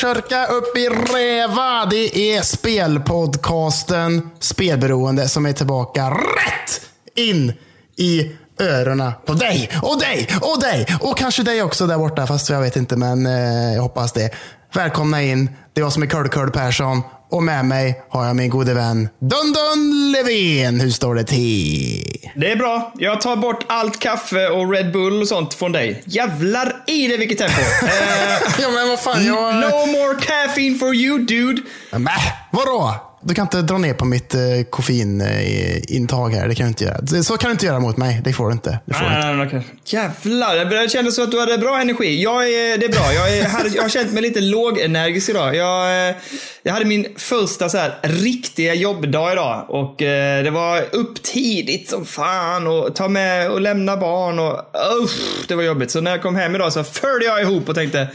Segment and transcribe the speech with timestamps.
[0.00, 1.86] Kyrka upp i Räva.
[1.86, 6.80] Det är spelpodcasten Spelberoende som är tillbaka rätt
[7.14, 7.52] in
[7.96, 12.50] i öronen på dig och dig och dig och kanske dig också där borta fast
[12.50, 14.30] jag vet inte men eh, jag hoppas det.
[14.74, 15.50] Välkomna in.
[15.72, 18.74] Det är jag som är Curl Curl Persson och med mig har jag min gode
[18.74, 20.80] vän Dundun Levin.
[20.80, 22.28] Hur står det till?
[22.34, 22.92] Det är bra.
[22.98, 26.02] Jag tar bort allt kaffe och Red Bull och sånt från dig.
[26.06, 27.60] Jävlar i det vilket tempo.
[27.82, 29.26] eh, ja men vad fan.
[29.26, 29.54] Jag...
[29.54, 31.62] No more caffeine for you dude.
[31.90, 32.08] Men
[32.50, 33.09] vadå?
[33.22, 36.48] Du kan inte dra ner på mitt eh, koffeinintag här.
[36.48, 37.22] Det kan du inte göra.
[37.22, 38.20] Så kan du inte göra mot mig.
[38.24, 38.78] Det får du inte.
[38.84, 39.60] Det får nej, nej, nej, okay.
[39.84, 42.22] Jävlar, det kändes som att du hade bra energi.
[42.22, 43.12] Jag är, det är bra.
[43.12, 45.56] Jag, är, jag har känt mig lite lågenergisk idag.
[45.56, 46.16] Jag, eh,
[46.62, 49.64] jag hade min första så här, riktiga jobbdag idag.
[49.68, 54.38] Och eh, det var upp tidigt som fan och ta med och lämna barn.
[54.38, 54.60] Och,
[55.02, 55.90] usch, det var jobbigt.
[55.90, 58.08] Så när jag kom hem idag så följde jag ihop och tänkte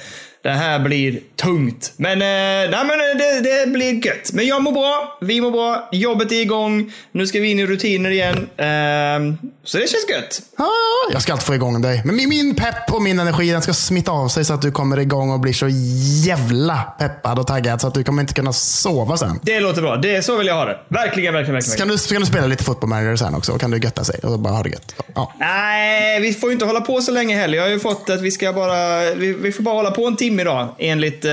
[0.46, 1.94] det här blir tungt.
[1.98, 4.34] Men, eh, nej, men eh, det, det, blir gött.
[4.34, 6.94] Men jag mår bra, vi mår bra, jobbet är igång.
[7.12, 8.38] Nu ska vi in i rutiner igen.
[8.58, 10.42] Eh, så det känns gött.
[10.58, 12.02] Ah, jag ska alltid få igång dig.
[12.06, 15.00] Men min pepp och min energi den ska smitta av sig så att du kommer
[15.00, 15.68] igång och blir så
[16.26, 19.40] jävla peppad och taggad så att du kommer inte kunna sova sen.
[19.44, 19.98] Det låter bra.
[19.98, 20.80] Det, så vill jag ha det.
[20.88, 21.54] Verkligen, verkligen.
[21.54, 21.78] verkligen.
[21.78, 23.52] Ska, du, ska du spela lite fotboll med sen också?
[23.52, 24.96] Och kan du götta sig och bara ha det gött?
[25.16, 25.34] Ja.
[25.40, 27.58] Nej, vi får ju inte hålla på så länge heller.
[27.58, 30.16] Jag har ju fått att vi ska bara, vi, vi får bara hålla på en
[30.16, 31.32] timme idag enligt, eh,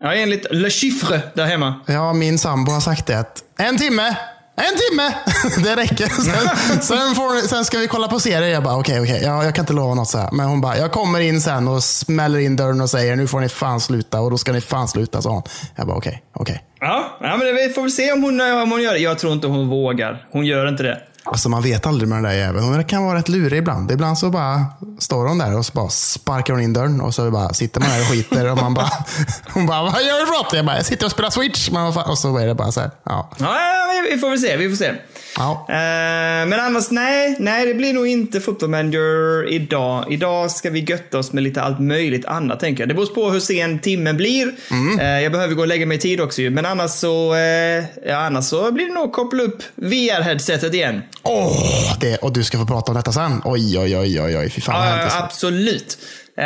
[0.00, 1.80] ja, enligt Le Chiffre där hemma.
[1.86, 3.18] Ja, min sambo har sagt det.
[3.18, 4.16] Att en timme,
[4.56, 5.14] en timme!
[5.64, 6.06] Det räcker.
[6.06, 8.48] Sen, sen, får, sen ska vi kolla på serier.
[8.48, 9.16] Jag bara, okej, okay, okej.
[9.16, 9.28] Okay.
[9.28, 10.28] Jag, jag, kan inte lova något så här.
[10.32, 13.40] Men hon bara, jag kommer in sen och smäller in dörren och säger, nu får
[13.40, 14.20] ni fan sluta.
[14.20, 15.42] Och då ska ni fan sluta, sa hon.
[15.76, 16.64] Jag bara, okej, okay, okej.
[16.80, 18.98] Ja, ja, men vi får väl se om hon, om hon gör det.
[18.98, 20.26] Jag tror inte hon vågar.
[20.32, 21.02] Hon gör inte det.
[21.24, 22.64] Alltså man vet aldrig med den där jäveln.
[22.64, 23.90] Hon kan vara rätt lurig ibland.
[23.90, 24.64] Ibland så bara
[24.98, 27.88] står hon där och så bara sparkar hon in dörren och så bara sitter man
[27.88, 28.90] där och skiter och man bara,
[29.52, 30.52] hon bara, vad gör du för något?
[30.52, 31.70] Jag bara, jag sitter och spelar switch.
[32.06, 32.90] och så är det bara så här.
[33.04, 33.30] Ja.
[33.38, 34.56] ja, vi får väl se.
[34.56, 34.92] Vi får se.
[35.36, 35.66] Ja.
[35.68, 40.12] Uh, men annars, nej, nej, det blir nog inte Football Manager idag.
[40.12, 42.88] Idag ska vi götta oss med lite allt möjligt annat, tänker jag.
[42.88, 44.54] Det beror på hur sen timmen blir.
[44.70, 45.00] Mm.
[45.00, 48.16] Uh, jag behöver gå och lägga mig i tid också Men annars så, uh, ja,
[48.16, 51.02] annars så blir det nog koppla upp VR-headsetet igen.
[51.22, 53.42] Åh, oh, och du ska få prata om detta sen.
[53.44, 54.50] Oj, oj, oj, oj, oj.
[54.50, 55.12] Fy fan vad hänt.
[55.16, 55.98] Absolut.
[56.38, 56.44] Uh,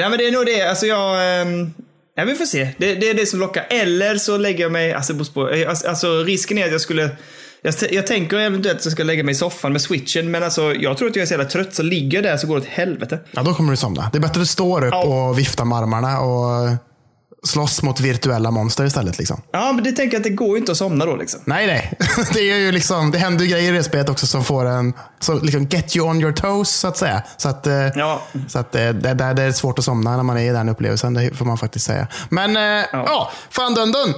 [0.00, 0.62] ja, men det är nog det.
[0.62, 1.42] Alltså jag...
[1.46, 1.74] Um,
[2.18, 2.68] Ja, vi får se.
[2.78, 3.66] Det, det, är det som lockar.
[3.70, 5.12] Eller så lägger jag mig, alltså,
[5.68, 7.10] alltså, alltså risken är att jag skulle
[7.62, 10.74] jag, jag tänker eventuellt att jag ska lägga mig i soffan med switchen, men alltså,
[10.74, 12.60] jag tror att jag är så jävla trött, så ligger jag där så går det
[12.60, 13.18] åt helvete.
[13.30, 14.10] Ja, då kommer du somna.
[14.12, 15.28] Det är bättre att du står upp ja.
[15.28, 16.68] och viftar med armarna och
[17.46, 19.18] slåss mot virtuella monster istället.
[19.18, 19.42] Liksom.
[19.52, 21.16] Ja, men det tänker jag att det går inte att somna då.
[21.16, 21.40] Liksom.
[21.44, 21.92] Nej, nej.
[22.32, 24.92] Det, är ju liksom, det händer ju grejer i det spelet också som får en,
[25.20, 27.22] så liksom get you on your toes så att säga.
[27.36, 28.22] Så att, eh, ja.
[28.48, 30.68] så att eh, det, det, det är svårt att somna när man är i den
[30.68, 32.06] upplevelsen, det får man faktiskt säga.
[32.28, 34.14] Men eh, ja, ja fan dun, dun.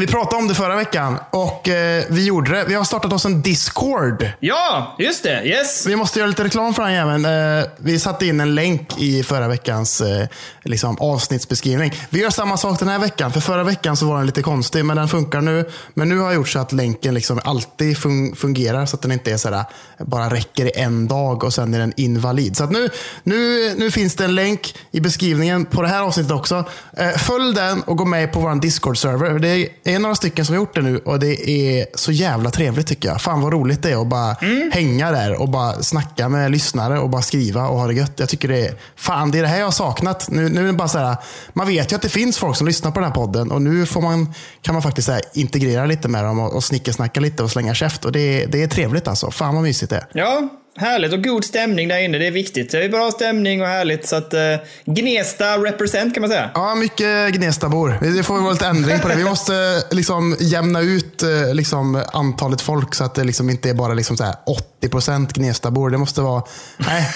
[0.00, 2.64] Vi pratade om det förra veckan och eh, vi gjorde det.
[2.64, 4.28] Vi har startat oss en Discord.
[4.40, 5.42] Ja, just det.
[5.44, 5.86] Yes.
[5.86, 7.24] Vi måste göra lite reklam för den jäveln.
[7.24, 10.26] Eh, vi satte in en länk i förra veckans eh,
[10.64, 11.92] liksom, avsnittsbeskrivning.
[12.10, 13.32] Vi gör samma sak den här veckan.
[13.32, 15.70] För förra veckan så var den lite konstig, men den funkar nu.
[15.94, 19.12] Men nu har jag gjort så att länken liksom alltid fun fungerar så att den
[19.12, 19.64] inte är sådär,
[19.98, 22.56] bara räcker i en dag och sen är den invalid.
[22.56, 22.88] Så nu,
[23.22, 26.64] nu, nu finns det en länk i beskrivningen på det här avsnittet också.
[26.96, 29.38] Eh, följ den och gå med på vår Discord-server.
[29.38, 32.86] Det är några stycken som har gjort det nu och det är så jävla trevligt
[32.86, 33.20] tycker jag.
[33.20, 34.70] Fan vad roligt det är att bara mm.
[34.74, 38.12] hänga där och bara snacka med lyssnare och bara skriva och ha det gött.
[38.16, 40.30] Jag tycker det är, fan det är det här jag har saknat.
[40.30, 41.16] Nu, nu är det bara så här,
[41.52, 43.86] man vet ju att det finns folk som lyssnar på den här podden och nu
[43.86, 47.50] får man, kan man faktiskt här, integrera lite med dem och, och snickersnacka lite och
[47.50, 48.04] slänga käft.
[48.04, 49.30] Och det, det är trevligt alltså.
[49.30, 50.06] Fan vad mysigt det är.
[50.12, 52.70] Ja, Härligt och god stämning där inne, det är viktigt.
[52.70, 54.06] Det är bra stämning och härligt.
[54.06, 54.40] Så att, eh,
[54.84, 56.50] Gnesta represent kan man säga.
[56.54, 57.98] Ja, mycket Gnestabor.
[58.16, 59.14] Det får vara lite ändring på det.
[59.14, 63.70] Vi måste eh, liksom jämna ut eh, liksom, antalet folk så att det liksom inte
[63.70, 64.34] är bara liksom så här
[64.82, 65.90] 80% Gnestabor.
[65.90, 66.42] Det måste vara...
[66.76, 67.06] Nej,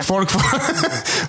[0.00, 0.42] folk får,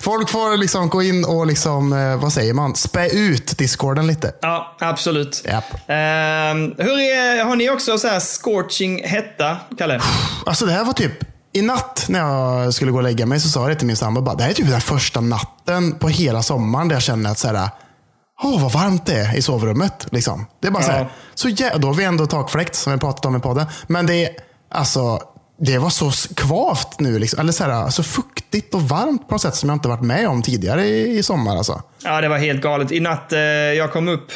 [0.00, 4.32] folk får liksom gå in och liksom, eh, vad säger man, spä ut discorden lite.
[4.40, 5.44] Ja, absolut.
[5.46, 5.54] Yep.
[5.54, 10.00] Uh, hur är, har ni också så här scorching hetta, Kalle?
[10.46, 13.48] Alltså det här var typ i natt när jag skulle gå och lägga mig så
[13.48, 14.20] sa det till min sambo.
[14.20, 17.38] Bara, det här är typ den första natten på hela sommaren där jag känner att
[17.38, 17.68] så här,
[18.42, 20.06] Åh, vad varmt det är i sovrummet.
[20.10, 20.46] Liksom.
[20.60, 20.86] Det är bara ja.
[20.86, 23.66] så här, så jä- då har vi ändå takfläkt som vi pratat om i podden.
[23.86, 24.30] Men det,
[24.70, 25.20] alltså,
[25.60, 27.18] det var så kvavt nu.
[27.18, 27.40] Liksom.
[27.40, 30.28] Eller så, här, så fuktigt och varmt på något sätt som jag inte varit med
[30.28, 31.56] om tidigare i, i sommar.
[31.56, 31.82] Alltså.
[32.04, 32.92] Ja, det var helt galet.
[32.92, 34.32] I natt, eh, jag kom upp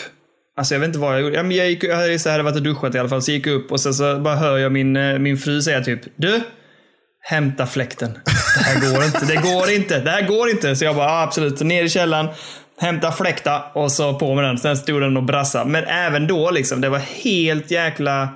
[0.56, 1.36] Alltså jag vet inte vad jag gjorde.
[1.36, 3.72] Jag, jag, gick, jag hade, varit och duschat i alla fall, så gick jag upp
[3.72, 6.40] och sen så bara hör jag min, eh, min fru säga typ Du,
[7.28, 8.19] hämta fläkten.
[8.58, 9.25] Det här går inte.
[9.26, 10.00] Det går inte.
[10.00, 10.76] Det här går inte.
[10.76, 11.60] Så jag bara, ah, absolut.
[11.60, 12.28] Ner i källaren.
[12.80, 14.58] hämta fläkta och så på med den.
[14.58, 15.70] Sen stod den och brassade.
[15.70, 18.28] Men även då liksom, det var helt jäkla...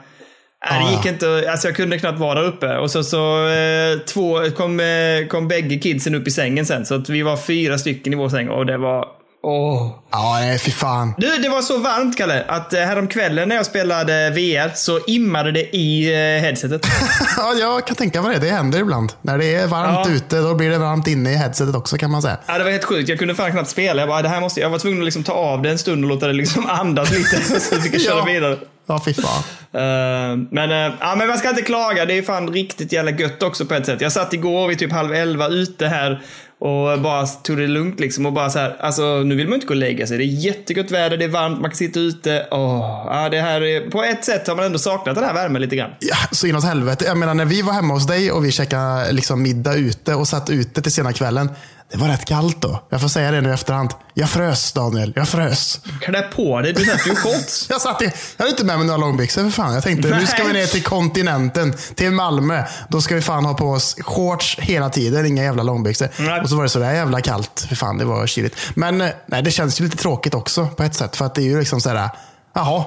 [0.71, 0.91] Nej, det Ah.
[0.97, 2.77] gick inte, alltså jag kunde knappt vara där uppe.
[2.77, 6.87] Och så, så eh, två, kom, eh, kom bägge kidsen upp i sängen sen.
[6.87, 9.06] Så att vi var fyra stycken i vår säng och det var...
[9.44, 9.91] Åh.
[10.12, 11.15] Ja, nej fy fan.
[11.19, 15.53] Du, det var så varmt Kalle, att eh, häromkvällen när jag spelade VR så immade
[15.53, 16.87] det i eh, headsetet.
[17.37, 18.47] ja, jag kan tänka mig det.
[18.47, 19.12] Det händer ibland.
[19.23, 20.12] När det är varmt Ja.
[20.15, 22.37] ute, då blir det varmt inne i headsetet också kan man säga.
[22.47, 23.09] Ja, det var helt sjukt.
[23.09, 24.03] Jag kunde fan knappt spela.
[24.03, 26.05] Jag, bara, det här måste, jag var tvungen att liksom ta av det en stund
[26.05, 27.61] och låta det liksom andas lite.
[27.61, 28.25] så fick jag köra Ja.
[28.25, 28.56] vidare.
[28.87, 29.43] Ja, fy fan.
[29.75, 32.05] Eh, men, uh, ja, men man ska inte klaga.
[32.05, 34.00] Det är fan riktigt jävla gött också på ett sätt.
[34.00, 36.23] Jag satt igår vid typ halv elva ute här
[36.62, 38.26] och bara tog det lugnt liksom.
[38.26, 40.19] Och bara så här, alltså nu vill man inte gå och lägga sig.
[40.19, 42.47] Det är jättegott väder, det är varmt, man kan sitta ute.
[42.50, 45.62] Åh, ja, det här är, på ett sätt har man ändå saknat den här värmen
[45.62, 45.91] lite grann.
[46.00, 47.05] Ja, så inåt helvete.
[47.05, 50.29] Jag menar när vi var hemma hos dig och vi käkade liksom middag ute och
[50.29, 51.50] satt ute till sena kvällen.
[51.93, 52.83] Det var rätt kallt då.
[52.89, 53.91] Jag får säga det nu i efterhand.
[54.15, 55.81] Jag frös Daniel, jag frös.
[56.00, 57.67] Klä på dig, du satt ju i shorts.
[57.71, 59.75] Jag, satt i, jag hade inte med mig några långbyxor för fan.
[59.75, 62.65] Jag tänkte nu ska vi ner till kontinenten, till Malmö.
[62.89, 66.09] Då ska vi fan ha på oss shorts hela tiden, inga jävla långbyxor.
[66.19, 66.41] Nej.
[66.41, 67.67] Och så var det sådär jävla kallt.
[67.69, 68.56] För fan, det var kyligt.
[68.75, 71.17] Men eh, nej, det känns ju lite tråkigt också på ett sätt.
[71.17, 72.11] För att det är ju liksom sådär,
[72.55, 72.85] jaha,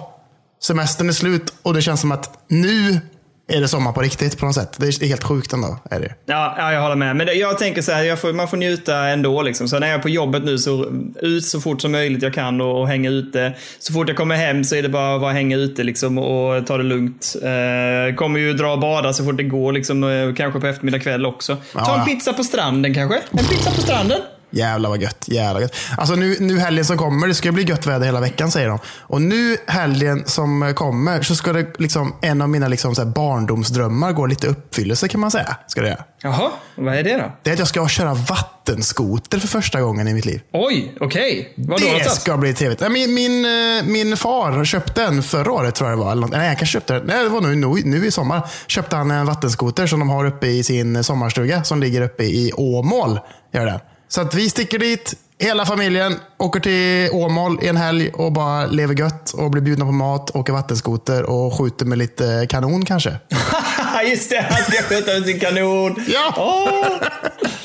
[0.63, 2.99] semestern är slut och det känns som att nu
[3.47, 4.75] är det sommar på riktigt på något sätt.
[4.77, 5.77] Det är helt sjukt ändå.
[5.91, 6.13] Är det.
[6.25, 7.15] Ja, ja, jag håller med.
[7.15, 9.41] Men jag tänker så här, jag får, man får njuta ändå.
[9.41, 9.67] Liksom.
[9.67, 10.85] Så när jag är på jobbet nu så
[11.21, 13.53] ut så fort som möjligt jag kan och, och hänga ute.
[13.79, 16.67] Så fort jag kommer hem så är det bara att vara hänga ute liksom, och
[16.67, 17.35] ta det lugnt.
[17.43, 20.99] Eh, kommer ju dra och bada så fort det går, liksom, eh, kanske på eftermiddag
[20.99, 21.55] kväll också.
[21.55, 22.05] Ta Ja, en ja.
[22.05, 23.21] pizza på stranden kanske?
[23.31, 24.21] En pizza på stranden?
[24.55, 25.25] Jävlar vad gött.
[25.27, 25.75] Jävlar gött.
[25.97, 28.79] Alltså nu, nu helgen som kommer, det ska bli gött väder hela veckan säger de.
[28.99, 33.09] Och nu helgen som kommer så ska det liksom, en av mina liksom så här
[33.09, 35.57] barndomsdrömmar gå lite uppfyllelse kan man säga.
[35.67, 36.03] Ska det göra.
[36.21, 37.31] Jaha, vad är det då?
[37.43, 40.41] Det är att jag ska köra vattenskoter för första gången i mitt liv.
[40.53, 41.53] Oj, okej.
[41.55, 42.91] Då Det ska bli trevligt.
[42.91, 46.11] Min, min, eh, min far köpte en förra året tror jag det var.
[46.11, 46.27] Eller.
[46.27, 47.03] Nej, kanske köpte den.
[47.05, 48.49] Nej, det var nu, nu, nu i sommar.
[48.67, 52.51] Köpte han en vattenskoter som de har uppe i sin sommarstuga som ligger uppe i
[52.53, 53.19] Åmål.
[53.53, 53.79] Gör den.
[54.07, 58.65] Så att vi sticker dit, hela familjen, åker till Åmål i en helg och bara
[58.65, 63.19] lever gött och blir bjudna på mat, åker vattenskoter och skjuter med lite kanon kanske.
[64.09, 66.05] Just det, han ska skjuta med sin kanon.
[66.07, 66.33] Ja.
[66.37, 67.07] Åh!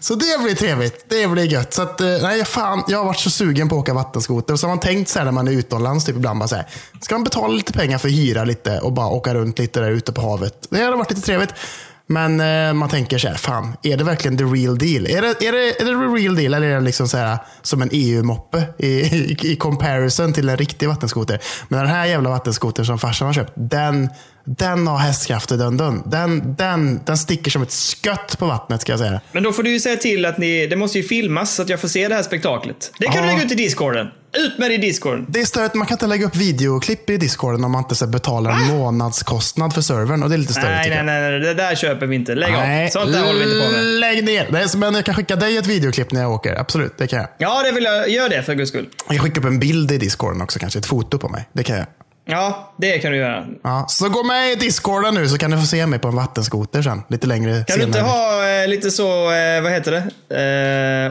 [0.00, 1.04] Så det blir trevligt.
[1.08, 1.74] Det blir gött.
[1.74, 4.52] Så att, eh, nej, fan, jag har varit så sugen på att åka vattenskoter.
[4.52, 6.56] Och så har man tänkt så här när man är utomlands, typ ibland bara så
[6.56, 6.66] här,
[7.00, 9.90] ska man betala lite pengar för att hyra lite och bara åka runt lite där
[9.90, 10.66] ute på havet.
[10.70, 11.54] Det hade varit lite trevligt.
[12.10, 15.06] Men eh, man tänker så här, fan, är det verkligen the real deal?
[15.06, 17.38] Är det, är det, är det the real deal eller är det liksom så här,
[17.62, 21.38] som en EU-moppe i, i, i comparison till en riktig vattenskoter?
[21.68, 24.08] Men den här jävla vattenskotern som farsan har köpt, den,
[24.44, 27.72] den har hästkrafter den, den, den, den, den sticker som ett
[28.04, 29.20] skött på vattnet ska jag säga.
[29.32, 31.68] Men då får du ju säga till att ni, det måste ju filmas så att
[31.68, 32.92] jag får se det här spektaklet.
[32.98, 33.20] Det kan Ja.
[33.22, 34.06] du lägga ut i discorden.
[34.32, 35.26] Ut med det i discorden.
[35.28, 38.06] Det är störigt, man kan inte lägga upp videoklipp i discorden om man inte så
[38.06, 40.22] betalar en månadskostnad för servern.
[40.22, 42.34] Och det är lite störigt Nej, nej, nej, nej, det där köper vi inte.
[42.34, 42.90] Lägg Nej, av.
[42.90, 43.84] Sånt där håller vi inte på med.
[43.84, 44.76] Lägg ner.
[44.76, 46.60] Men jag kan skicka dig ett videoklipp när jag åker.
[46.60, 47.28] Absolut, det kan jag.
[47.38, 48.08] Ja, det vill jag.
[48.08, 48.88] Gör det för guds skull.
[49.08, 50.78] Jag kan skicka upp en bild i discorden också kanske.
[50.78, 51.48] Ett foto på mig.
[51.52, 51.86] Det kan jag.
[52.30, 53.46] Ja, det kan du göra.
[53.62, 56.16] Ja, så gå med i discorden nu så kan du få se mig på en
[56.16, 57.02] vattenskoter sen.
[57.08, 57.86] Lite längre Kan du senare.
[57.86, 59.98] inte ha eh, lite så, eh, vad heter det?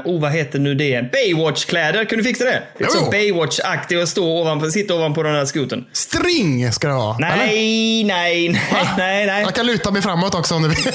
[0.06, 1.12] Eh, oh, vad heter nu det?
[1.12, 2.06] Baywatch-kläder.
[2.06, 2.64] Kan du fixa det?
[2.80, 3.12] Lite så.
[3.12, 5.86] Baywatch-aktig och stå ovanpå, sitta ovanpå den här skotern.
[5.94, 7.18] String ska det vara.
[7.18, 9.42] Nej, nej, nej, nej, nej.
[9.44, 10.78] Jag kan luta mig framåt också om du vill.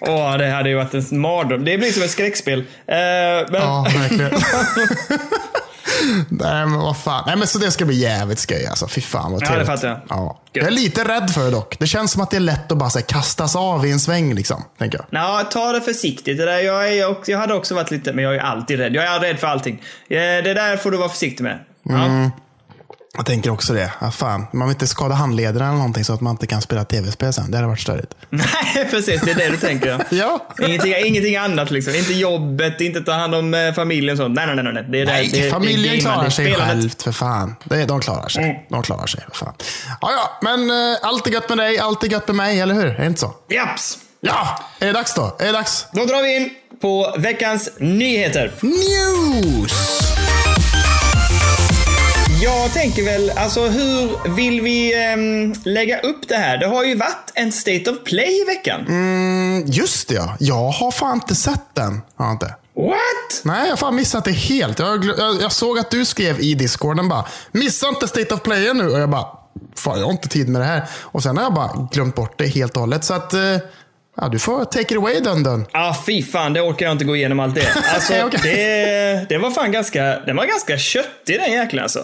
[0.00, 1.64] Åh, det hade ju varit en mardröm.
[1.64, 2.58] Det blir som ett skräckspel.
[2.58, 3.46] Eh, men...
[3.52, 4.30] Ja, verkligen.
[6.28, 7.22] Nej men vad fan.
[7.26, 8.88] Nej men så det ska bli jävligt skoj alltså.
[8.88, 9.66] Fy fan vad Ja, trevligt.
[9.66, 10.00] det fattar jag.
[10.08, 10.40] Ja.
[10.52, 11.78] Jag är lite rädd för det dock.
[11.78, 14.34] Det känns som att det är lätt att bara här, kastas av i en sväng
[14.34, 14.64] liksom.
[14.78, 15.06] Tänker jag.
[15.22, 16.36] Ja, ta det försiktigt.
[16.38, 18.94] Det där, jag, är, jag hade också varit lite, men jag är alltid rädd.
[18.94, 19.74] Jag är rädd för allting.
[20.08, 21.58] Eh, Det där får du vara försiktig med.
[21.82, 22.30] Ja.
[23.16, 23.92] Jag tänker också det.
[24.00, 24.46] Ja, fan.
[24.52, 27.50] Man vill inte skada handlederna eller någonting så att man inte kan spela tv-spel sen.
[27.50, 28.14] Det hade varit störigt.
[28.30, 29.20] Nej, precis.
[29.20, 30.04] Det är det du tänker.
[30.10, 30.46] ja.
[30.62, 31.94] Ingenting, ingenting annat liksom.
[31.94, 34.34] Inte jobbet, inte ta hand om eh, familjen och sånt.
[34.34, 34.72] Nej, nej, nej.
[34.72, 34.84] nej.
[34.88, 37.56] Det är Nej, det, det, familjen det klarar sig självt för fan.
[37.64, 38.44] Det, de klarar sig.
[38.44, 38.56] Mm.
[38.68, 39.54] De klarar sig för fan.
[40.00, 42.74] Ja, ja, men uh, allt är gött med dig, allt är gött med mig, eller
[42.74, 42.86] hur?
[42.86, 43.34] Är det inte så?
[43.48, 43.98] Japs!
[44.20, 45.36] Ja, är det dags då?
[45.38, 45.86] Är det dags?
[45.92, 48.52] Då drar vi in på veckans nyheter.
[48.60, 50.15] News!
[52.46, 56.58] Jag tänker väl, alltså hur vill vi ehm, lägga upp det här?
[56.58, 58.86] Det har ju varit en State of Play i veckan.
[58.88, 60.36] Mm, just det ja.
[60.40, 62.00] Jag har fan inte sett den.
[62.16, 62.54] Har inte.
[62.76, 63.44] What?
[63.44, 64.78] Nej, jag har fan missat det helt.
[64.78, 68.74] Jag, jag, jag såg att du skrev i discorden bara, missa inte State of Play
[68.74, 68.90] nu.
[68.90, 69.26] Och jag bara,
[69.76, 70.82] fan jag har inte tid med det här.
[71.00, 73.04] Och sen har jag bara glömt bort det helt och hållet.
[73.04, 73.40] Så att, eh,
[74.20, 75.66] Ja, du får take it away Dundun.
[75.72, 77.68] Ah, fy fan, det orkar jag inte gå igenom allt det.
[77.94, 78.40] Alltså, Okej.
[78.54, 81.98] det, det var fan ganska, den var ganska köttig den jäkeln alltså.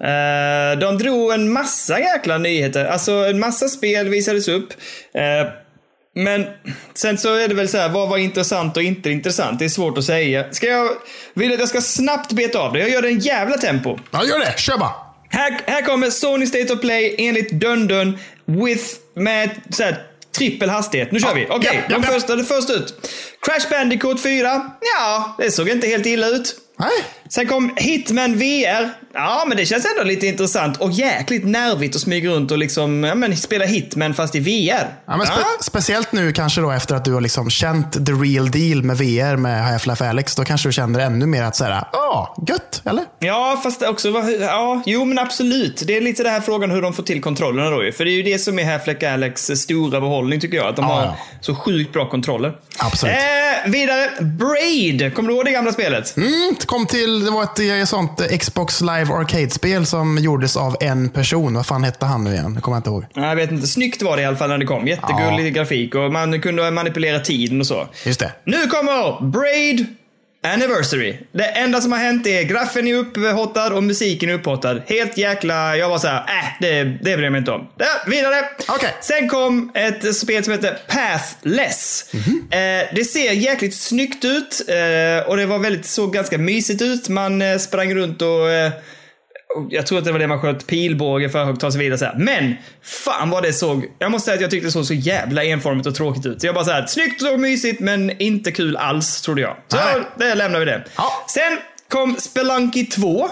[0.00, 2.84] Eh, de drog en massa jäkla nyheter.
[2.84, 4.68] Alltså en massa spel visades upp.
[5.14, 5.52] Eh,
[6.14, 6.46] men
[6.94, 9.58] sen så är det väl så här, vad var intressant och inte intressant?
[9.58, 10.44] Det är svårt att säga.
[10.52, 10.88] Ska jag,
[11.34, 12.78] vill du att jag ska snabbt beta av det?
[12.80, 13.98] Jag gör det i en jävla tempo.
[14.10, 14.58] Ja, gör det.
[14.58, 14.92] Kör bara.
[15.28, 20.02] Här, här kommer Sony State of Play enligt Dundun with, med så här,
[20.32, 21.12] trippel hastighet.
[21.12, 21.46] Nu kör vi.
[21.50, 23.10] Okej, ja, ja, de första, det första ut.
[23.40, 24.70] Crash Bandicoot 4.
[24.98, 26.54] Ja, det såg inte helt illa ut.
[26.78, 26.90] Nej.
[27.28, 28.90] Sen kom Hitman VR.
[29.14, 33.04] Ja, men det känns ändå lite intressant och jäkligt nervigt att smyga runt och liksom,
[33.04, 34.86] ja, men spela Hitman fast i VR.
[35.06, 38.50] Ja, men spe Speciellt nu kanske då efter att du har liksom känt the real
[38.50, 40.34] deal med VR med Half-Life Alyx.
[40.34, 43.04] Då kanske du känner ännu mer att säga, ja, gött, eller?
[43.18, 44.08] Ja, fast också,
[44.40, 45.82] ja, jo men absolut.
[45.86, 47.92] Det är lite den här frågan hur de får till kontrollerna då.
[47.96, 50.66] För det är ju det som är Half-Life Alex stora behållning tycker jag.
[50.66, 51.16] Att de Ja, har ja.
[51.40, 52.52] så sjukt bra kontroller.
[52.78, 53.14] Absolut.
[53.14, 55.14] Eh, vidare, Braid.
[55.14, 56.16] Kommer du ihåg det gamla spelet?
[56.16, 61.08] Mm, kom till, det var ett eh, sånt Xbox Live Arcade-spel som gjordes av en
[61.08, 61.54] person.
[61.54, 62.54] Vad fan hette han nu igen?
[62.54, 63.04] Det kommer jag inte ihåg.
[63.14, 63.66] Nej, Jag vet inte.
[63.66, 64.86] Snyggt var det i alla fall när det kom.
[64.86, 67.88] Jättegullig grafik och man kunde manipulera tiden och så.
[68.06, 68.32] Just det.
[68.44, 69.86] Nu kommer Braid
[70.42, 71.16] Anniversary.
[71.32, 74.80] Det enda som har hänt är grafen är upphottad och musiken är upphottad.
[74.86, 75.76] Helt jäkla...
[75.76, 77.68] Jag var så här, äh, det, det bryr jag mig inte om.
[77.76, 78.44] Där, vidare.
[78.68, 78.94] Okej.
[79.00, 82.04] Sen kom ett spel som heter Pathless.
[82.50, 87.08] eh, det ser jäkligt snyggt ut eh, och det var väldigt, såg ganska mysigt ut.
[87.08, 88.78] Man eh, sprang runt och eh, och
[89.70, 91.98] jag tror att det var det man sköt pilbåge för högt och så vidare.
[91.98, 92.14] Så här.
[92.18, 93.86] Men fan vad det såg.
[93.98, 96.40] Jag måste säga att jag tyckte det såg så jävla enformigt och tråkigt ut.
[96.40, 99.56] Så jag bara så här, snyggt och mysigt men inte kul alls trodde jag.
[99.68, 100.02] Så Nej.
[100.18, 100.84] det lämnar vi det.
[100.96, 101.24] Ja.
[101.28, 103.28] Sen kom Spelunky 2.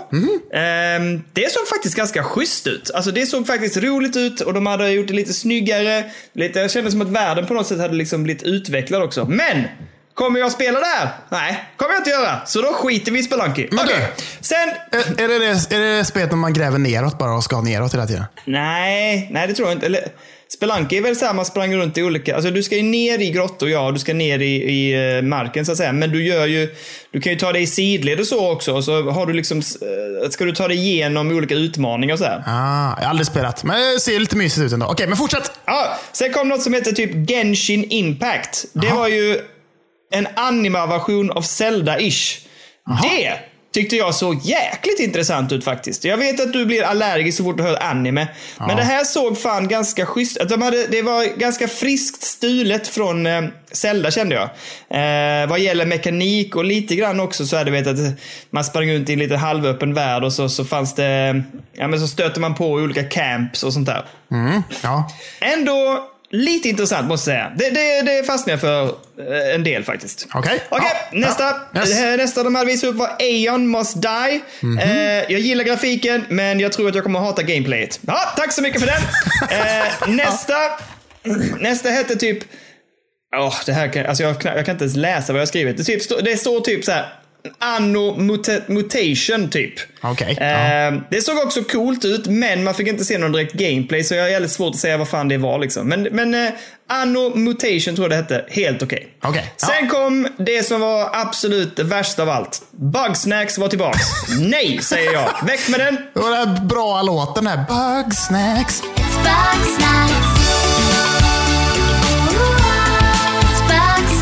[0.55, 2.91] Ehm, det såg faktiskt ganska schysst ut.
[2.95, 6.05] Alltså det såg faktiskt roligt ut och de hade gjort det lite snyggare.
[6.33, 9.25] Lite, jag kände som att världen på något sätt hade liksom blivit utvecklad också.
[9.25, 9.65] Men!
[10.21, 11.09] Kommer jag spela där?
[11.29, 12.47] Nej, kommer jag inte göra.
[12.47, 13.69] Så då skiter vi i Spelunky.
[13.71, 14.13] Men du- Okej.
[14.41, 17.61] Sen Är, är, det det, är det spelet när man gräver neråt bara och ska
[17.61, 18.25] neråt hela tiden?
[18.45, 19.87] Nej, nej det tror jag inte.
[19.87, 20.01] Eller,
[20.53, 23.19] Spelunky är väl så här man sprang runt i olika, alltså du ska ju ner
[23.19, 25.93] i grottor, ja, du ska ner i, i eh, marken så att säga.
[25.93, 26.75] Men du gör ju,
[27.13, 28.83] du kan ju ta dig i sidled och så också.
[28.83, 32.43] Så har du liksom, eh, ska du ta dig igenom olika utmaningar och så här.
[32.47, 34.87] Ah, jag har aldrig spelat, men det ser lite mysigt ut ändå.
[34.87, 35.51] Okej, men fortsätt!
[35.65, 38.65] Ja, sen kom något som heter typ Genshin Impact.
[38.73, 38.97] Det Jaha.
[38.97, 39.41] var ju
[40.11, 42.47] en anima-version av Zelda-ish.
[43.03, 43.39] Det
[43.73, 46.05] tyckte jag såg jäkligt intressant ut faktiskt.
[46.05, 48.29] Jag vet att du blir allergisk så fort du hör anime.
[48.59, 52.89] Men det här såg fan ganska schysst att de hade, Det var ganska friskt stulet
[52.89, 54.45] från eh, Zelda kände jag.
[54.45, 57.99] Eh, vad gäller mekanik och lite grann också så är det vet att
[58.51, 62.01] man sprang runt i en lite halvöppen värld och så, så fanns det, ja men
[62.01, 64.05] så stöter man på olika camps och sånt där.
[64.31, 65.11] Mm, ja.
[65.41, 67.53] Ändå lite intressant måste jag säga.
[67.57, 70.27] Det, det, det fastnade jag för eh, en del faktiskt.
[70.35, 70.61] Okej.
[70.69, 71.19] Okej, Ja.
[71.19, 71.55] nästa.
[71.73, 71.81] Ja.
[71.81, 72.01] Yes.
[72.01, 74.41] Eh, Nästa de hade visat upp var Aeon Must Die.
[74.61, 74.79] Mhm.
[74.79, 78.01] Eh, jag gillar grafiken, men jag tror att jag kommer hata gameplayet.
[78.07, 80.17] Ja, tack så mycket för den.
[80.17, 80.55] nästa.
[81.59, 82.39] Nästa hette typ...
[83.37, 85.47] Åh, det här kan, alltså jag, kan- jag kan inte ens läsa vad jag har
[85.47, 85.77] skrivit.
[85.77, 87.13] Det, typ, det står typ så här.
[87.59, 89.73] Anno muta, Mutation typ.
[90.03, 90.45] Okej, ja.
[90.45, 94.15] Eh, Det såg också coolt ut, men man fick inte se någon direkt gameplay, så
[94.15, 95.89] jag är väldigt svårt att säga vad fan det var liksom.
[95.89, 96.51] Men, men eh,
[96.89, 98.45] Anno Mutation tror jag det hette.
[98.49, 99.09] Helt okej.
[99.23, 99.67] Okej, ja.
[99.67, 102.63] Sen kom det som var absolut det värsta av allt.
[102.71, 104.07] Bugsnacks var tillbaks.
[104.41, 105.31] Nej, säger jag.
[105.47, 105.95] Väck med den.
[106.15, 107.57] Det var den här bra låten här.
[107.57, 108.83] Bug snacks.
[108.83, 110.40] It's Bugsnax.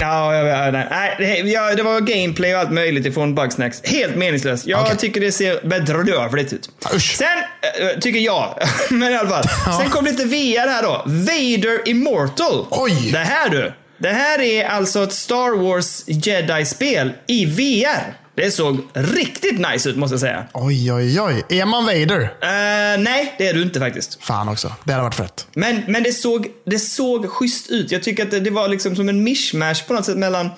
[0.08, 3.80] Ja, jag, jag, nej, nej, ja, det var gameplay och allt möjligt ifrån Bugsnacks.
[3.84, 4.66] Helt meningslöst.
[4.66, 4.96] Jag Okej.
[4.96, 6.70] tycker det ser bedrövligt ut.
[6.94, 7.16] Usch.
[7.16, 8.58] Sen, äh, tycker jag,
[8.90, 9.44] men i alla fall.
[9.80, 11.02] Sen kom lite VR här då.
[11.06, 12.66] Vader Immortal.
[12.70, 13.10] Oj.
[13.12, 13.72] Det här du.
[13.98, 18.14] Det här är alltså ett Star Wars Jedi-spel i VR.
[18.38, 20.44] Det såg riktigt nice ut måste jag säga.
[20.54, 21.44] Oj, oj, oj.
[21.48, 22.20] Är man Vader?
[22.22, 24.18] Eh, nej, det är du inte faktiskt.
[24.24, 24.72] Fan också.
[24.84, 25.46] Det hade varit fett.
[25.54, 27.90] Men, men det, såg, det såg schysst ut.
[27.92, 30.50] Jag tycker att det, det var liksom som en mishmash på något sätt mellan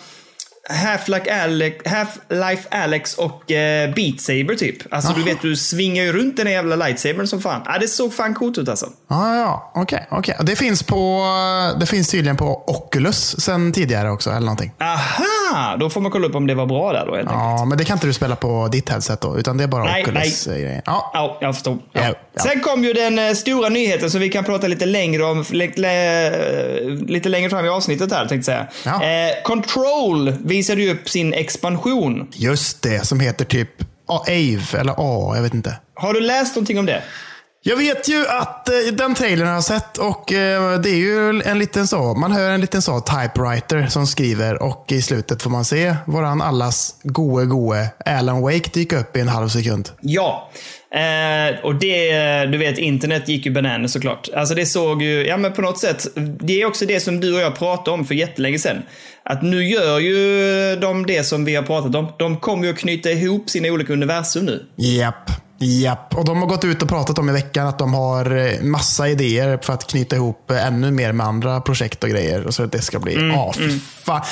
[0.70, 4.94] Half-Life Alex, Half-Life Alex och eh, Beat Saber typ.
[4.94, 5.28] Alltså du Jaha.
[5.28, 7.62] vet, du svingar ju runt den där jävla lightsabern som fan.
[7.64, 8.86] Ja, det såg fan coolt ut alltså.
[9.08, 10.06] Ja, ja, okej.
[10.10, 10.36] okej.
[10.40, 11.24] Det, finns på,
[11.80, 14.72] det finns tydligen på Oculus sen tidigare också, eller någonting.
[14.80, 15.24] Aha!
[15.80, 17.58] Då får man kolla upp om det var bra där då helt enkelt.
[17.58, 19.84] Ja, men det kan inte du spela på ditt headset då, utan det är bara
[19.84, 20.46] Nej, Oculus.
[20.46, 20.62] nej.
[20.62, 20.82] grejer.
[20.86, 21.10] Ja.
[21.14, 21.78] Ja, jag förstår.
[21.92, 22.02] Ja.
[22.34, 22.42] Ja.
[22.42, 27.28] Sen kom ju den eh, stora nyheten som vi kan prata lite längre om lite,
[27.28, 28.98] längre fram i avsnittet här tänkte jag säga.
[29.00, 29.04] Ja.
[29.04, 32.26] Eh, Control visade ju upp sin expansion.
[32.32, 33.70] Just det, som heter typ
[34.08, 35.76] Ave, eller A, jag vet inte.
[35.94, 37.02] Har du läst någonting om det?
[37.62, 41.42] Jag vet ju att eh, den trailern har jag sett och eh, det är ju
[41.44, 45.50] en liten så, man hör en liten så typewriter som skriver och i slutet får
[45.50, 49.88] man se våran allas goe goe Alan Wake dyka upp i en halv sekund.
[50.00, 50.50] Ja.
[50.94, 54.28] Eh, och det, du vet, internet gick ju bananas såklart.
[54.36, 56.06] Alltså det såg ju, ja men på något sätt,
[56.40, 58.82] det är också det som du och jag pratade om för jättelänge sedan.
[59.22, 62.12] Att nu gör ju de det som vi har pratat om.
[62.18, 64.66] De kommer ju att knyta ihop sina olika universum nu.
[64.76, 65.49] Japp.
[65.62, 68.60] Japp, och de har gått ut och pratat om i veckan att de har eh,
[68.60, 72.46] massa idéer för att knyta ihop eh, ännu mer med andra projekt och grejer.
[72.46, 74.22] Och så att det ska bli, Mm, ja fy fan.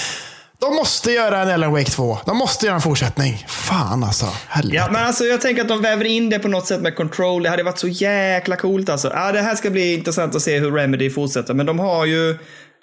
[0.61, 2.19] De måste göra en Ellen Wake 2.
[2.27, 3.45] De måste göra en fortsättning.
[3.49, 4.27] Fan alltså.
[4.49, 4.77] Helvete.
[4.77, 7.43] Ja, men alltså jag tänker att de väver in det på något sätt med control.
[7.43, 9.13] Det hade varit så jäkla coolt alltså.
[9.15, 11.55] Ja, det här ska bli intressant att se hur Remedy fortsätter.
[11.55, 12.39] Men de har ju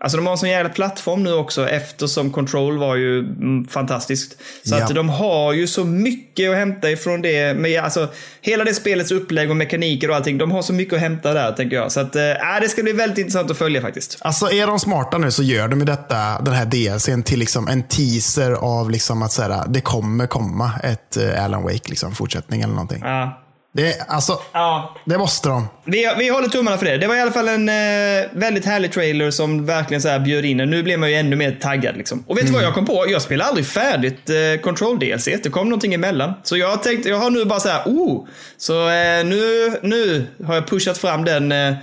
[0.05, 4.37] Alltså de har en sån jävla plattform nu också eftersom Control var ju mm, fantastiskt.
[4.63, 4.83] Så Ja.
[4.83, 7.53] att de har ju så mycket att hämta ifrån det.
[7.57, 8.07] Med, alltså,
[8.41, 10.37] hela det spelets upplägg och mekaniker och allting.
[10.37, 11.91] De har så mycket att hämta där tänker jag.
[11.91, 12.21] Så att, äh,
[12.61, 14.17] det ska bli väldigt intressant att följa faktiskt.
[14.21, 17.67] Alltså är de smarta nu så gör de ju detta, den här DLCn till liksom
[17.67, 22.15] en teaser av liksom att så här, det kommer komma ett eh, Alan Wake liksom,
[22.15, 23.01] fortsättning eller någonting.
[23.03, 23.41] Ja.
[23.75, 25.67] Det, alltså, Ja, det måste de.
[25.85, 26.97] Vi, vi håller tummarna för det.
[26.97, 27.75] Det var i alla fall en eh,
[28.31, 30.69] väldigt härlig trailer som verkligen så här bjöd in en.
[30.69, 31.97] Nu blir man ju ännu mer taggad.
[31.97, 32.23] Liksom.
[32.27, 33.05] Och vet du vad jag kom på?
[33.07, 35.25] Jag spelade aldrig färdigt eh, Control DLC.
[35.25, 36.33] Det kom någonting emellan.
[36.43, 38.27] Så jag tänkte, jag har nu bara så här, oh!
[38.57, 41.73] Så eh, nu, nu har jag pushat fram den eh,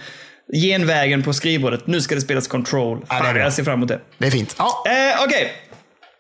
[0.53, 1.87] genvägen på skrivbordet.
[1.87, 3.07] Nu ska det spelas Control.
[3.09, 4.01] Ja, Fan, jag ser fram emot det.
[4.19, 4.55] Det är fint.
[4.59, 5.53] Ja, Eh, Okej.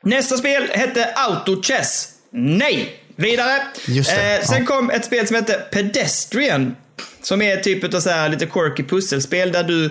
[0.04, 2.08] Nästa spel hette Auto Chess.
[2.32, 2.98] Nej!
[3.22, 3.56] Vidare.
[3.88, 4.66] Eh, sen ja.
[4.66, 6.76] kom ett spel som hette Pedestrian.
[7.22, 9.84] Som är typ av så här lite quirky pusselspel där du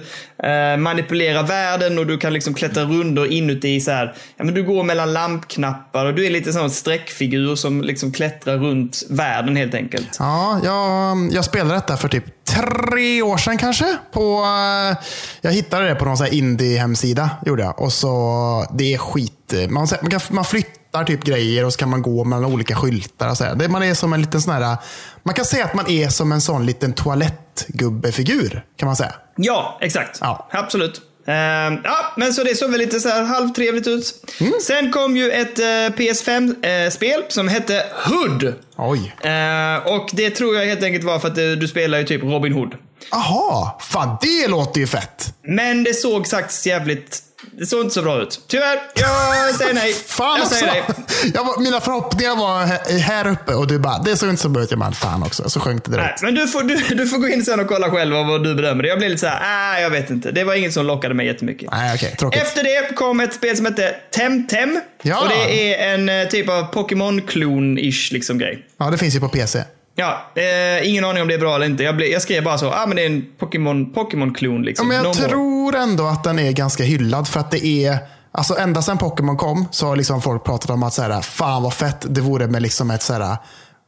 [0.43, 4.15] eh, manipulerar världen och du kan liksom klättra rundor inuti så här.
[4.37, 8.57] Ja, men du går mellan lampknappar och du är lite sån streckfigur som liksom klättrar
[8.57, 10.15] runt världen helt enkelt.
[10.19, 13.97] ja jag, jag spelade detta för typ tre år sedan kanske.
[14.11, 14.97] På, eh,
[15.41, 17.29] jag hittade det på någon indie-hemsida.
[17.45, 17.81] Gjorde jag.
[17.81, 19.53] Och så, det är skit.
[19.69, 23.29] Man, man, kan, man flyttar typ grejer och så kan man gå mellan olika skyltar.
[23.29, 23.67] Och så här.
[23.67, 24.77] Man är som en liten sån här,
[25.23, 28.65] man kan säga att man är som en sån liten toalettgubbefigur.
[28.77, 29.13] Kan man säga.
[29.35, 30.17] Ja, exakt.
[30.21, 30.49] Ja.
[30.51, 31.01] Absolut.
[31.27, 34.25] Ehm, ja, men så det såg väl lite så här halvtrevligt ut.
[34.39, 34.53] Mm.
[34.61, 38.53] Sen kom ju ett eh, PS5-spel som hette Hood.
[38.77, 39.15] Oj.
[39.21, 42.23] Eh, och det tror jag helt enkelt var för att eh, du spelar ju typ
[42.23, 42.75] Robin Hood.
[43.11, 45.33] Aha, fan det låter ju fett.
[45.43, 47.23] Men det såg faktiskt jävligt...
[47.57, 48.41] Det såg inte så bra ut.
[48.47, 49.93] Tyvärr, jag säger nej.
[50.07, 50.83] Fan jag säger nej.
[51.33, 52.65] Jag var, mina förhoppningar var
[52.99, 54.71] här- uppe och du bara, det såg inte så bra ut.
[54.71, 55.49] Jag bara, fan också.
[55.49, 56.21] Så sjönk det Nej, direkt.
[56.21, 58.83] men du får, du, du får gå in sen och kolla själv vad du bedömer.
[58.83, 59.39] Jag blev lite så här,
[59.75, 60.31] ah, jag vet inte.
[60.31, 61.71] Det var inget som lockade mig jättemycket.
[61.71, 62.15] Nej, okej.
[62.19, 62.41] Tråkigt.
[62.41, 64.81] Efter det kom ett spel som hette Temtem.
[65.01, 65.21] Ja.
[65.21, 68.65] Och det är en eh, typ av Pokémon-klon-ish liksom grej.
[68.77, 69.63] Ja, det finns ju på PC.
[70.01, 71.83] Ja, eh, ingen aning om det är bra eller inte.
[71.83, 74.87] Jag, ble, jag skrev bara så, ah men det är en Pokémon, Pokémon-klon Ja, liksom.
[74.87, 75.29] men jag No more.
[75.29, 77.97] tror ändå att den är ganska hyllad för att det är
[78.33, 81.63] Alltså ända sedan Pokémon kom så har liksom folk pratat om att så här, fan
[81.63, 83.37] vad fett det vore med liksom ett så här,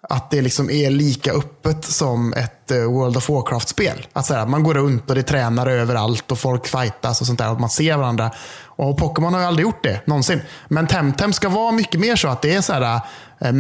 [0.10, 4.08] att det liksom är lika öppet som ett eh, World of Warcraft-spel.
[4.14, 7.28] Att så här, man går runt och det är tränare överallt och folk fightas och
[7.28, 8.32] sånt där och man ser varandra.
[8.84, 10.42] Och Pokémon har ju aldrig gjort det någonsin.
[10.68, 12.82] Men Temtem ska vara mycket mer så att det är så här,
[13.42, 13.52] eh,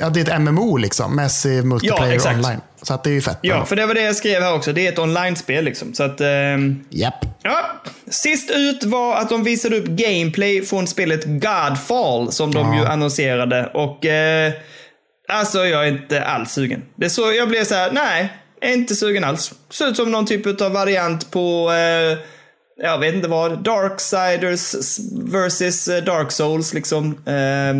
[0.00, 1.16] ja, det är ett MMO liksom.
[1.16, 2.36] Massive multiplayer exakt.
[2.36, 2.60] online.
[2.82, 3.38] Så att det är ju fett.
[3.40, 4.72] Ja, för det var det jag skrev här också.
[4.72, 5.94] Det är ett online-spel liksom.
[5.94, 6.20] Så att...
[6.20, 7.24] ehm, Japp.
[7.42, 12.80] Ja, sist ut var att de visade upp gameplay från spelet Godfall som de Ja.
[12.80, 13.70] ju annonserade.
[13.74, 14.52] Och eh,
[15.28, 16.82] alltså jag är inte alls sugen.
[16.96, 18.32] Det så, jag blev så här, nej,
[18.64, 19.52] inte sugen alls.
[19.70, 22.18] Ser ut som någon typ av variant på, eh,
[22.82, 24.74] jag vet inte vad, Darksiders
[25.12, 27.26] versus eh, Dark Souls liksom.
[27.26, 27.74] Eh,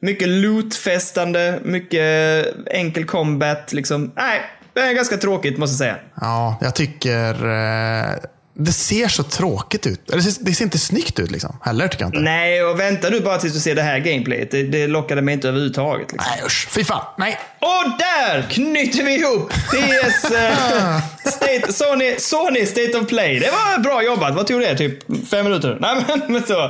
[0.00, 4.12] mycket lootfestande, mycket enkel combat liksom.
[4.16, 4.40] Nej,
[4.72, 5.96] det är ganska tråkigt måste jag säga.
[6.20, 8.14] Ja, jag tycker eh,
[8.54, 10.00] det ser så tråkigt ut.
[10.06, 11.56] Det ser, det ser inte snyggt ut liksom.
[11.62, 12.20] Heller tycker jag inte.
[12.20, 14.50] Nej, och vänta du bara tills du ser det här gameplayet.
[14.50, 16.12] Det, det lockade mig inte överhuvudtaget.
[16.12, 16.32] Liksom.
[16.36, 17.04] Nej usch, fy fan.
[17.18, 17.38] Nej.
[17.58, 23.38] Och där knyter vi ihop PS eh, State, Sony, Sony State of Play.
[23.38, 24.34] Det var bra jobbat.
[24.34, 24.76] Vad tog det?
[24.76, 25.78] Typ fem minuter?
[25.80, 26.64] Nej men, men så.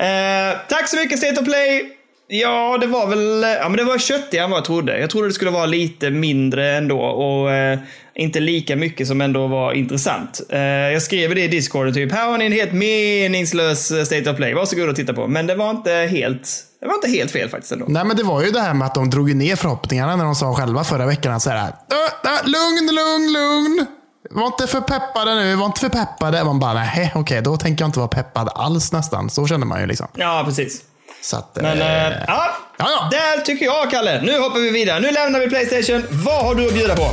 [0.00, 1.92] Eh, tack så mycket State of Play.
[2.28, 4.98] Ja, det var väl ja, men det var köttigare än vad jag trodde.
[5.00, 7.78] Jag trodde det skulle vara lite mindre ändå och eh,
[8.18, 10.40] inte lika mycket som ändå var intressant.
[10.50, 14.30] Eh, jag skrev det i Discord typ, här har ni en helt meningslös eh, State
[14.30, 14.54] of Play.
[14.54, 15.26] Varsågod och titta på.
[15.26, 16.48] Men det var inte helt,
[16.80, 17.86] det var inte helt fel faktiskt ändå.
[17.88, 20.34] Nej men det var ju det här med att de drog ner förhoppningarna när de
[20.34, 23.86] sa själva förra veckan att så här, "Äh, äh, lugn, lugn, lugn.
[24.30, 26.44] Var inte för peppade nu, var inte för peppade.
[26.44, 29.30] Man bara, nej okej, då tänker jag inte vara peppad alls nästan.
[29.30, 30.06] Så känner man ju liksom.
[30.14, 30.80] Ja, precis.
[31.22, 33.08] Så att, Men eh, eh, ja, ja, ja.
[33.10, 34.22] där tycker jag Kalle.
[34.22, 35.00] Nu hoppar vi vidare.
[35.00, 36.02] Nu lämnar vi Playstation.
[36.10, 37.08] Vad har du att bjuda på?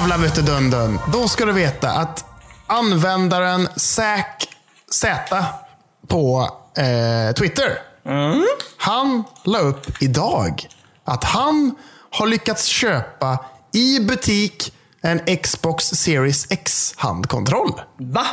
[0.00, 0.42] Jävlar vet du
[1.12, 2.24] Då ska du veta att
[2.66, 4.48] användaren Zack
[4.90, 5.44] Z
[6.08, 7.78] på eh, Twitter.
[8.76, 10.68] Han la upp idag
[11.04, 11.74] att han
[12.10, 13.38] har lyckats köpa
[13.72, 17.80] i butik en Xbox Series X handkontroll.
[17.98, 18.26] Va?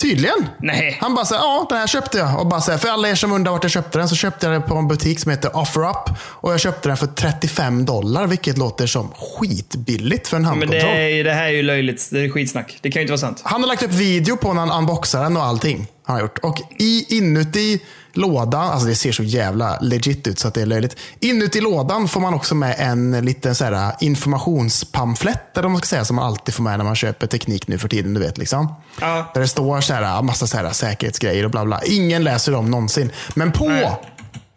[0.00, 0.48] Tydligen.
[0.58, 0.98] Nej.
[1.00, 2.40] Han bara säger ja den här köpte jag.
[2.40, 4.54] Och bara säger, för alla er som undrar vart jag köpte den så köpte jag
[4.54, 6.10] den på en butik som heter OfferUp.
[6.20, 10.80] Och jag köpte den för 35 dollar, vilket låter som skitbilligt för en Men handkontroll.
[10.80, 12.08] det, är, det här är ju löjligt.
[12.12, 12.78] Det är skitsnack.
[12.82, 13.40] Det kan ju inte vara sant.
[13.44, 15.86] Han har lagt upp video på när han unboxar den och allting.
[16.06, 16.38] Har han gjort.
[16.38, 17.80] Och i, inuti
[18.16, 20.96] lådan, alltså det ser så jävla legit ut så att det är löjligt.
[21.20, 26.04] Inuti lådan får man också med en liten så här informationspamflett, eller man ska säga,
[26.04, 28.14] som man alltid får med när man köper teknik nu för tiden.
[28.14, 28.74] Du vet, liksom.
[29.00, 29.30] Ja.
[29.34, 31.80] Där det står så här, massa så här säkerhetsgrejer och bla bla.
[31.84, 33.12] Ingen läser dem någonsin.
[33.34, 34.00] Men på Nej.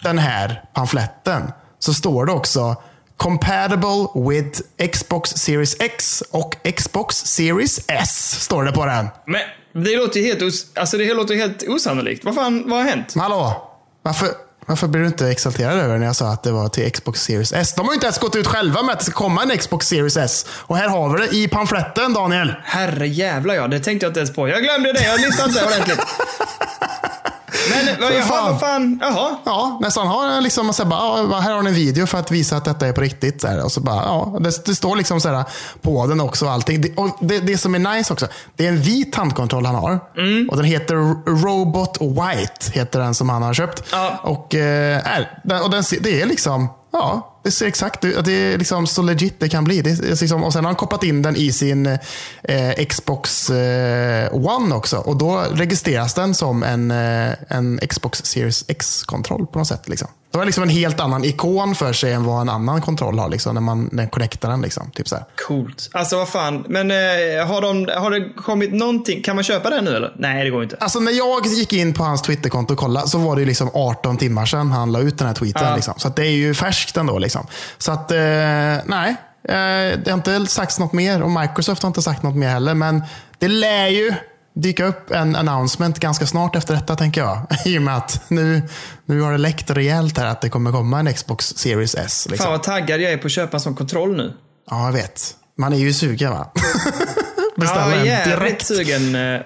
[0.04, 2.76] den här pamfletten så står det också
[3.18, 8.42] Compatible with Xbox Series X och Xbox Series S.
[8.42, 9.08] Står det på den.
[9.26, 9.42] Men
[9.84, 12.26] det låter ju helt, os- alltså det låter helt osannolikt.
[12.26, 13.16] Vad fan, vad har hänt?
[13.16, 13.66] Men hallå?
[14.04, 14.30] Varför,
[14.66, 17.54] varför blir du inte exalterad över när jag sa att det var till Xbox Series
[17.54, 17.74] S?
[17.76, 19.88] De har ju inte ens gått ut själva med att det ska komma en Xbox
[19.88, 20.46] Series S.
[20.52, 22.54] Och här har vi det i pamfletten, Daniel.
[22.64, 24.48] Herre jävla ja, det tänkte jag inte ens på.
[24.50, 26.00] Jag glömde det, jag lyssnade inte ordentligt.
[27.70, 28.52] Men vad, jaha, fan.
[28.52, 29.38] vad fan, jaha.
[29.46, 32.58] Ja, nästan har liksom så här, bara, här har ni en video för att visa
[32.58, 33.42] att detta är på riktigt.
[33.42, 35.44] Så här, och så bara, ja, det, det står liksom så här,
[35.82, 36.82] på den också allting.
[36.82, 40.00] Det, och det, det som är nice också, det är en vit handkontroll han har.
[40.50, 40.96] Och den heter
[41.44, 43.84] Robot White, heter den som han har köpt.
[43.92, 44.20] Ja.
[44.24, 45.02] Och, eh,
[45.64, 48.26] och den, det är liksom, ja, det ser exakt ut.
[48.26, 49.82] Det är liksom så legit det kan bli.
[49.82, 51.86] Det är liksom, och sen har han kopplat in den i sin
[52.44, 54.98] eh, Xbox eh, One också.
[54.98, 59.90] Och då registreras den som en, eh, en Xbox Series X-kontroll på något sätt.
[59.90, 60.08] Liksom.
[60.32, 63.30] Det var liksom en helt annan ikon för sig än vad en annan kontroll har.
[63.30, 64.62] Liksom, när man när connectar den.
[64.62, 65.26] Liksom, typ så här.
[65.48, 65.90] Coolt.
[65.92, 69.24] Alltså vad fan, men eh, har, de, har det kommit någonting?
[69.24, 70.14] Kan man köpa den nu eller?
[70.18, 70.78] Nej, det går inte.
[70.80, 73.70] Alltså när jag gick in på hans Twitterkonto och kollade så var det ju liksom
[73.74, 75.68] 18 timmar sedan han la ut den här tweeten.
[75.68, 75.76] Ja.
[75.76, 75.94] Liksom.
[75.98, 77.20] Så det är ju färskt ändå.
[77.20, 77.48] Liksom.
[77.78, 78.18] Så att, eh,
[78.86, 79.16] nej.
[79.44, 82.74] Eh, det har inte sagts något mer och Microsoft har inte sagt något mer heller.
[82.74, 83.04] Men
[83.38, 84.14] det lär ju
[84.62, 87.48] dyka upp en announcement ganska snart efter detta tänker jag.
[87.66, 88.62] I och med att nu,
[89.06, 92.28] nu har det läckt rejält här att det kommer komma en Xbox Series S.
[92.30, 92.44] Liksom.
[92.44, 94.34] Fan vad taggad jag är på att köpa en sån kontroll nu.
[94.70, 95.36] Ja, jag vet.
[95.58, 96.52] Man är ju sugen va?
[97.56, 98.66] Beställa ja, en direkt.
[98.66, 99.16] sugen.
[99.16, 99.42] Uh,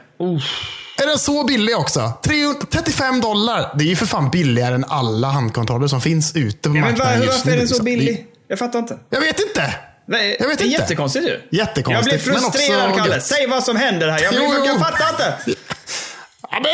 [0.97, 2.13] Är den så billig också?
[2.23, 3.76] 300 35 dollar.
[3.78, 6.82] Det är ju för fan billigare än alla handkontroller som finns ute på ja, men
[6.82, 7.56] marknaden var, just varför nu.
[7.56, 7.86] är den så liksom.
[7.86, 8.26] billig?
[8.47, 8.99] Jag fattar inte.
[9.10, 9.73] Jag vet inte.
[10.05, 10.81] Nej, Jag vet det är inte.
[10.81, 11.41] jättekonstigt ju.
[11.51, 13.21] Jättekonstigt, Jag blir men frustrerad också Kalle.
[13.21, 14.23] Säg vad som händer här.
[14.23, 15.33] Jag, blir, Jo, jag fattar inte.
[16.51, 16.71] Ja, men,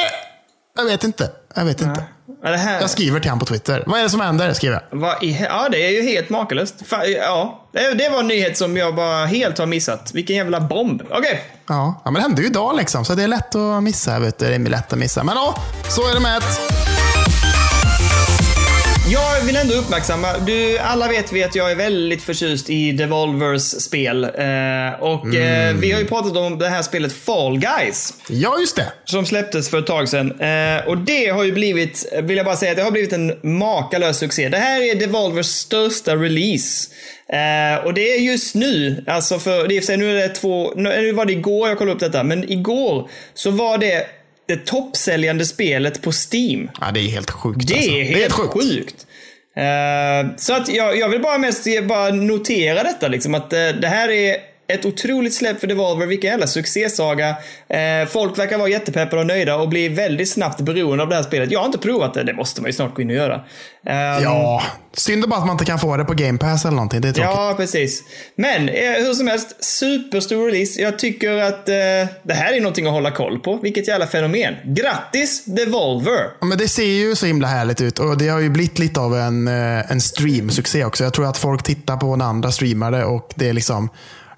[0.78, 1.32] jag vet inte.
[1.56, 2.04] Jag vet inte.
[2.44, 3.84] Ja, det här, Jag skriver till honom på Twitter.
[3.88, 4.54] Vad är det som händer?
[4.54, 5.00] Skriver jag.
[5.00, 6.76] vad i, ja, det är ju helt makalöst.
[7.18, 10.12] Ja, det, var en nyhet som jag bara helt har missat.
[10.14, 11.02] Vilken jävla bomb.
[11.10, 11.42] Okej.
[11.68, 13.06] Ja, ja men det hände ju idag liksom.
[13.06, 14.20] Så det är lätt att missa.
[14.20, 14.46] Vet du.
[14.46, 15.24] Det är lätt att missa.
[15.24, 16.99] Men ja, så är det med ett.
[19.12, 23.62] Jag vill ändå uppmärksamma, du, alla vet vi att jag är väldigt förtjust i Devolvers
[23.62, 24.24] spel.
[24.24, 24.30] Eh,
[25.00, 28.14] och eh, vi har ju pratat om det här spelet Fall Guys.
[28.28, 28.92] Ja, just det.
[29.06, 30.42] Som släpptes för ett tag sedan.
[30.42, 33.58] Eh, och det har ju blivit, vill jag bara säga, att det har blivit en
[33.58, 34.50] makalös succé.
[34.50, 36.90] Det här är Devolvers största release.
[37.34, 41.12] Eh, och det är just nu, alltså för, det är nu är det två, nu
[41.12, 44.19] var det igår jag kollade upp detta, men igår så var det
[44.50, 46.70] det toppsäljande spelet på Steam.
[46.82, 47.68] Ja, det är helt sjukt.
[47.68, 47.92] Det alltså.
[47.92, 49.08] är helt sjukt.
[49.56, 53.88] Eh, så att jag, jag vill bara mest bara notera detta liksom att eh, det
[53.88, 54.38] här är
[54.70, 57.30] ett otroligt släpp för Devolver, vilken jävla succésaga.
[57.70, 61.24] Eh, folk verkar vara jättepeppade och nöjda och blir väldigt snabbt beroende av det här
[61.24, 61.52] spelet.
[61.52, 63.36] Jag har inte provat det, det måste man ju snart gå in och göra.
[63.86, 67.02] Eh, Ja, synd bara att man inte kan få det på Game Pass eller någonting.
[67.02, 67.32] Det är tråkigt.
[67.36, 68.04] Ja, precis.
[68.36, 70.82] Men eh, hur som helst, superstor release.
[70.82, 71.76] Jag tycker att eh,
[72.24, 73.58] det här är någonting att hålla koll på.
[73.58, 74.56] Vilket jävla fenomen.
[74.66, 76.24] Grattis Devolver!
[76.40, 79.00] Ja, men det ser ju så himla härligt ut och det har ju blivit lite
[79.00, 81.04] av en, eh, en streamsuccé också.
[81.04, 83.90] Jag tror att folk tittar på när andra streamare och det är liksom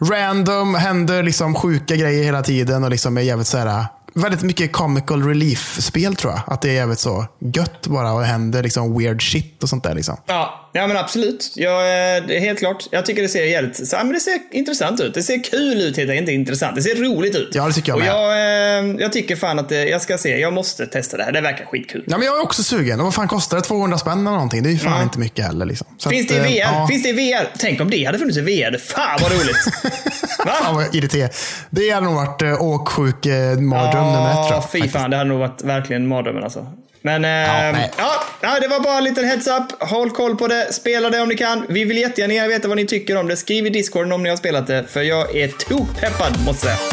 [0.10, 4.72] random, händer liksom sjuka grejer hela tiden och liksom är jävligt så här, väldigt mycket
[4.72, 6.42] comical relief-spel tror jag.
[6.48, 9.96] Att det är jävligt så gött bara och händer liksom weird shit och sånt där.
[9.96, 10.18] Liksom.
[10.26, 11.52] Ja, ja men absolut.
[11.56, 11.82] Jag,
[12.18, 12.88] eh, helt klart.
[12.92, 15.14] Jag tycker det ser jävligt, så, ja, men det ser intressant ut.
[15.14, 16.76] Det ser kul ut helt enkelt, inte intressant.
[16.76, 17.50] Det ser roligt ut.
[17.56, 18.10] Ja, det tycker jag Och med.
[18.10, 21.32] jag, eh, jag tycker fan att det, jag ska se, jag måste testa det här.
[21.32, 22.04] Det verkar skitkul.
[22.08, 23.00] Ja, men jag är också sugen.
[23.00, 23.64] Och vad fan kostar det?
[23.64, 24.64] 200 spänn eller någonting?
[24.64, 25.04] Det är ju fan Ja.
[25.04, 25.66] inte mycket heller.
[25.66, 25.88] Liksom.
[25.98, 26.48] Så Finns att, det VR?
[26.48, 26.88] eh, ja.
[26.90, 27.48] Finns det i VR?
[27.58, 28.78] Tänk om det hade funnits i VR.
[28.78, 29.58] Fan vad roligt.
[30.48, 30.84] Fan Va?
[30.84, 31.34] vad irriterande.
[31.70, 35.10] Det hade nog varit åksjuk eh, mardröm nummer ett Ja, fy fan.
[35.12, 36.68] Det hade nog varit verkligen mardrömmen alltså.
[37.02, 37.92] Men ja, nej.
[38.42, 39.82] ja, det var bara en liten heads up.
[39.90, 40.74] Håll koll på det.
[40.74, 41.66] Spela det om ni kan.
[41.70, 43.38] Vi vill jättegärna veta vad ni tycker om det.
[43.38, 44.84] Skriv i discorden om ni har spelat det.
[44.88, 46.90] För jag är tokpeppad måste jag säga.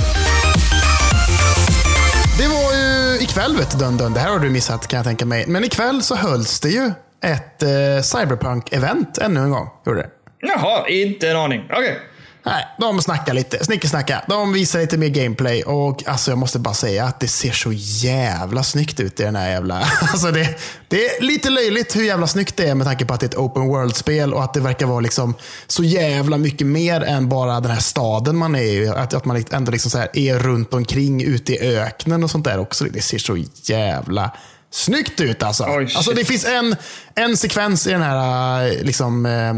[2.38, 4.14] Det var ju ikväll, vet du, dun, dun.
[4.14, 5.44] det här har du missat kan jag tänka mig.
[5.47, 6.92] Men ikväll så hölls det ju
[7.25, 7.68] ett eh,
[8.03, 9.68] Cyberpunk-event ännu en gång.
[9.87, 10.09] Gjorde det.
[10.40, 11.64] Jaha, inte en aning.
[11.71, 11.99] Okej.
[12.48, 13.64] Nej, de snackar lite.
[13.64, 14.24] Snickesnacka.
[14.28, 17.72] De visar lite mer gameplay och alltså jag måste bara säga att det ser så
[17.72, 19.78] jävla snyggt ut i den här jävla...
[20.00, 23.20] Alltså det, det är lite löjligt hur jävla snyggt det är med tanke på att
[23.20, 25.34] det är ett open world-spel och att det verkar vara liksom
[25.66, 28.88] så jävla mycket mer än bara den här staden man är i.
[28.88, 32.44] Att, att man ändå liksom så här är runt omkring ute i öknen och sånt
[32.44, 32.84] där också.
[32.84, 34.30] Det ser så jävla
[34.70, 35.64] snyggt ut alltså.
[35.64, 35.96] Shit.
[35.96, 36.76] alltså det finns en,
[37.14, 39.54] en sekvens i den här eh, liksom, eh,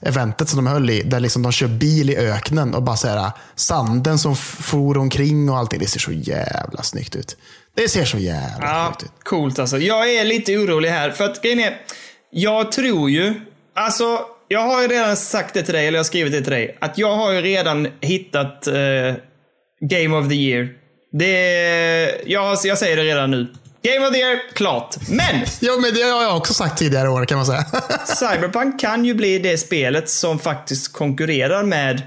[0.00, 3.08] eventet som de höll i, där liksom de kör bil i öknen och bara så
[3.08, 5.78] här, sanden som for omkring och allting.
[5.80, 7.36] Det ser så jävla snyggt ut.
[7.76, 9.24] Det ser så jävla Ja, snyggt ut.
[9.24, 9.78] coolt alltså.
[9.78, 11.10] Jag är lite orolig här.
[11.10, 11.80] För att grejen är,
[12.30, 13.34] jag tror ju,
[13.74, 14.18] alltså,
[14.48, 16.78] jag har ju redan sagt det till dig, eller jag har skrivit det till dig,
[16.80, 18.74] att jag har ju redan hittat eh,
[19.80, 20.68] Game of the year.
[21.12, 23.46] Det, jag, jag säger det redan nu.
[23.84, 24.96] Game of the year, klart.
[25.08, 25.46] Men!
[25.60, 27.64] Ja, men det har jag också sagt tidigare år kan man säga.
[28.06, 32.02] Cyberpunk kan ju bli det spelet som faktiskt konkurrerar med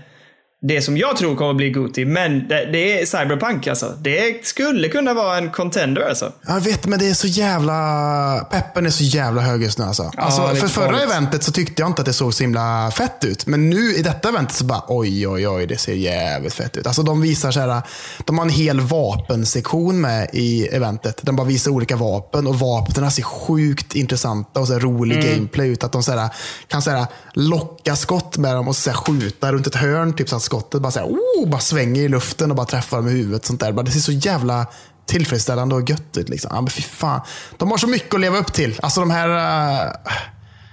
[0.62, 2.06] det som jag tror kommer bli Goti.
[2.06, 3.94] Men det, det är Cyberpunk alltså.
[4.02, 6.32] Det skulle kunna vara en contender alltså.
[6.48, 8.48] Jag vet, men det är så jävla...
[8.52, 10.12] Peppen är så jävla hög just nu alltså.
[10.18, 11.04] alltså lite för förra farligt.
[11.04, 13.48] eventet så tyckte jag inte att det såg så himla fett ut.
[13.48, 16.88] Men nu i detta eventet så bara oj, oj, oj, det ser jävligt fett ut.
[16.88, 17.82] Alltså de visar så här,
[18.26, 21.20] de har en hel vapensektion med i eventet.
[21.22, 25.70] De bara visar olika vapen och vapnen ser sjukt intressanta och så här rolig gameplay
[25.70, 25.84] ut.
[25.84, 26.30] Att de så här,
[26.68, 30.14] kan så här, locka skott med dem och så här, skjuta runt ett hörn.
[30.14, 32.98] Typ så att skottet bara, så här, oh, bara svänger i luften och bara träffar
[32.98, 33.46] dem i huvudet.
[33.46, 33.72] Sånt där.
[33.72, 34.66] Bara, Det ser så jävla
[35.06, 36.30] tillfredsställande och gött ut.
[36.30, 36.52] Liksom.
[36.54, 37.22] Ja, men fy fan.
[37.58, 38.80] De har så mycket att leva upp till.
[38.82, 39.30] Alltså de här...
[39.30, 39.92] eh,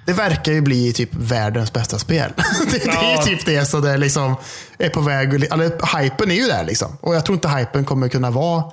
[0.07, 2.33] det verkar ju bli typ världens bästa spel.
[2.71, 3.23] det, det är ju Ja.
[3.23, 4.35] typ det som det liksom
[4.79, 5.35] är på väg.
[5.35, 6.97] Eller hypen är ju där liksom.
[7.01, 8.65] Och jag tror inte hypen kommer kunna vara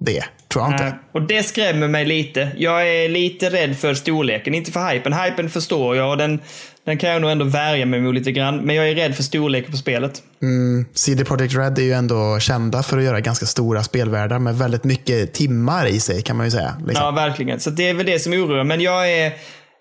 [0.00, 0.24] det.
[0.52, 0.94] Tror jag inte.
[1.14, 2.50] Och det skrämmer mig lite.
[2.56, 4.54] Jag är lite rädd för storleken.
[4.54, 5.12] Inte för hypen.
[5.12, 6.40] Hypen förstår jag och den,
[6.86, 8.56] den kan jag nog ändå värja mig mot lite grann.
[8.56, 10.22] Men jag är rädd för storleken på spelet.
[10.94, 14.84] CD Projekt Red är ju ändå kända för att göra ganska stora spelvärldar med väldigt
[14.84, 16.76] mycket timmar i sig kan man ju säga.
[16.86, 17.04] Liksom.
[17.04, 17.60] Ja, verkligen.
[17.60, 18.64] Så det är väl det som oroar.
[18.64, 19.32] Men jag är...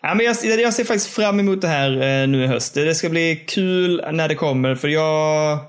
[0.01, 2.73] Ja, men jag, jag ser faktiskt fram emot det här eh, nu i höst.
[2.73, 5.59] Det ska bli kul när det kommer, för jag...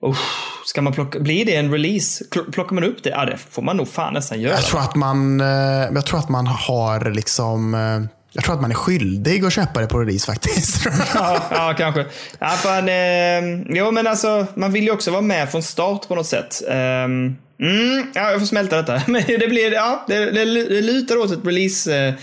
[0.00, 0.18] Oh,
[0.66, 1.20] ska man plocka...
[1.20, 2.24] Blir det en release?
[2.52, 3.10] Plockar man upp det?
[3.10, 4.54] Ja, det får man nog fan nästan göra.
[4.54, 5.46] Jag tror att man, eh,
[5.94, 9.80] jag tror att man har liksom eh, jag tror att man är skyldig att köpa
[9.80, 10.86] det på release faktiskt.
[11.14, 12.06] ja, ja, kanske.
[12.38, 16.14] Ja, fan, eh, jo, men alltså, man vill ju också vara med från start på
[16.14, 16.62] något sätt.
[16.68, 19.02] Ehm, mm, ja, jag får smälta detta.
[19.10, 22.14] Men det blir, ja, det, det, det lutar åt ett release, eh,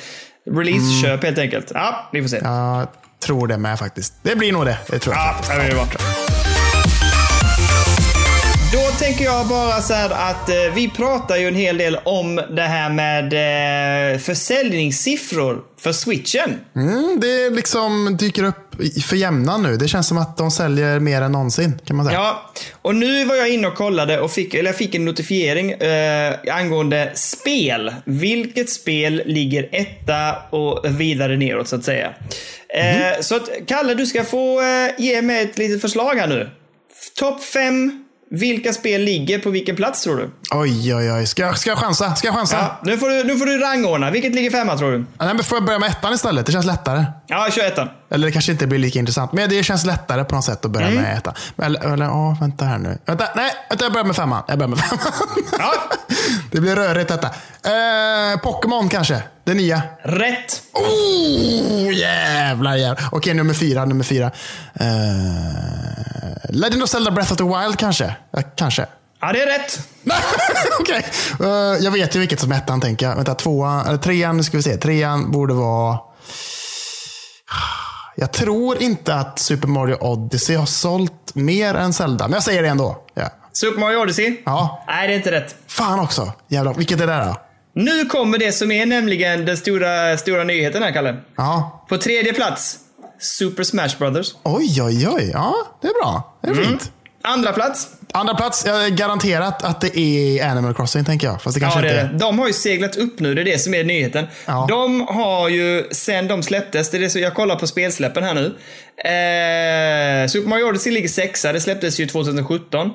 [0.52, 1.72] release-köp helt enkelt.
[1.74, 2.40] Ja, vi får se.
[2.44, 2.88] jag
[3.26, 4.14] tror det med faktiskt.
[4.22, 4.78] Det blir nog det.
[4.88, 5.36] Det tror jag.
[5.50, 5.86] Ja, det vara.
[5.86, 6.29] Då
[9.00, 12.62] tänker jag bara så här att eh, vi pratar ju en hel del om det
[12.62, 16.60] här med eh, försäljningssiffror för switchen.
[16.76, 18.76] Mm, det liksom dyker upp
[19.10, 19.78] för jämna nu.
[19.78, 21.80] Det känns som att de säljer mer än någonsin.
[21.86, 22.18] Kan man säga.
[22.20, 25.72] Ja, och nu var jag inne och kollade och fick, eller jag fick en notifiering
[25.72, 27.94] eh, angående spel.
[28.06, 32.14] Vilket spel ligger etta och vidare neråt så att säga.
[32.76, 36.50] Eh, Så att, Kalle, du ska få eh, ge mig ett litet förslag här nu.
[37.20, 38.06] Topp fem.
[38.32, 40.30] Vilka spel ligger på vilken plats tror du?
[40.52, 41.26] Oj, oj, oj.
[41.26, 42.16] Ska, jag- ska jag chansa?
[42.16, 42.56] Ska jag chansa?
[42.58, 44.12] Ja, nu, får du, nu får du rangordna.
[44.12, 44.98] Vilket ligger femma tror du?
[44.98, 46.46] Nej, men får jag börja med ettan istället?
[46.46, 47.06] Det känns lättare.
[47.28, 47.88] Ja, kör ettan.
[48.12, 49.32] Eller det kanske inte blir lika intressant.
[49.34, 51.02] Men det känns lättare på något sätt att börja Mm.
[51.04, 51.34] med ettan.
[51.58, 52.98] Eller, eller åh, vänta här nu.
[53.06, 54.44] Vänta, nej, vänta, jag börjar med femman.
[54.48, 55.00] Jag börjar med femman.
[55.60, 55.74] Ja,
[56.52, 57.28] det blir rörigt detta.
[57.64, 59.24] Eh, Pokémon kanske?
[59.44, 59.82] Det nya.
[60.04, 60.62] rätt.
[60.74, 63.10] Oh, jävlar, jävlar.
[63.12, 63.86] Okej, nummer fyra.
[63.86, 64.32] Nummer fyra.
[64.74, 68.16] Eh, Legend of Zelda Breath of the Wild kanske?
[68.32, 68.86] Ja, kanske.
[69.22, 69.80] Ja, det är rätt.
[70.80, 71.06] Okej.
[71.40, 71.48] Eh,
[71.84, 73.16] jag vet ju vilket som är ettan tänker jag.
[73.16, 74.78] Vänta, tvåan, eller trean, nu ska vi se.
[74.78, 75.98] Trean borde vara...
[78.20, 82.28] Jag tror inte att Super Mario Odyssey har sålt mer än Zelda.
[82.28, 83.04] Men jag säger det ändå.
[83.14, 83.30] Ja.
[83.54, 84.38] Super Mario Odyssey?
[84.46, 84.84] Ja.
[84.88, 85.56] Nej, det är inte rätt.
[85.68, 86.32] Fan också.
[86.48, 86.74] Jävlar.
[86.74, 87.36] Vilket är det då?
[87.74, 91.18] Nu kommer det som är nämligen den stora, stora nyheten här, Kalle.
[91.38, 91.86] Ja.
[91.90, 92.78] På tredje plats,
[93.20, 94.36] Super Smash Brothers.
[94.44, 95.30] Oj, oj, oj.
[95.34, 96.36] Ja, det är bra.
[96.42, 96.66] Det är Mm.
[96.66, 96.92] fint.
[97.24, 101.42] Andra plats, Andra plats, jag är garanterat att det är Animal Crossing tänker jag.
[101.42, 102.20] Fast det kanske ja, det inte är.
[102.20, 104.28] De har ju seglat upp nu, det är det som är nyheten.
[104.46, 104.66] Ja.
[104.70, 108.34] De har ju, sen de släpptes, det är det som, jag kollar på spelsläppen här
[108.34, 108.46] nu.
[109.00, 111.54] Eh, Super Mario Odyssey ligger sexa.
[111.54, 112.92] Det släpptes ju 2017.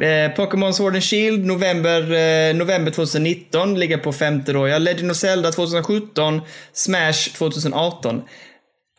[0.00, 4.68] Eh, Pokémon Sword and Shield november, eh, november 2019 ligger på femte då.
[4.68, 6.40] Ja, Legend of Zelda 2017.
[6.72, 8.22] Smash 2018.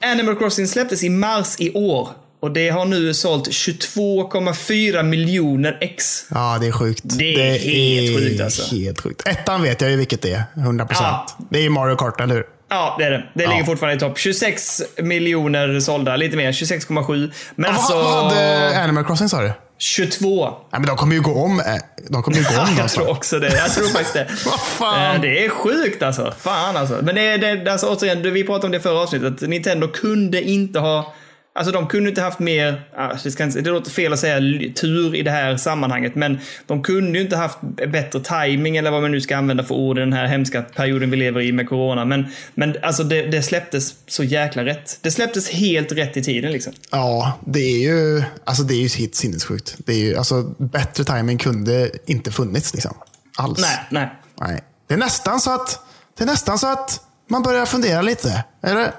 [0.04, 2.10] Animal Crossing släpptes i mars i år.
[2.41, 6.25] Och det har nu sålt 22,4 miljoner ex.
[6.30, 7.02] Ja, det är sjukt.
[7.04, 8.75] Det är helt sjukt, alltså.
[8.75, 9.28] Helt sjukt.
[9.28, 10.43] Ettan vet jag ju vilket det är.
[10.56, 10.88] 100%.
[10.89, 11.28] Ja.
[11.49, 12.43] Det är ju Mario Kart, eller hur?
[12.69, 13.23] Ja, det är det.
[13.36, 13.49] Det Ja.
[13.49, 14.17] ligger fortfarande i topp.
[14.19, 16.52] 26 miljoner sålda, lite mer.
[16.52, 17.32] 26,7.
[17.56, 17.93] Men Och alltså...
[17.95, 19.52] Vad, hade Animal Crossing sa du?
[19.78, 20.49] 22.
[20.49, 21.60] Nej, men de kommer ju gå om.
[21.60, 21.65] eh,
[22.10, 23.17] De kommer ju gå om Jag tror snart.
[23.17, 23.56] också det.
[23.58, 24.28] Jag tror faktiskt det.
[24.45, 25.15] Vad fan?
[25.15, 26.34] Eh, Det är sjukt alltså.
[26.39, 26.99] Fan alltså.
[27.04, 29.41] Men det är, det, alltså återigen, vi pratade om det förra avsnittet.
[29.49, 31.13] Nintendo kunde inte ha
[31.60, 34.39] Alltså de kunde inte haft mer, ah, det, ska inte, det låter fel att säga
[34.76, 39.02] tur i det här sammanhanget, men de kunde ju inte haft bättre timing eller vad
[39.02, 41.69] man nu ska använda för ord i den här hemska perioden vi lever i med
[41.69, 42.06] corona.
[42.06, 45.00] Men, men alltså det, det släpptes så jäkla rätt.
[45.02, 46.74] Det släpptes helt rätt i tiden liksom.
[46.91, 49.76] Ja, det är ju, alltså det är ju helt sinnessjukt.
[49.78, 52.93] Det är ju, alltså, bättre timing kunde inte funnits liksom.
[53.38, 53.62] Alls.
[53.62, 54.10] Nej, nej.
[54.41, 54.63] Nej.
[54.88, 55.80] Det är nästan så att,
[56.17, 58.43] det är nästan så att man börjar fundera lite.
[58.62, 58.93] Är det,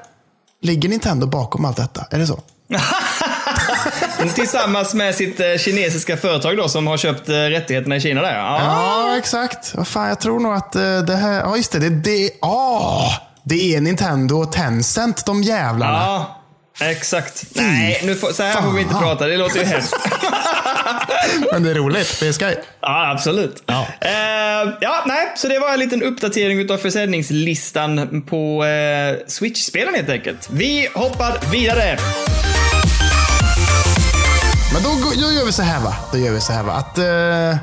[0.62, 2.06] ligger Nintendo bakom allt detta?
[2.10, 2.40] Är det så?
[4.34, 8.34] Tillsammans med sitt eh, kinesiska företag då som har köpt eh, rättigheterna i Kina där.
[8.34, 8.60] Ja.
[8.62, 9.74] Ja, exakt.
[9.74, 11.40] Vad fan, jag tror nog att eh, det här...
[11.40, 11.78] Ja, just det.
[11.78, 13.10] Det, det, ah,
[13.42, 15.92] det är Nintendo och Tencent, de jävlarna.
[15.92, 16.40] Ja,
[16.80, 17.44] exakt.
[17.54, 19.26] Nej, nu får, så här får vi inte prata.
[19.26, 19.94] Det låter ju hemskt.
[21.52, 22.20] Men det är roligt.
[22.20, 22.56] Det är skoj.
[22.80, 23.62] Ja, absolut.
[23.66, 23.86] Ja.
[24.00, 24.10] Eh,
[24.80, 30.48] ja, nej, så det var en liten uppdatering av försäljningslistan på eh, Switch-spelen helt enkelt.
[30.50, 31.98] Vi hoppar vidare.
[34.72, 34.88] Men då,
[35.20, 35.96] då gör vi så här va.
[36.12, 36.72] Då gör vi så här va.
[36.72, 37.56] Att, eh,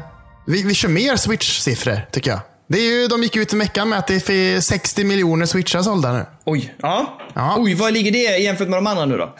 [0.47, 2.39] vi, vi kör mer Switch-siffror, tycker jag.
[2.69, 5.81] Det är ju, de gick ut i veckan med att det är 60 miljoner switchar
[5.81, 6.25] sålda nu.
[6.45, 7.19] Oj, ja.
[7.33, 7.55] Ja.
[7.57, 9.35] Oj, vad ligger det jämfört med de andra nu då?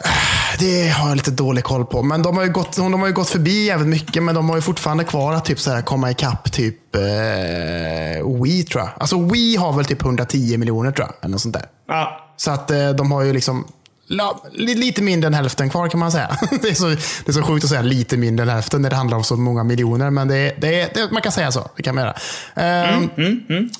[0.58, 2.02] Det har jag lite dålig koll på.
[2.02, 4.22] Men de har ju gått, de har ju gått förbi jävligt mycket.
[4.22, 8.62] Men de har ju fortfarande kvar att typ så här komma ikapp typ eh, Wii
[8.64, 8.90] tror jag.
[8.98, 11.14] Alltså Wii har väl typ 110 miljoner tror jag.
[11.20, 11.64] Eller något sånt där.
[11.88, 13.64] Ja, Så att eh, de har ju liksom
[14.08, 16.38] la, li, lite mindre än hälften kvar kan man säga.
[16.62, 18.96] Det är, så, det är så sjukt att säga lite mindre än hälften när det
[18.96, 20.10] handlar om så många miljoner.
[20.10, 21.70] Men det, det, det, man kan säga så.
[21.76, 22.16] Det kan man göra.
[22.54, 23.10] Ehm,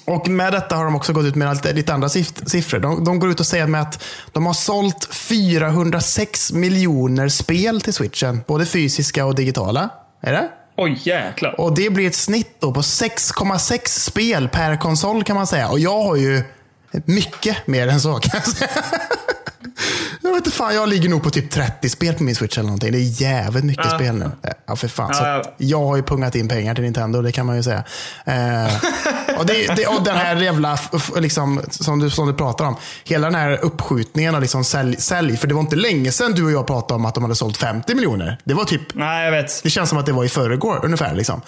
[0.04, 2.78] Och med detta har de också gått ut med lite, lite andra siff- siffror.
[2.78, 7.94] De, de går ut och säger med att de har sålt 406 miljoner spel till
[7.94, 8.40] switchen.
[8.46, 9.88] Både fysiska och digitala.
[10.22, 10.48] Är det?
[10.80, 11.60] oj jäklar.
[11.60, 15.68] Och det blir ett snitt då på 6,6 spel per konsol kan man säga.
[15.68, 16.42] Och jag har ju
[17.04, 18.70] mycket mer än så kan jag säga.
[20.38, 22.92] Vet inte fan, jag ligger nog på typ 30 spel på min Switch eller någonting.
[22.92, 23.98] Det är jävligt mycket Ja.
[23.98, 24.31] spel nu.
[24.66, 25.14] Ja, för fan.
[25.14, 27.62] Så Ja, att jag har ju pungat in pengar till Nintendo, det kan man ju
[27.62, 27.85] säga.
[28.24, 28.74] Eh,
[29.38, 30.79] och, det, det, och den här jävla,
[31.16, 32.77] liksom, som, du, som du pratar om.
[33.05, 35.37] Hela den här uppskjutningen och liksom sälj, sälj.
[35.37, 37.57] För det var inte länge sedan du och jag pratade om att de hade sålt
[37.57, 38.38] 50 miljoner.
[38.44, 39.62] Det var typ Nej, jag vet.
[39.62, 41.14] det känns som att det var i förrgår ungefär.
[41.14, 41.40] Liksom.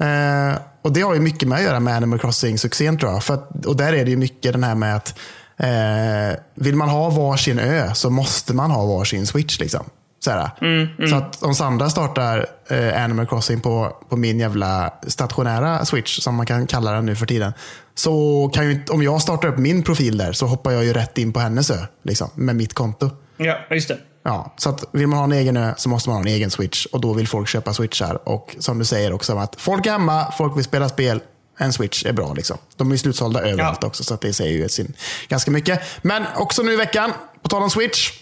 [0.00, 3.24] Eh, och det har ju mycket med att göra med Animal Crossing-succén tror jag.
[3.24, 5.14] För att, och där är det ju mycket den här med att
[5.58, 9.60] eh, vill man ha varsin ö så måste man ha varsin switch.
[9.60, 9.84] Liksom.
[10.24, 11.06] Så, här.
[11.08, 16.34] så att om Sandra startar eh, Animal Crossing på, på min jävla stationära switch, som
[16.34, 17.52] man kan kalla den nu för tiden.
[17.94, 21.18] Så kan ju, om jag startar upp min profil där så hoppar jag ju rätt
[21.18, 21.78] in på hennes ö.
[22.02, 23.10] Liksom, med mitt konto.
[23.36, 23.98] Ja, just det.
[24.22, 26.50] Ja, så att vill man ha en egen ö så måste man ha en egen
[26.50, 28.28] switch och då vill folk köpa switchar.
[28.28, 31.20] Och som du säger också att folk är hemma, folk vill spela spel.
[31.58, 32.58] En switch är bra liksom.
[32.76, 33.88] De är ju slutsålda överallt Ja.
[33.88, 34.92] också så att det säger ju sin,
[35.28, 35.80] ganska mycket.
[36.02, 38.12] Men också nu i veckan, på tal om switch.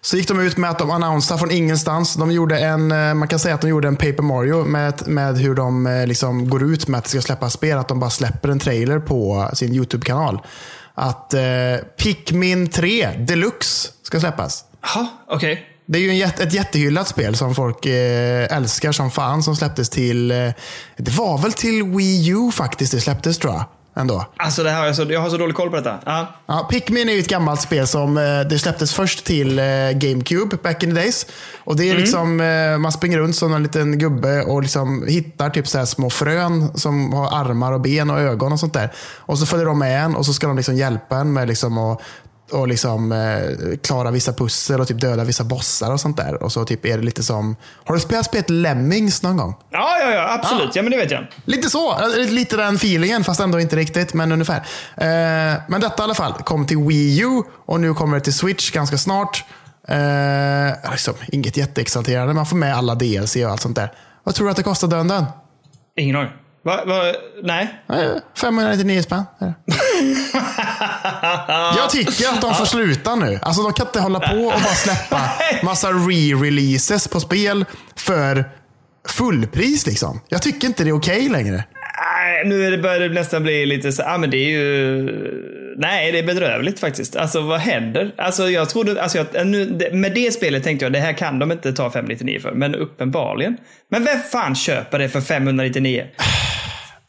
[0.00, 2.14] Så gick de ut med att de annonsade från ingenstans.
[2.14, 5.38] De gjorde en, eh, man kan säga att de gjorde en Paper Mario med, med
[5.38, 7.78] hur de eh, liksom går ut med att det ska släppas spel.
[7.78, 10.40] Att de bara släpper en trailer på sin YouTube-kanal.
[10.94, 11.40] Att eh,
[11.98, 14.64] Pikmin 3 Deluxe ska släppas.
[14.82, 15.68] Jaha, okej.
[15.86, 19.42] Det är ju jätte, ett jättehyllat spel som folk eh, älskar som fan.
[19.42, 20.36] Som släpptes till, eh,
[20.96, 23.64] det var väl till Wii U faktiskt det släpptes tror jag.
[23.96, 24.26] Ändå.
[24.36, 25.98] Alltså, det här, så, jag har så dålig koll på detta.
[26.06, 26.34] Ja.
[26.46, 29.56] Ja, Pikmin är ju ett gammalt spel som eh, det släpptes först till
[29.94, 31.26] GameCube back in the days.
[31.64, 35.50] Och det är liksom, eh, man springer runt som en liten gubbe och liksom hittar
[35.50, 38.92] typ så här små frön som har armar och ben och ögon och sånt där.
[39.16, 41.78] Och så följer de med en och så ska de liksom hjälpa en med liksom
[41.78, 42.00] att
[42.52, 46.42] och liksom, eh, klara vissa pussel och typ döda vissa bossar och sånt där.
[46.42, 49.54] Och så typ är det lite som, har du spelat spelet Lemmings någon gång?
[49.70, 50.76] Ja, ja, ja, absolut.
[50.76, 51.26] Ja, men det vet jag.
[51.44, 54.56] Lite så, lite den feelingen fast ändå inte riktigt, men ungefär.
[54.96, 58.34] Eh, men detta i alla fall kom till Wii U och nu kommer det till
[58.34, 59.44] Switch ganska snart.
[59.88, 63.92] Eh, liksom, inget jätteexalterande, man får med alla DLC och allt sånt där.
[64.24, 65.24] Vad tror du att det kostar dön?
[65.96, 66.41] Ingen aning.
[66.64, 67.74] Va, va, nej.
[67.92, 69.24] Eh, 599 spänn.
[71.76, 73.38] Jag tycker att de får sluta nu.
[73.42, 75.20] Alltså de kan inte hålla på och bara släppa
[75.62, 77.64] massa re-releases på spel
[77.96, 78.44] för
[79.08, 80.20] fullpris liksom.
[80.28, 81.64] Jag tycker inte det är okej längre.
[82.02, 85.02] Nej, nu börjar det nästan bli lite så, ja men det är ju,
[85.78, 87.16] nej det är bedrövligt faktiskt.
[87.16, 88.14] Alltså vad händer?
[88.18, 91.52] Alltså jag trodde, alltså jag, nu, med det spelet tänkte jag, det här kan de
[91.52, 93.56] inte ta 599 för, men uppenbarligen.
[93.90, 96.06] Men vem fan köper det för 599?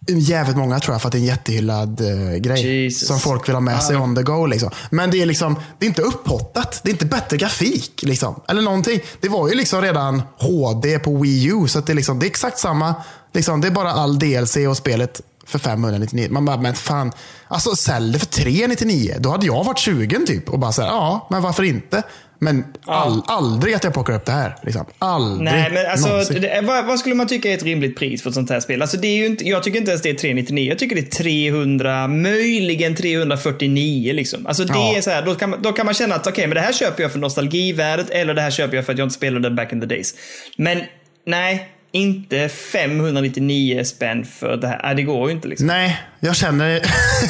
[0.08, 2.84] Jävligt många tror jag för att det är en jättehyllad eh, grej.
[2.84, 3.08] Jesus.
[3.08, 4.45] Som folk vill ha med sig on the go.
[4.45, 4.70] Liksom.
[4.89, 6.80] Men det är liksom, det är inte upphottat.
[6.84, 8.04] Det är inte bättre grafik.
[8.04, 8.41] Liksom.
[8.47, 8.99] Eller någonting.
[9.22, 11.68] Det var ju liksom redan HD på Wii U.
[11.68, 12.95] Så att det, är liksom, det är exakt samma.
[13.34, 16.28] Liksom, det är bara all DLC och spelet för 599.
[16.32, 17.12] Man bara, men fan.
[17.47, 19.16] Alltså sälj det för 399.
[19.20, 20.49] Då hade jag varit 20 typ.
[20.49, 22.04] Och bara säga, ja, men varför inte?
[22.44, 24.56] Men all, aldrig att jag plockar upp det här.
[24.64, 24.86] Liksom.
[25.00, 25.44] Aldrig.
[25.54, 28.34] Nej, men alltså, det, vad, vad skulle man tycka är ett rimligt pris för ett
[28.34, 28.82] sånt här spel?
[28.82, 30.70] Alltså, det är ju inte, jag tycker inte ens det är 399.
[30.70, 34.14] Jag tycker det är 300, möjligen 349.
[34.14, 34.48] Liksom.
[34.48, 34.98] Alltså, det Ja.
[34.98, 36.74] är så här, då, kan man, då kan man känna att okej, men det här
[36.74, 39.74] köper jag för nostalgivärdet eller det här köper jag för att jag inte spelade back
[39.74, 40.14] in the days.
[40.58, 40.82] Men
[41.28, 44.80] nej, inte 599 spänn för det här.
[44.84, 45.48] Nej, det går ju inte.
[45.48, 45.68] Liksom.
[45.68, 46.70] Nej, jag känner,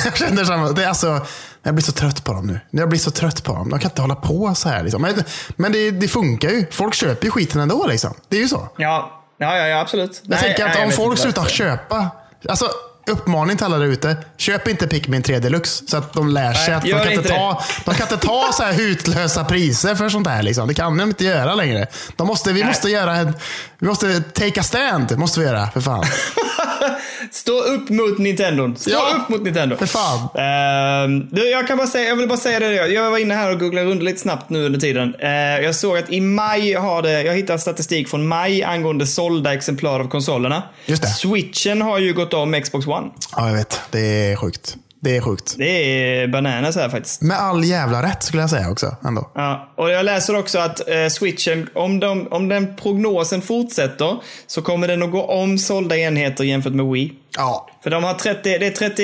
[0.05, 0.71] jag känner samma.
[0.71, 1.25] Det är alltså,
[1.63, 2.59] jag blir så trött på dem nu.
[2.71, 3.69] Jag blir så trött på dem.
[3.69, 4.83] De kan inte hålla på så här.
[4.83, 5.01] Liksom.
[5.01, 5.23] Men,
[5.55, 6.65] men det, det funkar ju.
[6.71, 7.87] Folk köper ju skiten ändå.
[7.87, 8.13] Liksom.
[8.29, 8.69] Det är ju så.
[8.77, 10.21] Ja, ja, ja, absolut.
[10.23, 12.09] Jag tänker att jag om folk slutar köpa.
[12.49, 12.65] Alltså,
[13.07, 14.17] uppmaning till alla där ute.
[14.37, 15.83] Köp inte Pikmin 3 Deluxe.
[15.87, 18.49] Så att de lär sig Nej, att de kan, inte ta, de kan inte ta
[18.53, 20.43] så här hutlösa priser för sånt här.
[20.43, 20.67] Liksom.
[20.67, 21.87] Det kan de inte göra längre.
[22.15, 22.67] De måste, vi Nej.
[22.67, 23.33] måste göra en,
[23.79, 25.17] vi måste take a stand.
[25.17, 26.03] Måste vi göra, för fan.
[27.31, 28.75] Stå upp mot Nintendo.
[28.77, 29.75] Stå Ja, upp mot Nintendo.
[29.77, 30.19] för fan.
[30.35, 32.73] Ehm, du, jag, kan bara säga, jag vill bara säga det.
[32.73, 35.15] Jag var inne här och googlade runt lite snabbt nu under tiden.
[35.19, 35.29] Eh,
[35.65, 39.99] jag såg att i maj har det, jag hittade statistik från maj angående sålda exemplar
[39.99, 40.63] av konsolerna.
[40.85, 41.07] Just det.
[41.09, 43.09] Switchen har ju gått om Xbox One.
[43.35, 43.81] Ja, jag vet.
[43.91, 43.99] Det
[44.31, 44.75] är sjukt.
[45.01, 45.55] Det är sjukt.
[45.57, 47.21] Det är bananas här faktiskt.
[47.21, 48.95] Med all jävla rätt skulle jag säga också.
[49.05, 49.31] Ändå.
[49.35, 54.17] Ja, och jag läser också att eh, switchen, om, de, om den prognosen fortsätter
[54.47, 57.13] så kommer den att gå om sålda enheter jämfört med Wii.
[57.37, 58.95] Ja, För de har 30, det, är 30,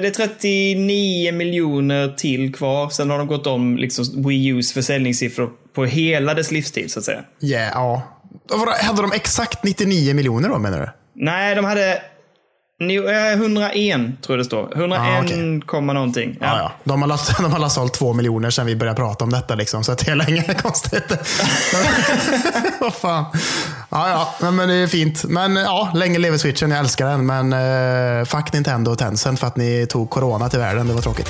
[0.00, 2.88] det är 39 miljoner till kvar.
[2.90, 7.04] Sen har de gått om liksom Wii U's försäljningssiffror på hela dess livstid så att
[7.04, 7.20] säga.
[7.40, 8.02] yeah, ja.
[8.80, 10.88] Hade de exakt 99 miljoner då menar du?
[11.24, 12.02] Nej, de hade
[12.80, 14.72] 101 tror jag det står.
[14.76, 16.36] 101, Ah, komma någonting.
[16.40, 16.58] Ja.
[16.58, 19.54] Ja, De, har lagt, de har sålt två miljoner sedan vi började prata om detta.
[19.54, 21.12] Liksom, så att det är länge konstigt.
[22.80, 23.24] Vad fan.
[23.90, 25.24] Ja, ja, men, men det är fint.
[25.24, 26.70] Men ja, länge lever switchen.
[26.70, 27.26] Jag älskar den.
[27.26, 30.88] Men uh, fuck Nintendo och Tencent för att ni tog corona till världen.
[30.88, 31.28] Det var tråkigt.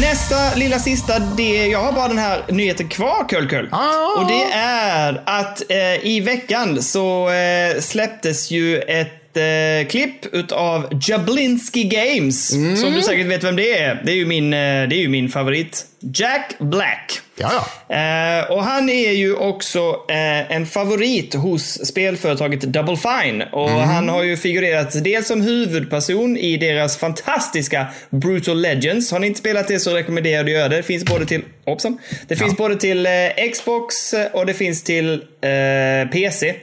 [0.00, 3.68] Nästa lilla sista, det, jag har bara den här nyheten kvar, Kull.
[3.72, 4.20] Ah.
[4.20, 11.00] Och det är att eh, i veckan så eh, släpptes ju ett eh, klipp utav
[11.08, 12.48] Jablinski Games.
[12.80, 14.02] Som du säkert vet vem det är.
[14.04, 15.86] Det är ju min, eh, det är ju min favorit.
[16.14, 17.20] Jack Black.
[17.36, 17.94] Ja, ja.
[17.94, 23.42] Eh, och han är ju också eh, en favorit hos spelföretaget Double Fine.
[23.52, 29.12] Och han har ju figurerat dels som huvudperson i deras fantastiska Brutal Legends.
[29.12, 30.76] Har ni inte spelat det så rekommenderar jag att göra det.
[30.76, 31.98] Det finns både till, hoppsan.
[32.28, 36.54] Det finns både till eh, Xbox eh, och det finns till eh, PC.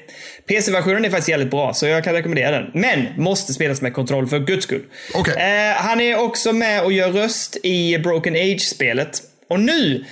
[0.49, 2.71] PC-versionen är faktiskt jävligt bra, så jag kan rekommendera den.
[2.73, 4.83] Men måste spelas med kontroll för guds skull.
[5.13, 5.33] Okej.
[5.33, 9.21] Eh, han är också med och gör röst i Broken Age-spelet.
[9.49, 10.05] Och nu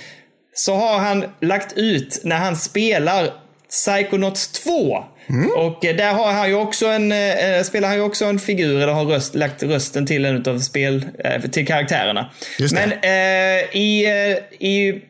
[0.54, 3.30] så har han lagt ut när han spelar
[3.70, 5.04] Psychonauts 2.
[5.56, 8.80] Och eh, där har han ju också en, eh, spelar han ju också en figur,
[8.82, 12.30] eller har röst, lagt rösten till en av spel, eh, till karaktärerna.
[12.72, 15.02] Men eh, i, eh, i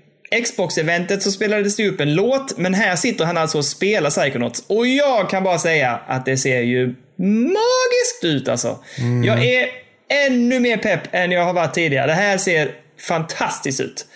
[0.44, 4.64] Xbox-eventet så spelades det upp en låt, men här sitter han alltså och spelar Psychonauts.
[4.66, 8.78] Och jag kan bara säga att det ser ju magiskt ut alltså.
[9.24, 9.68] Jag är
[10.26, 12.06] ännu mer pepp än jag har varit tidigare.
[12.06, 12.70] Det här ser
[13.00, 14.06] fantastiskt ut.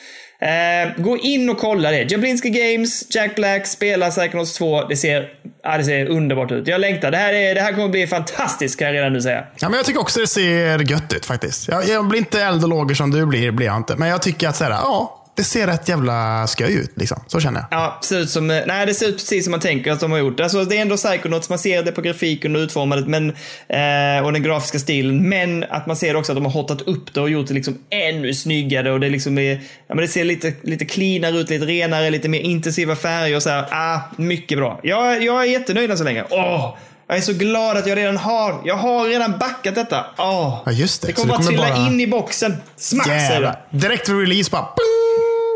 [0.43, 2.11] Eh, gå in och kolla det.
[2.13, 4.85] Jablinski Games, Jack Black spelar Psychonauts 2.
[4.85, 5.29] Det ser,
[5.63, 6.67] ja, det ser underbart ut.
[6.67, 7.11] Jag längtar.
[7.11, 9.45] Det här, är, det här kommer bli fantastiskt kan jag redan nu säga.
[9.59, 11.69] Ja, men jag tycker också det ser gött ut faktiskt.
[11.69, 13.97] Jag, jag blir inte eld och lågor som du blir, blir jag inte.
[13.97, 16.93] Men jag tycker att så här, ja, det ser rätt jävla sköj ut.
[16.97, 17.25] Liksom.
[17.27, 17.79] Så känner jag.
[17.81, 20.11] Ja, ser ut som, eh, nej, det ser ut precis som man tänker att de
[20.13, 20.41] har gjort.
[20.41, 23.29] Alltså, det är ändå Psychonauts, man ser det på grafiken och utformandet men,
[23.69, 25.29] eh, och den grafiska stilen.
[25.29, 27.79] Men att man ser också att de har hotat upp det och gjort det liksom
[27.91, 28.93] ännu snyggare.
[28.93, 29.53] Och det, liksom är,
[29.87, 33.37] ja, men det ser lite, lite cleanare ut, lite renare, lite mer intensiva färger.
[33.37, 33.67] Och så här.
[33.71, 34.81] Ah, mycket bra.
[34.83, 36.25] Jag, jag är jättenöjd än så länge.
[36.31, 36.77] Åh,
[37.09, 40.07] jag är så glad att jag redan har, jag har redan backat detta.
[40.19, 41.07] Åh, Ja, just det.
[41.09, 42.57] det kommer det bara kommer trilla bara- in i boxen.
[42.77, 43.57] Smack säger det.
[43.71, 44.63] Direkt vid release bara...
[44.63, 45.02] Ping!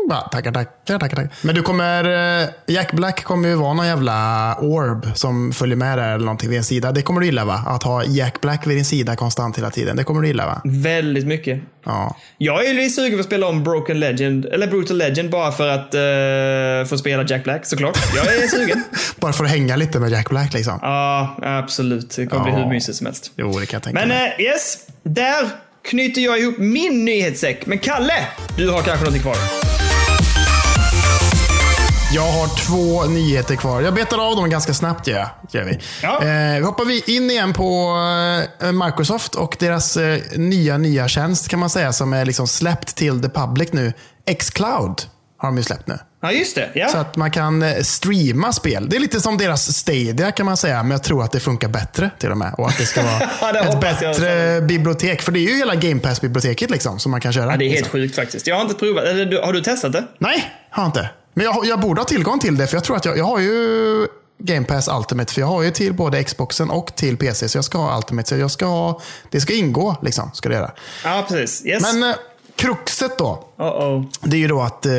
[0.09, 1.29] Bara, tackar, tackar, tackar, tackar.
[1.41, 2.03] Men du kommer,
[2.43, 6.49] eh, Jack Black kommer ju vara någon jävla orb som följer med där eller någonting
[6.49, 6.91] vid en sida.
[6.91, 7.63] Det kommer du gilla va?
[7.67, 9.95] Att ha Jack Black vid din sida konstant hela tiden.
[9.95, 10.61] Det kommer du gilla va?
[10.65, 11.61] Väldigt mycket.
[11.85, 12.15] Ja.
[12.37, 15.67] Jag är lite sugen på att spela om Broken Legend, eller Brutal Legend bara för
[15.67, 17.97] att eh, få spela Jack Black såklart.
[18.15, 18.83] Jag är sugen.
[19.19, 20.79] Bara för att hänga lite med Jack Black liksom.
[20.81, 22.15] Ja, absolut.
[22.15, 22.59] Det kommer bli Ja.
[22.59, 23.31] hur mysigt som helst.
[23.35, 24.35] Jo, det kan jag tänka Men mig.
[24.39, 25.49] eh, yes, där
[25.89, 27.65] knyter jag ihop min nyhetssäck.
[27.65, 28.13] Men Kalle,
[28.57, 29.76] du har kanske någonting kvar?
[32.13, 33.81] Jag har två nyheter kvar.
[33.81, 35.07] Jag betar av dem ganska snabbt.
[35.07, 35.79] Ja, gör vi.
[36.03, 36.23] Ja.
[36.23, 37.95] Eh, hoppar vi in igen på
[38.61, 42.95] eh, Microsoft och deras eh, nya, nya tjänst kan man säga som är liksom släppt
[42.95, 43.93] till the public nu.
[44.39, 45.01] Xcloud
[45.37, 45.99] har de ju släppt nu.
[46.21, 46.69] Ja, just det.
[46.73, 46.87] Ja.
[46.87, 48.89] Så att man kan eh, streama spel.
[48.89, 51.67] Det är lite som deras Stadia kan man säga, men jag tror att det funkar
[51.67, 52.53] bättre till och med.
[52.57, 53.01] Och att det ska
[53.41, 55.21] vara det ett bättre bibliotek.
[55.21, 57.51] För det är ju hela Game Pass-biblioteket liksom, som man kan köra.
[57.51, 57.91] Ja, det är helt liksom.
[57.91, 58.47] sjukt faktiskt.
[58.47, 59.03] Jag har inte provat.
[59.03, 60.03] Eller, har du testat det?
[60.19, 61.09] Nej, har inte.
[61.37, 63.25] Men jag, har- jag borde ha tillgång till det, för jag tror att jag, jag
[63.25, 64.07] har ju
[64.39, 67.65] Game Pass Ultimate, för jag har ju till både Xboxen och till PC, så jag
[67.65, 68.29] ska ha Ultimate.
[68.29, 70.71] Så jag ska ha, det ska ingå, liksom, ska det göra.
[71.03, 71.65] Ja, precis.
[71.65, 71.93] Yes.
[71.93, 72.15] Men eh,
[72.55, 74.05] kruxet då, Uh-oh.
[74.23, 74.91] det är ju då att eh,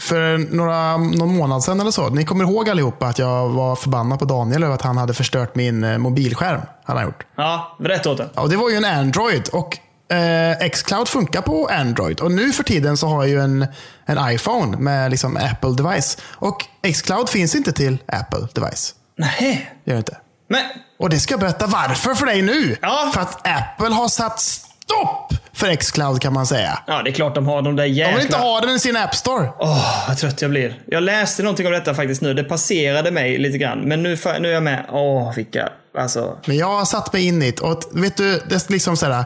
[0.00, 4.18] för några, någon månad sedan eller så, ni kommer ihåg allihopa att jag var förbannad
[4.18, 6.60] på Daniel över att han hade förstört min eh, mobilskärm.
[6.84, 7.26] Han gjort.
[7.36, 8.28] Ja, berätta åt det.
[8.34, 9.78] Ja, och det var ju en Android och
[10.10, 12.20] eh, Xcloud funkar på Android.
[12.20, 13.66] Och nu för tiden så har jag ju en,
[14.06, 16.18] en iPhone med liksom Apple device.
[16.32, 18.94] Och Xcloud finns inte till Apple device.
[19.18, 19.70] Nej.
[19.84, 20.16] Gör det inte.
[20.48, 20.60] Men,
[20.98, 22.76] Och det ska jag berätta varför för dig nu.
[22.82, 23.10] Ja.
[23.14, 26.78] För att Apple har satt stopp för Xcloud kan man säga.
[26.86, 28.16] ja, det är klart de har de där De jäkla...
[28.16, 29.50] vill inte ha den i sin App Store.
[29.58, 30.82] Åh, vad trött jag blir.
[30.86, 32.34] Jag läste någonting om detta faktiskt nu.
[32.34, 33.80] Det passerade mig lite grann.
[33.80, 34.86] Men nu, nu är jag med.
[34.88, 35.68] Åh, vilka...
[35.98, 36.38] Alltså...
[36.46, 39.06] Men jag har satt mig in i det och vet du, det är liksom så
[39.06, 39.12] här.
[39.18, 39.24] eh,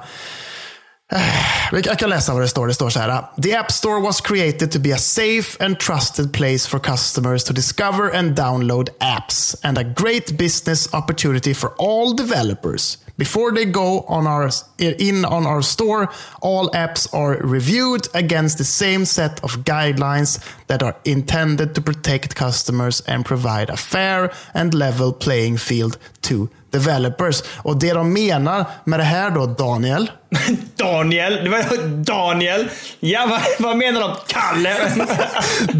[1.73, 2.67] Jag kan läsa vad det står.
[2.67, 3.23] Det står så här.
[3.43, 7.53] The App Store was created to be a safe and trusted place for customers to
[7.53, 12.99] discover and download apps and a great business opportunity for all developers.
[13.17, 16.09] Before they go on our, in on our store,
[16.43, 22.35] all apps are reviewed against the same set of guidelines that are intended to protect
[22.35, 27.43] customers and provide a fair and level playing field to developers.
[27.57, 30.11] Och det de menar med det här då, Daniel,
[30.77, 31.45] Daniel!
[31.45, 32.69] Det var Daniel!
[33.01, 34.11] Ja, vad, vad menar de?
[34.27, 34.77] Kalle!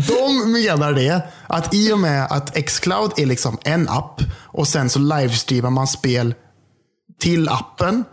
[0.09, 4.91] De menar det att i och med att Xcloud är liksom en app och sen
[4.91, 6.35] så livestreamar man spel
[7.21, 8.05] till appen.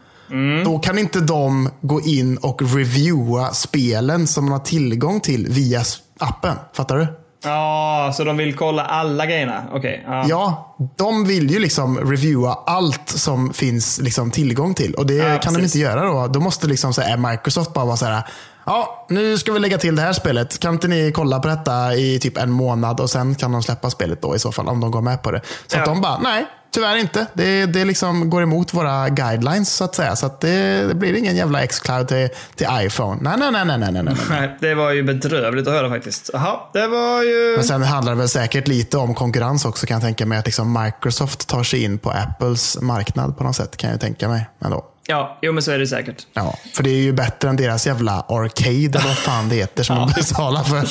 [0.66, 5.84] Då kan inte de gå in och reviewa spelen som man har tillgång till via
[6.20, 6.56] appen.
[6.74, 7.08] Fattar du?
[7.44, 9.64] Ja, så de vill kolla alla grejerna?
[9.74, 10.04] Okej.
[10.08, 10.26] ja.
[10.30, 14.94] Ja, de vill ju liksom reviewa allt som finns liksom tillgång till.
[14.94, 15.76] Och det Ja, kan de precis.
[15.76, 16.28] inte göra då.
[16.28, 18.24] Då måste liksom så här, Microsoft bara vara så här.
[18.66, 20.60] Ja, nu ska vi lägga till det här spelet.
[20.60, 23.89] Kan inte ni kolla på detta i typ en månad och sen kan de släppa
[23.89, 25.42] spelet då i så fall om de går med på det.
[25.68, 25.94] Så att Ja.
[25.94, 27.26] de bara, nej, tyvärr inte.
[27.34, 30.15] Det, det liksom går emot våra guidelines så att säga.
[30.15, 33.17] Så att det, det blir ingen jävla X-cloud till, till iPhone.
[33.22, 34.15] Nej, nej, nej, nej, nej, nej.
[34.30, 34.57] nej.
[34.59, 36.30] Det var ju bedrövligt att höra faktiskt.
[36.34, 37.53] Jaha, det var ju...
[37.55, 40.38] Men sen handlar det väl säkert lite om konkurrens också kan jag tänka mig.
[40.38, 44.28] Att liksom Microsoft tar sig in på Apples marknad på något sätt kan jag tänka
[44.28, 44.49] mig.
[44.65, 44.86] Ändå.
[45.07, 46.15] Ja, jo men så är det säkert.
[46.34, 49.84] Ja, för det är ju bättre än deras jävla arcade eller vad fan det heter
[49.84, 50.88] som de betalar för.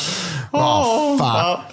[0.51, 1.39] Vad fan.
[1.39, 1.65] Ja.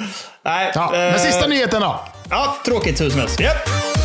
[0.45, 1.99] Nej, Ja, men eh, sista nyheten då.
[2.29, 3.39] Ja, tråkigt hur som helst.
[3.39, 3.96] Japp.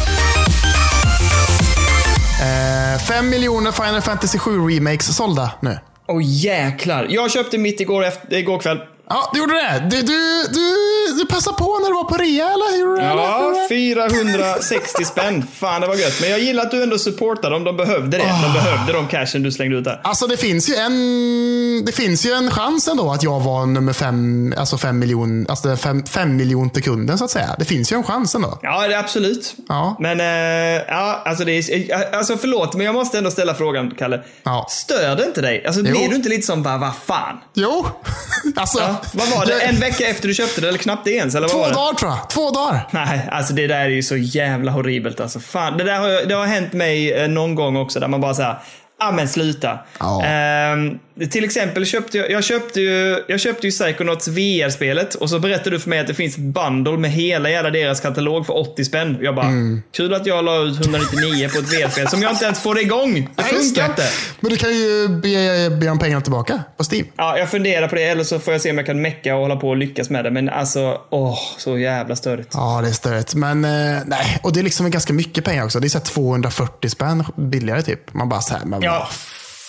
[2.43, 5.79] Eh, fem miljoner Final Fantasy 7 remakes sålda nu.
[6.09, 7.07] Åh jäklar.
[7.11, 8.79] Jag köpte mitt igår, efter, igår kväll.
[9.15, 9.87] Ja, du gjorde det.
[9.91, 10.75] Du, du, du,
[11.19, 12.79] du passade på när du var på rea eller?
[12.81, 13.09] Gjorde du?
[13.09, 13.69] Gjorde Ja, det?
[13.69, 15.47] 460 spänn.
[15.55, 16.21] Fan, det var gött.
[16.21, 17.65] Men jag gillar att du ändå supportar dem.
[17.65, 18.25] De behövde det.
[18.25, 18.43] Ah.
[18.47, 20.01] De behövde de cashen du slängde ut där.
[20.05, 23.93] Alltså det finns ju en det finns ju en chans ändå att jag var nummer
[23.93, 27.57] fem, alltså fem miljon, alltså fem, fem miljonte kunden så att säga.
[27.59, 28.59] Det finns ju en chans ändå.
[28.63, 29.55] Ja, det är absolut.
[29.69, 29.97] Ja.
[30.01, 33.91] Men, eh, ja, alltså, det är, eh, alltså förlåt, men jag måste ändå ställa frågan,
[33.99, 34.21] Kalle.
[34.43, 34.67] Ja.
[34.71, 35.67] Stör det inte dig?
[35.67, 35.91] Alltså, Jo.
[35.91, 37.37] blir du inte lite som bara, vad fan?
[37.55, 37.87] Jo,
[38.57, 38.79] alltså.
[38.79, 39.61] Ja, vad var det?
[39.61, 41.35] En vecka efter du köpte det, eller knappt det ens?
[41.35, 42.31] Eller Två dagar tror jag.
[42.31, 42.89] Två dagar.
[42.91, 45.41] Nej, alltså det där är ju så jävla horribelt alltså.
[45.41, 48.35] Fan, det där har, det har hänt mig eh, någon gång också där man bara
[48.35, 48.57] säger
[48.99, 49.79] Ja men sluta.
[50.01, 50.25] Ja.
[50.25, 50.99] Ehm,
[51.31, 55.71] till exempel köpte jag, jag köpte ju, jag köpte ju Psychonauts VR-spelet och så berättade
[55.71, 58.85] du för mig att det finns ett bundle med hela jävla deras katalog för 80
[58.85, 59.19] spänn.
[59.21, 59.83] Jag bara, Mm.
[59.97, 63.29] kul att jag la ut 199 på ett VR-spel som jag inte ens får igång.
[63.37, 64.03] Det funkar inte.
[64.41, 67.07] Men du kan ju be, be om pengarna tillbaka på Steam.
[67.17, 69.41] Ja, jag funderar på det eller så får jag se om jag kan mecka och
[69.41, 70.31] hålla på och lyckas med det.
[70.31, 72.51] Men alltså, åh, så jävla störigt.
[72.53, 73.35] Ja, det är störigt.
[73.35, 75.81] Men eh, nej, och det är liksom ganska mycket pengar också.
[75.81, 78.15] Det är så här 240 spänn billigare typ.
[78.15, 78.93] Man bara så här, men Ja.
[78.99, 79.09] vad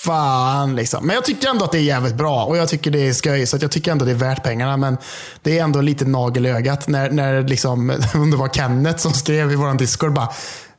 [0.05, 1.07] fan liksom.
[1.07, 3.45] Men jag tycker ändå att det är jävligt bra och jag tycker det är skoj.
[3.45, 4.77] Så att jag tycker ändå det är värt pengarna.
[4.77, 4.97] Men
[5.41, 9.13] det är ändå lite nagel i ögat när, när liksom, om det var Kenneth som
[9.13, 10.29] skrev i vår Discord bara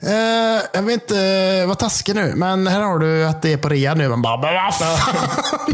[0.06, 1.18] Eh, jag vill inte
[1.60, 4.08] eh, vara taskig nu, men här har du att det är på rea nu.
[4.08, 5.14] Man bara, men vad fan?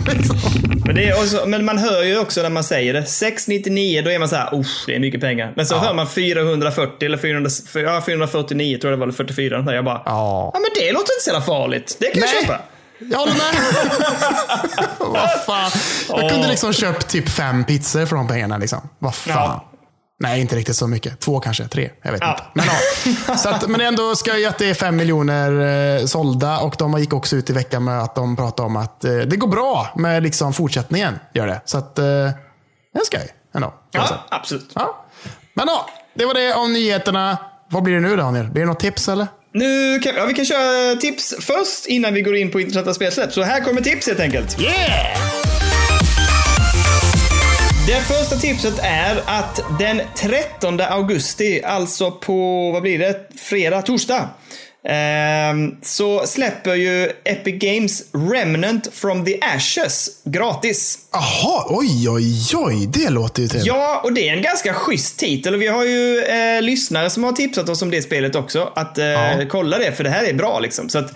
[0.16, 0.36] liksom.
[0.84, 3.04] Men, också, men man hör ju också när man säger det.
[3.04, 5.52] 699, då är man så här, Usch, det är mycket pengar.
[5.56, 9.64] Men så hör man 440 eller 400, ja, 449 tror jag det var, eller 44.
[9.64, 10.50] Så jag bara, Ja.
[10.54, 11.96] ja men det låter inte så jävla farligt.
[12.00, 12.42] Det kan jag Nej.
[12.42, 12.60] köpa.
[13.10, 13.54] Jag håller med.
[14.98, 15.70] Vad fan.
[16.08, 18.58] Jag kunde liksom köpt typ fem pizzor för de pengarna.
[18.58, 18.88] Liksom.
[18.98, 19.34] Vad fan.
[19.34, 19.66] Ja.
[20.22, 21.20] Nej, inte riktigt så mycket.
[21.20, 21.90] Två kanske, tre.
[22.02, 22.30] Jag vet Ja.
[22.30, 22.42] inte.
[22.54, 22.66] Men,
[23.28, 23.36] ja.
[23.36, 27.12] så att, men ändå skoj att det är fem miljoner eh, sålda och de gick
[27.12, 30.22] också ut i veckan med att de pratade om att eh, det går bra med
[30.22, 31.18] liksom, fortsättningen.
[31.34, 31.60] Gör det.
[31.64, 32.34] Så att, eh, det
[33.54, 33.68] ändå.
[33.68, 34.20] kan jag säga.
[34.30, 34.70] Ja, absolut.
[34.74, 35.04] Ja.
[35.54, 37.38] Men ja, det var det om nyheterna.
[37.70, 38.46] Vad blir det nu Daniel?
[38.50, 39.26] Blir det något tips eller?
[39.52, 43.32] Nu kan, ja, vi kan köra tips först innan vi går in på intressanta spelsläpp.
[43.32, 44.60] Så här kommer tips helt enkelt.
[44.60, 45.40] Yeah!
[47.86, 54.28] Det första tipset är att den 13 augusti, alltså på, vad blir det, fredag, torsdag.
[54.88, 60.98] Ehm, så släpper ju Epic Games Remnant from the Ashes gratis.
[61.12, 62.86] Jaha, oj, oj, oj.
[62.86, 63.66] Det låter ju trevligt.
[63.66, 65.54] Ja, och det är en ganska schysst titel.
[65.54, 68.72] Och vi har ju eh, lyssnare som har tipsat oss om det spelet också.
[68.74, 69.44] Att eh, Ja.
[69.50, 70.88] kolla det, för det här är bra liksom.
[70.88, 71.12] Så att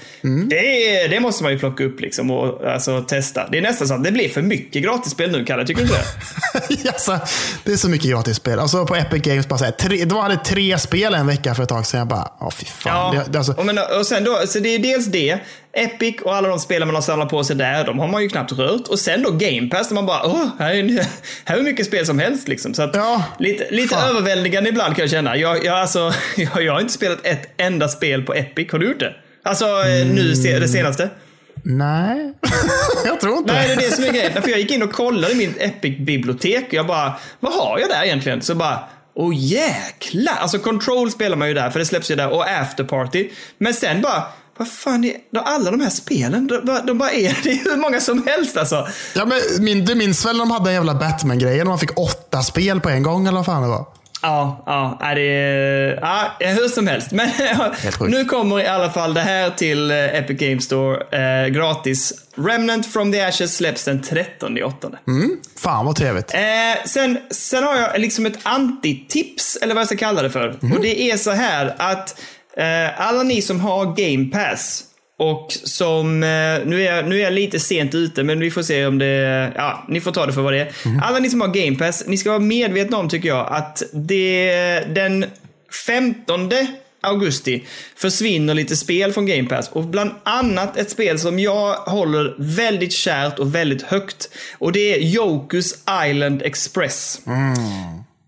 [0.50, 3.48] det, det måste man ju plocka upp liksom och alltså, testa.
[3.48, 5.66] Det är nästan så att det blir för mycket gratisspel nu, Kalle.
[5.66, 6.04] Tycker du inte
[6.84, 6.88] det?
[6.92, 7.18] alltså,
[7.64, 8.58] det är så mycket gratisspel.
[8.58, 11.62] Alltså på Epic Games, bara så här, tre, de hade tre spel en vecka för
[11.62, 11.98] ett tag sedan.
[11.98, 13.16] Jag bara, åh fy fan.
[13.16, 15.38] Det, det, alltså, och, men, och sen då, så det är dels det.
[15.76, 18.28] Epic och alla de spelen man har samlat på sig där, de har man ju
[18.28, 18.88] knappt rört.
[18.88, 20.82] Och sen då Game Pass där man bara, åh, här är,
[21.44, 22.74] här är hur mycket spel som helst liksom.
[22.74, 24.08] Så att, Ja, lite lite fan.
[24.10, 25.36] överväldigande ibland kan jag känna.
[25.36, 28.72] Jag, jag, alltså, jag, jag har inte spelat ett enda spel på Epic.
[28.72, 29.14] Har du gjort det?
[29.42, 31.08] Alltså eh, nu, se- det senaste?
[31.66, 32.32] nej,
[33.04, 34.42] jag tror inte Nej, det är det som är grejen.
[34.42, 37.88] För jag gick in och kollade i mitt Epic-bibliotek och jag bara, vad har jag
[37.88, 38.42] där egentligen?
[38.42, 38.78] Så bara,
[39.16, 40.34] och jäklar!
[40.40, 43.30] Alltså Control spelar man ju där, för det släpps ju där, och Afterparty.
[43.58, 44.22] Men sen bara,
[44.56, 47.76] vad fan, är, alla de här spelen, de, bara- de bara är, det är hur
[47.76, 48.88] många som helst alltså.
[49.14, 51.60] Ja, men min, du minns väl när de hade den jävla Batman-grejen?
[51.66, 53.86] och Man fick åtta spel på en gång eller vad fan det var?
[54.26, 57.12] Ja, ja, är det ja, hur som helst.
[57.12, 57.30] Men
[58.00, 60.96] nu kommer i alla fall det här till eh, Epic Games Store
[61.44, 62.12] eh, gratis.
[62.34, 64.88] Remnant from the Ashes släpps den 13 8.
[65.58, 66.34] Fan vad trevligt.
[66.34, 66.40] Eh,
[66.86, 70.48] sen, sen har jag liksom ett antitips, eller vad jag ska kalla det för.
[70.48, 72.20] Och det är så här att
[72.56, 74.84] eh, alla ni som har Game Pass
[75.16, 78.62] och som, eh, nu, är jag, nu är jag lite sent ute, men vi får
[78.62, 80.72] se om det, ja, ni får ta det för vad det är.
[81.02, 84.80] Alla ni som har Game Pass, ni ska vara medvetna om tycker jag att det,
[84.80, 85.26] den
[85.86, 86.50] 15
[87.00, 87.64] augusti
[87.96, 89.68] försvinner lite spel från Game Pass.
[89.68, 94.28] Och bland annat ett spel som jag håller väldigt kärt och väldigt högt.
[94.58, 95.74] Och det är Yokus
[96.08, 97.20] Island Express.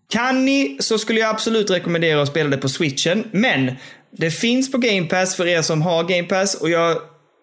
[0.08, 3.24] Kan ni så skulle jag absolut rekommendera att spela det på switchen.
[3.32, 3.72] Men
[4.18, 6.96] det finns på Game Pass för er som har Game Pass och jag,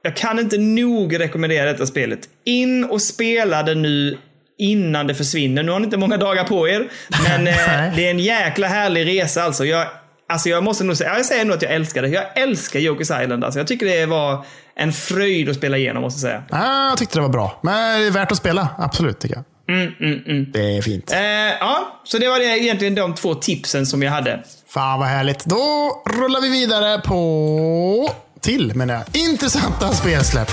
[0.03, 2.19] jag kan inte nog rekommendera detta spelet.
[2.45, 4.17] In och spela det nu
[4.57, 5.63] innan det försvinner.
[5.63, 6.88] Nu har ni inte många dagar på er.
[7.28, 9.65] Men eh, det är en jäkla härlig resa alltså.
[9.65, 9.88] Jag,
[10.30, 12.07] alltså jag måste nog säga, jag säger nog att jag älskar det.
[12.07, 13.59] Jag älskar Jokers Island alltså.
[13.59, 14.45] Jag tycker det var
[14.76, 16.61] en fröjd att spela igenom måste jag säga.
[16.61, 17.59] Ah, jag tyckte det var bra.
[17.63, 18.69] Men det är värt att spela.
[18.78, 19.43] Absolut tycker jag.
[19.69, 21.11] Mm, Det är fint.
[21.11, 21.19] Eh,
[21.59, 24.43] ja, så det var det egentligen de två tipsen som jag hade.
[24.74, 25.45] Fan vad härligt.
[25.45, 28.09] Då rullar vi vidare på
[28.39, 30.51] till, menar jag, intressanta spelsläpp.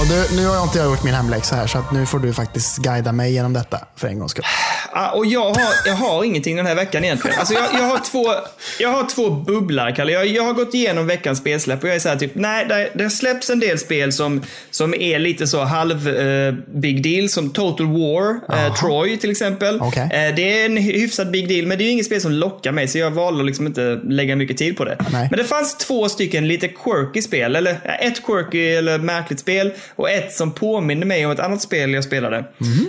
[0.00, 2.18] Och du, nu har jag inte jag gjort min hemläxa här, så att nu får
[2.18, 4.44] du faktiskt guida mig genom detta för en gångs skull.
[4.94, 7.38] Ja, och jag har, jag har ingenting den här veckan egentligen.
[7.38, 8.24] Alltså jag, jag, har, två,
[8.80, 10.12] jag har två bubblor, Kalle.
[10.12, 12.90] Jag, jag har gått igenom veckans spelsläpp och jag är så här typ, nej, det,
[12.94, 17.50] det släpps en del spel som, som är lite så halv eh, big deal, som
[17.50, 19.80] Total War, eh, Troy till exempel.
[19.80, 20.02] Okej.
[20.02, 22.72] Eh, det är en hyfsad big deal, men det är ju inget spel som lockar
[22.72, 24.96] mig, så jag valde att liksom inte lägga mycket tid på det.
[25.12, 25.28] Nej.
[25.30, 30.10] Men det fanns två stycken lite quirky spel, eller ett quirky eller märkligt spel och
[30.10, 32.36] ett som påminner mig om ett annat spel jag spelade.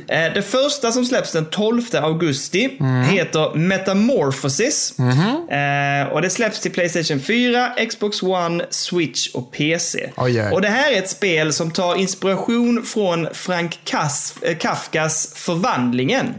[0.07, 2.69] Eh, Det första som släpps den 12 augusti
[3.09, 4.93] heter Metamorphosis.
[4.99, 10.09] Eh, Och det släpps till Playstation 4, Xbox One, Switch och PC.
[10.17, 10.51] Oj, oj.
[10.51, 16.33] Och det här är ett spel som tar inspiration från Frank Kas- eh, Kafkas Förvandlingen.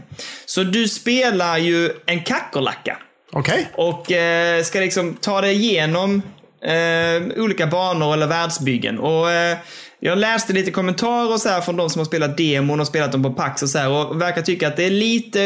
[0.45, 2.97] Så du spelar ju en kackerlacka.
[3.31, 3.69] Okej?
[3.73, 6.21] Och eh, ska liksom ta dig igenom
[6.63, 8.99] eh, olika banor eller världsbyggen.
[8.99, 9.57] Och eh,
[9.99, 13.11] jag läste lite kommentarer och så här från de som har spelat demon och spelat
[13.11, 15.39] dem på Pax och så här och verkar tycka att det är lite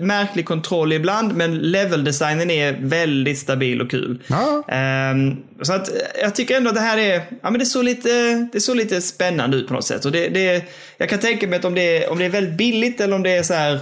[0.00, 4.22] märklig kontroll ibland men leveldesignen är väldigt stabil och kul.
[4.26, 4.64] Ja.
[4.68, 5.90] Ehm, så att
[6.20, 9.00] jag tycker ändå att det här är, ja men det såg lite, det såg lite
[9.00, 10.04] spännande ut på något sätt.
[10.04, 10.64] Och det, det,
[10.98, 13.22] jag kan tänka mig att om det, är, om det är väldigt billigt eller om
[13.22, 13.80] det är så här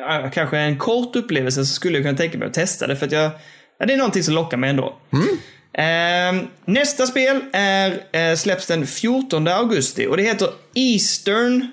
[0.00, 2.96] ja, kanske en kort upplevelse så skulle jag kunna tänka mig att testa det.
[2.96, 3.30] För att jag,
[3.78, 4.96] ja, det är någonting som lockar mig ändå.
[5.12, 5.38] Ehm,
[5.78, 11.66] Ehm, nästa spel är, eh, släpps den 14 augusti och det heter Eastern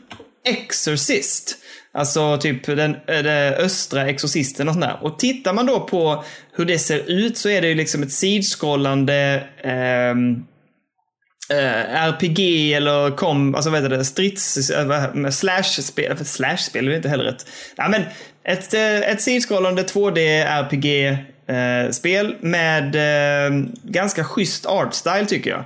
[0.46, 1.58] Exorcist.
[1.94, 4.98] Alltså typ den, eh, den östra exorcisten och sånt där.
[5.02, 6.24] Och tittar man då på
[6.56, 10.44] hur det ser ut så är det ju liksom ett sidskrollande ehm,
[11.50, 17.10] eh, RPG eller kom, alltså vad heter det, strids, eh, äh, slash-spel, slash-spel är inte
[17.10, 17.46] heller rätt.
[17.76, 18.04] Ja, men
[18.44, 21.18] ett, eh, ett sidskrollande 2D RPG
[21.48, 25.64] eh, spel med eh, ganska schysst artstyle tycker jag.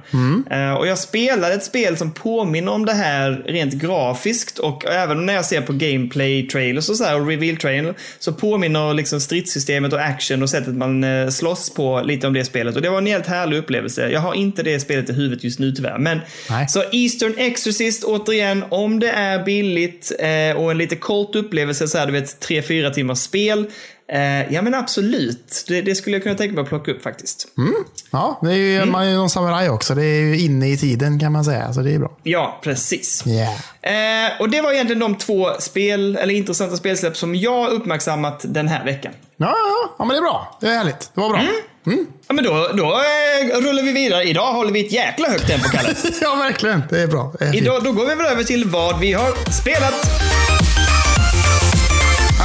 [0.52, 5.26] Eh, och jag spelade ett spel som påminner om det här rent grafiskt och även
[5.26, 9.22] när jag ser på gameplay trailers och så här och reveal trailer så påminner liksom
[9.22, 12.76] stridssystemet och action och sättet man eh, slåss på lite om det spelet.
[12.76, 14.10] Och det var en helt härlig upplevelse.
[14.10, 15.98] Jag har inte det spelet i huvudet just nu tyvärr.
[15.98, 16.20] Men
[16.50, 16.68] Nej.
[16.68, 21.98] så Eastern Exorcist återigen, om det är billigt eh, och en lite kort upplevelse så
[21.98, 23.66] här, du vet 3-4 timmars spel.
[24.14, 27.48] Eh, ja men absolut, det, det skulle jag kunna tänka mig att plocka upp faktiskt.
[28.12, 28.92] Ja, det är ju, Mm.
[28.92, 29.96] man är ju någon samuraj också.
[29.96, 31.74] Det är ju inne i tiden kan man säga.
[31.74, 32.12] Så det är bra.
[32.24, 33.24] Ja, precis.
[33.28, 34.26] Yeah.
[34.28, 38.68] Eh, och det var egentligen de två spel, eller intressanta spelsläpp som jag uppmärksammat den
[38.68, 39.12] här veckan.
[39.38, 40.58] Ja, ja, ja, men det är bra.
[40.62, 41.12] Det är härligt.
[41.16, 41.40] Det var bra.
[41.86, 42.06] Mm.
[42.28, 44.24] Ja, men då, då eh, rullar vi vidare.
[44.24, 45.96] Idag håller vi ett jäkla högt tempo, Kalle.
[46.22, 46.84] ja, verkligen.
[46.90, 47.34] Det är bra.
[47.40, 47.56] Det är.
[47.56, 49.94] Idag, då går vi väl över till vad vi har spelat.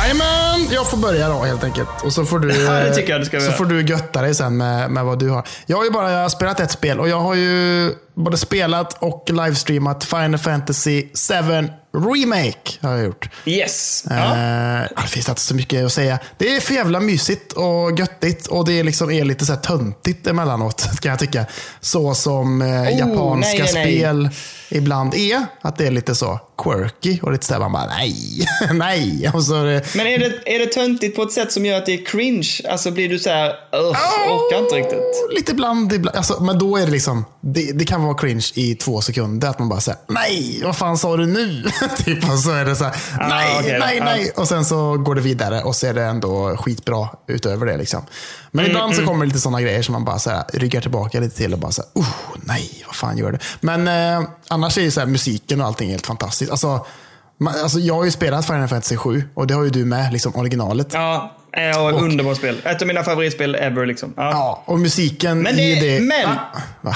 [0.07, 1.89] Jajamän, jag får börja då helt enkelt.
[2.05, 3.57] Och så får du, Ja, det jag du ska så göra.
[3.57, 5.47] får du götta dig sen med, med vad du har.
[5.67, 10.05] Jag har ju bara spelat ett spel och jag har ju både spelat och livestreamat
[10.05, 12.73] Final Fantasy 7 Remake.
[12.81, 13.29] Har jag gjort.
[13.45, 14.05] Yes.
[14.11, 14.17] Ja.
[14.17, 16.19] Eh, det finns inte så mycket att säga.
[16.39, 20.27] Det är för jävla mysigt och göttigt och det liksom är lite så här töntigt
[20.27, 21.47] emellanåt kan jag tycka.
[21.81, 23.99] Så som eh, japanska Oh, nej, nej, nej.
[23.99, 24.31] spel
[24.69, 25.47] ibland är.
[25.63, 29.31] Att det är lite så quirky och lite såhär man bara nej, nej.
[29.35, 31.79] Och så är det, Men är det, är det töntigt på ett sätt som gör
[31.79, 32.49] att det är cringe?
[32.71, 33.99] Alltså blir du så här, "Ugh,
[34.31, 35.29] orkar inte riktigt.
[35.37, 38.75] Lite ibland, ibland alltså, men då är det liksom, det, det kan vara cringe i
[38.75, 39.49] två sekunder.
[39.49, 41.65] Att man bara säger nej, vad fan sa du nu?
[42.05, 42.97] typ, och så är det så här,
[43.29, 43.79] nej, Ah, okej då.
[43.79, 44.33] nej, nej.
[44.37, 47.77] Och sen så går det vidare och så är det ändå skitbra utöver det.
[47.77, 48.03] Liksom.
[48.51, 50.81] Men Mm, ibland så kommer det lite sådana grejer som man bara så här, ryggar
[50.81, 52.09] tillbaka lite till och bara så här, oh,
[52.45, 53.39] nej, vad fan gör du?
[53.61, 56.51] Men eh, annars är ju så här, musiken och allting helt fantastiskt.
[56.51, 56.87] Alltså,
[57.41, 60.13] man, alltså, jag har ju spelat Final Fantasy 7 och det har ju du med,
[60.13, 60.87] liksom originalet.
[60.93, 62.57] Ja, ja underbart spel.
[62.65, 64.13] Ett av mina favoritspel ever liksom.
[64.17, 64.31] Ja.
[64.31, 66.01] Ja, och musiken Men det- i det...
[66.01, 66.29] men-
[66.83, 66.95] Ah?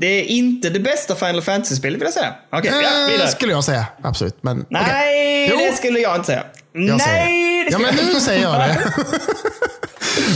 [0.00, 2.34] Det är inte det bästa Final Fantasy-spelet vill jag säga.
[2.50, 3.28] Ja, Eh, vidare.
[3.28, 3.86] skulle jag säga.
[4.02, 4.36] Absolut.
[4.40, 5.48] Men, Nej.
[5.50, 6.42] Jo, det skulle jag inte säga.
[6.72, 8.92] jag säger Nej, det Ja, men nu säger jag det.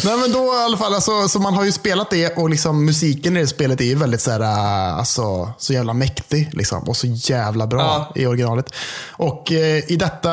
[0.05, 2.85] Nej, men då i alla fall, alltså, så man har ju spelat det och liksom,
[2.85, 6.49] musiken i det spelet är ju väldigt så, här, äh, alltså, så jävla mäktig.
[6.53, 8.23] Liksom, och så jävla bra Ja.
[8.23, 8.67] i originalet.
[9.11, 10.31] Och eh, i detta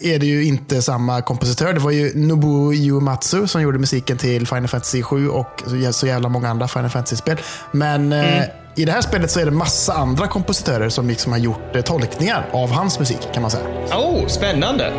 [0.00, 1.72] är det ju inte samma kompositör.
[1.72, 6.28] Det var ju Nobuo Uematsu som gjorde musiken till Final Fantasy 7 och så- jävla
[6.28, 7.36] många andra Final Fantasy-spel.
[7.72, 8.44] Men eh,
[8.76, 11.82] i det här spelet så är det massa andra kompositörer som liksom har gjort eh,
[11.82, 13.64] tolkningar av hans musik kan man säga.
[13.98, 14.92] Oh, spännande.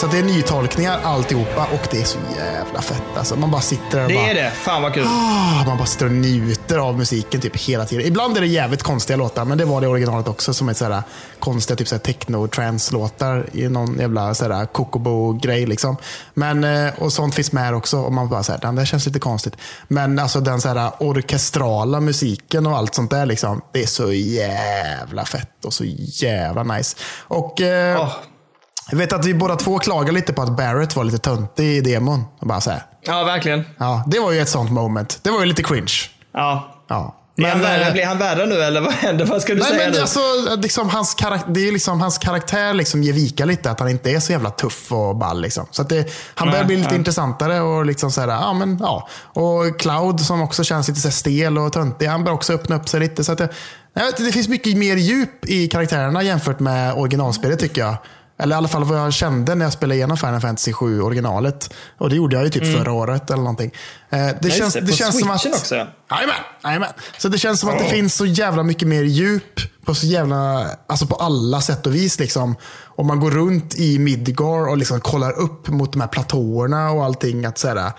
[0.00, 3.16] Så det är nytolkningar alltihopa och det är så jävla fett.
[3.16, 4.50] Alltså, man bara sitter där och Det bara, är det.
[4.50, 5.04] Fan vad kul.
[5.06, 8.06] Ah, man bara sitter och njuter av musiken typ hela tiden.
[8.06, 10.54] Ibland är det jävligt konstiga låtar, men det var det originalet också.
[10.54, 11.02] Som är sådär
[11.38, 15.66] konstiga typ techno-trance-låtar i någon jävla sådär kokobo-grej.
[15.66, 15.96] Liksom.
[16.34, 17.98] Men, eh, och sånt finns med här också.
[17.98, 19.56] Och man bara såhär, den där känns lite konstigt.
[19.88, 25.24] Men alltså den såhär orkestrala musiken och allt sånt där, liksom, det är så jävla
[25.24, 26.96] fett och så jävla nice.
[27.28, 28.12] Och eh, Åh.
[28.90, 31.80] Jag vet att vi båda två klagar lite på att Barrett var lite töntig i
[31.80, 32.24] demon.
[32.40, 33.64] Bara så här, Ja, verkligen.
[33.78, 35.18] Ja, det var ju ett sånt moment.
[35.22, 35.92] Det var ju lite cringe.
[36.32, 36.74] Ja.
[36.88, 37.14] Ja.
[37.36, 39.24] Blir han, värre, eh, blir han värre nu eller vad händer?
[39.24, 40.00] Vad ska du Nej, säga men nu?
[40.00, 40.20] alltså,
[40.56, 43.70] liksom, hans karak- det är liksom, hans karaktär liksom ger vika lite.
[43.70, 45.40] Att han inte är så jävla tuff och ball.
[45.40, 45.66] Liksom.
[45.70, 46.98] Så att det, han börjar bli lite nej.
[46.98, 47.60] intressantare.
[47.60, 49.08] Och, liksom så här, ja, men, ja.
[49.22, 52.06] och Cloud som också känns lite så stel och töntig.
[52.06, 53.24] Han börjar också öppna upp sig lite.
[53.24, 53.48] Så att det,
[53.94, 57.96] jag vet, det finns mycket mer djup i karaktärerna jämfört med originalspelet tycker jag.
[58.38, 61.74] Eller i alla fall vad jag kände när jag spelade igenom Final Fantasy 7 originalet.
[61.98, 63.72] Och det gjorde jag ju typ förra året eller någonting.
[64.10, 65.46] Eh, det, just känns, det, det, känns som att...
[65.46, 65.86] Också, ja.
[66.10, 66.34] Jajamän,
[66.64, 66.92] jajamän.
[67.18, 70.66] Så det känns som att det finns så jävla mycket mer djup på så jävla,
[70.86, 72.18] alltså på alla sätt och vis.
[72.18, 72.56] Liksom.
[72.84, 77.04] Om man går runt i Midgar och liksom kollar upp mot de här platåerna och
[77.04, 77.44] allting.
[77.44, 77.92] Att så här,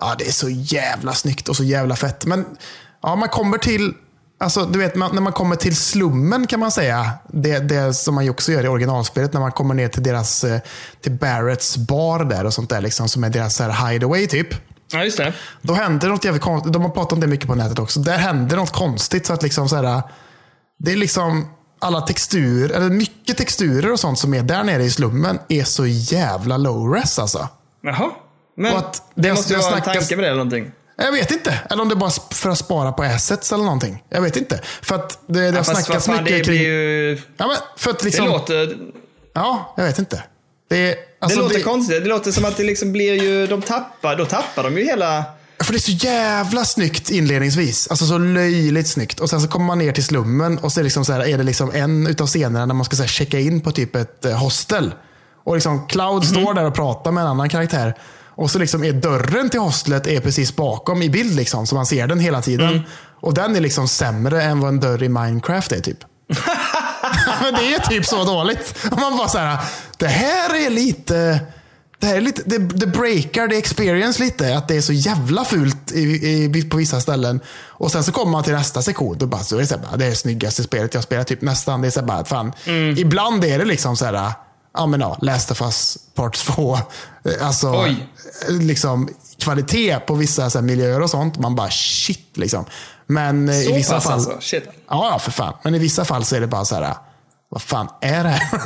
[0.00, 2.24] ja, det är så jävla snyggt och så jävla fett.
[2.24, 2.44] Men
[3.02, 3.94] ja, man kommer till
[4.38, 8.14] Alltså, du vet, man, när man kommer till slummen kan man säga, det, det som
[8.14, 10.60] man ju också gör i originalspelet, när man kommer ner till deras, eh,
[11.00, 14.48] till Barretts bar där och sånt där, liksom, som är deras här hideaway typ.
[14.92, 15.32] Ja, just det.
[15.62, 16.72] Då händer något jävligt konstigt.
[16.72, 18.00] De har pratat om det mycket på nätet också.
[18.00, 19.26] Där händer något konstigt.
[19.26, 20.02] så att liksom så här,
[20.78, 21.48] Det är liksom
[21.80, 25.86] alla texturer, eller mycket texturer och sånt som är där nere i slummen är så
[25.86, 27.48] jävla low res alltså.
[27.82, 28.10] Jaha.
[28.56, 30.70] Men Och att det, det- måste ju vara en tanke med det eller någonting.
[30.96, 31.60] Jag vet inte.
[31.70, 34.02] Eller om det är bara för att spara på assets eller någonting.
[34.08, 34.60] Jag vet inte.
[34.82, 36.62] För att det, det har Ja, vad snackats fan, mycket det kring...
[36.62, 37.18] ju...
[37.36, 38.26] Ja, men för att Det liksom...
[38.26, 38.76] låter,
[39.34, 40.22] Ja, jag vet inte.
[40.70, 42.02] Det, alltså, det låter det, konstigt.
[42.02, 43.46] Det låter som att det liksom blir ju...
[43.46, 45.24] De tappar, då tappar de ju hela...
[45.60, 47.88] För det är så jävla snyggt inledningsvis.
[47.88, 49.20] Alltså så löjligt snyggt.
[49.20, 51.28] Och sen så kommer man ner till slummen och så är det, liksom så här,
[51.28, 54.24] är det liksom en utav scenerna när man ska så checka in på typ ett
[54.24, 54.94] eh, hostel.
[55.44, 57.94] Och liksom Cloud står där och pratar med en annan karaktär.
[58.36, 61.36] Och så liksom är dörren till hostlet är precis bakom i bild.
[61.36, 62.82] Liksom, så man ser den hela tiden.
[63.20, 65.98] Och den är liksom sämre än vad en dörr i Minecraft är typ.
[67.42, 68.74] Men det är typ så dåligt.
[68.90, 69.58] Och man bara så här,
[69.98, 71.40] det här är lite...
[71.98, 74.56] Det här är lite, det, det breakar the experience lite.
[74.56, 77.40] Att det är så jävla fult i, i, på vissa ställen.
[77.68, 79.96] Och sen så kommer man till nästa sekund och bara, så är det, så här,
[79.96, 81.26] det är det snyggaste spelet jag spelat.
[81.26, 81.80] Typ nästan.
[81.80, 82.52] Det är så här, bara, fan.
[82.98, 84.32] Ibland är det liksom så här,
[84.74, 85.18] ja men ja,
[85.50, 86.78] of Us Part 2.
[87.40, 88.08] Alltså, Oj.
[88.48, 89.08] liksom
[89.38, 91.38] kvalitet på vissa så miljöer och sånt.
[91.38, 92.64] Man bara shit liksom.
[93.06, 94.12] Men eh, Så i vissa fall.
[94.12, 94.36] alltså?
[94.40, 94.64] Shit.
[94.88, 95.54] Ja, ja, för fan.
[95.62, 96.94] Men i vissa fall så är det bara så här.
[97.48, 98.60] Vad fan är det här?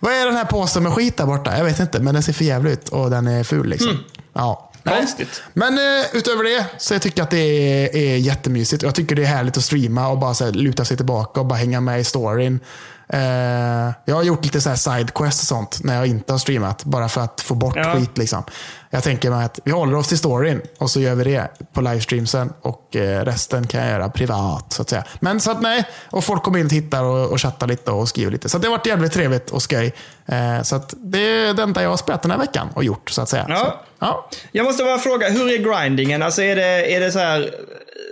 [0.00, 1.58] Vad är den här påsen med skit där borta?
[1.58, 3.68] Jag vet inte, men den ser för jävligt ut och den är ful.
[3.68, 3.98] Liksom.
[4.32, 4.70] Ja.
[4.82, 4.94] Nej.
[4.94, 5.04] Hmm.
[5.06, 5.42] Konstigt.
[5.54, 8.82] Men eh, utöver det så jag tycker att det är, är jättemysigt.
[8.82, 11.46] Jag tycker det är härligt att streama och bara så här, luta sig tillbaka och
[11.46, 12.60] bara hänga med i storyn.
[13.08, 16.84] Eh, jag har gjort lite så här sidequest och sånt när jag inte har streamat.
[16.84, 17.92] Bara för att få bort Ja.
[17.94, 18.18] skit.
[18.18, 18.42] Liksom.
[18.90, 21.80] Jag tänker mig att vi håller oss till storyn och så gör vi det på
[21.80, 22.52] livestreamsen.
[22.62, 24.72] Och eh, resten kan jag göra privat.
[24.72, 25.04] så att säga.
[25.20, 28.08] Men så att nej, och folk kommer in och tittar och, och chattar lite och
[28.08, 28.48] skriver lite.
[28.48, 29.94] Så det har varit jävligt trevligt och skoj.
[30.26, 33.10] Eh, så att det är det enda jag har spelat den här veckan och gjort.
[33.10, 33.46] så att säga.
[33.48, 33.56] Ja.
[33.58, 34.28] Så, ja.
[34.52, 36.22] Jag måste bara fråga, hur är grindingen?
[36.22, 37.50] Alltså är det, är det så här...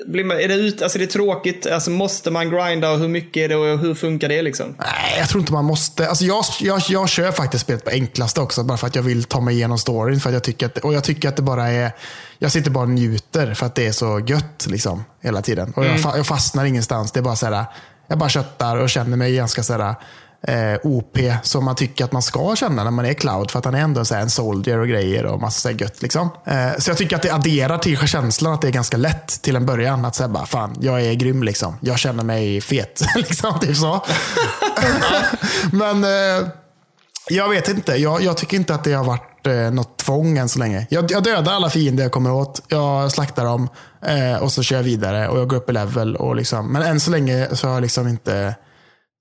[0.06, 1.66] Blir man, är det ut, alltså är det tråkigt?
[1.66, 4.74] Alltså måste man grinda och hur mycket är det och hur funkar det liksom?
[4.78, 6.08] Nej, jag tror inte man måste.
[6.08, 8.64] Alltså jag, jag, jag kör faktiskt spelet på enklaste också.
[8.64, 10.20] Bara för att jag vill ta mig igenom storyn.
[10.20, 11.92] För att jag tycker att, och jag tycker att det bara är...
[12.38, 15.72] Jag sitter bara och njuter för att det är så gött liksom, hela tiden.
[15.76, 17.12] Och jag, fa- jag fastnar ingenstans.
[17.12, 17.64] Det är bara så här,
[18.06, 19.94] jag bara köttar och känner mig ganska så här,
[20.48, 23.50] eh, OP som man tycker att man ska känna när man är cloud.
[23.50, 25.80] För att han är ändå så här en soldier och grejer och massa så här
[25.80, 26.02] gött.
[26.02, 26.28] Liksom.
[26.44, 29.56] Eh, så jag tycker att det adderar till känslan att det är ganska lätt till
[29.56, 30.04] en början.
[30.04, 31.76] Att säga bara, fan, jag är grym liksom.
[31.80, 33.02] Jag känner mig fet.
[33.16, 34.04] liksom, typ så.
[35.72, 36.48] Men eh,
[37.28, 37.96] jag vet inte.
[37.96, 40.86] Jag, jag tycker inte att det har varit eh, något tvång än så länge.
[40.90, 42.62] Jag, jag dödar alla fiender jag kommer åt.
[42.68, 43.68] Jag slaktar dem
[44.06, 46.16] eh, och så kör jag vidare och jag går upp i level.
[46.16, 48.54] Och liksom, men än så länge så har jag liksom inte...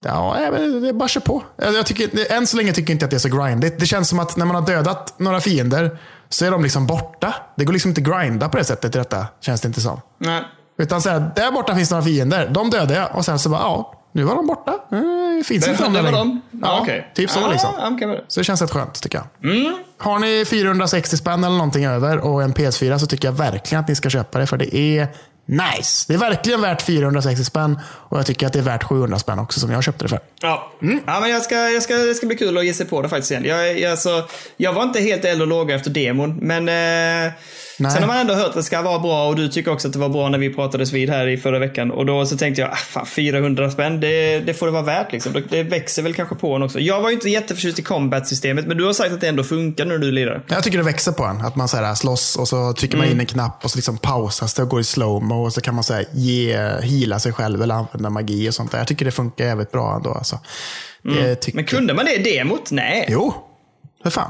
[0.04, 0.36] Ja,
[0.82, 1.44] det är bara kör på.
[1.58, 3.80] Jag, tycker, än så länge tycker jag inte att det är så grindigt.
[3.80, 5.98] Det känns som att när man har dödat några fiender
[6.30, 7.34] så är de liksom borta.
[7.56, 10.02] Det går liksom inte att grinda på det sättet i detta, känns det inte som.
[10.18, 10.42] Nej.
[10.78, 12.50] Utan så här, där borta finns några fiender.
[12.54, 14.72] De dödade jag och sen så bara, ja, nu var de borta.
[14.92, 16.12] Eh, finns Det, inte de längre.
[16.12, 16.42] de?
[16.62, 17.12] Ja, okej.
[17.16, 17.70] typ så ja, liksom.
[17.78, 19.52] Ja, men- Så det känns rätt skönt tycker jag.
[19.98, 23.88] Har ni 460 spänn eller någonting över och en PS4 så tycker jag verkligen att
[23.88, 25.08] ni ska köpa det för det är
[25.46, 26.06] nice.
[26.08, 27.80] Det är verkligen värt 460 spänn
[28.10, 30.20] och jag tycker att det är värt 700 spänn också som jag köpte det för.
[30.42, 30.72] Ja.
[31.06, 33.10] ja, men jag ska, jag ska, det ska bli kul att ge sig på det
[33.10, 33.46] faktiskt igen.
[33.46, 34.28] Jag, jag, alltså,
[34.58, 37.34] jag var inte helt eld och låga efter demon, men eh,
[37.80, 37.92] Nej.
[37.92, 39.94] sen har man ändå hört att det ska vara bra och du tycker också att
[39.94, 41.92] det var bra när vi pratades vid här i förra veckan.
[41.92, 45.12] Och då så tänkte jag, ah, fan 400 spänn, det, det får det vara värt
[45.12, 45.34] liksom.
[45.50, 46.80] Det- växer väl kanske på en också.
[46.80, 49.86] Jag var ju inte jätteförtjust i combat-systemet, men du har sagt att det ändå funkar
[49.86, 50.44] när du lirar.
[50.48, 51.42] Jag tycker det växer på en.
[51.42, 53.98] Att man så här slåss och så trycker man in en knapp och så liksom
[53.98, 57.34] pausas det och går i slowmo och så kan man så här ge, heala sig
[57.34, 58.78] själv eller använda magi och sånt där.
[58.78, 60.12] Jag tycker det funkar jävligt bra ändå.
[60.12, 60.40] Alltså.
[61.42, 61.56] Tycker...
[61.56, 62.72] Men kunde man det i demot?
[62.72, 63.06] Nej.
[63.10, 63.34] Jo,
[64.04, 64.30] för fan.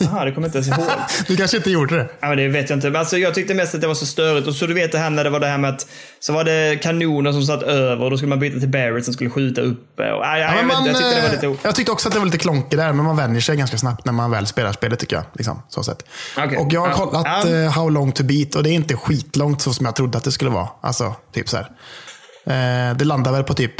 [0.00, 0.86] Jaha, det kommer inte ens ihåg.
[1.26, 2.08] Du kanske inte gjorde det.
[2.20, 2.98] Ja, men det vet jag inte.
[2.98, 4.46] Alltså, jag tyckte mest att det var så störigt.
[4.48, 5.86] Och så du vet det här när det var det här med att
[6.20, 9.14] så var det kanoner som satt över och då skulle man byta till Barrett som
[9.14, 10.02] skulle skjuta uppe.
[10.12, 11.48] Och, ja, ja, Ja, jag, men vet, man, jag tyckte det var eh, lite...
[11.48, 13.78] o- jag tyckte också att det var lite klonkigt där, men man vänjer sig ganska
[13.78, 15.24] snabbt när man väl spelar spelet tycker jag.
[15.34, 16.04] Liksom, så sätt.
[16.38, 16.58] Okej.
[16.58, 19.72] Och jag har kollat eh, How long to beat och det är inte skitlångt så
[19.74, 20.68] som jag trodde att det skulle vara.
[20.80, 21.66] Alltså, typ så här.
[22.90, 23.74] Eh, det landar väl på typ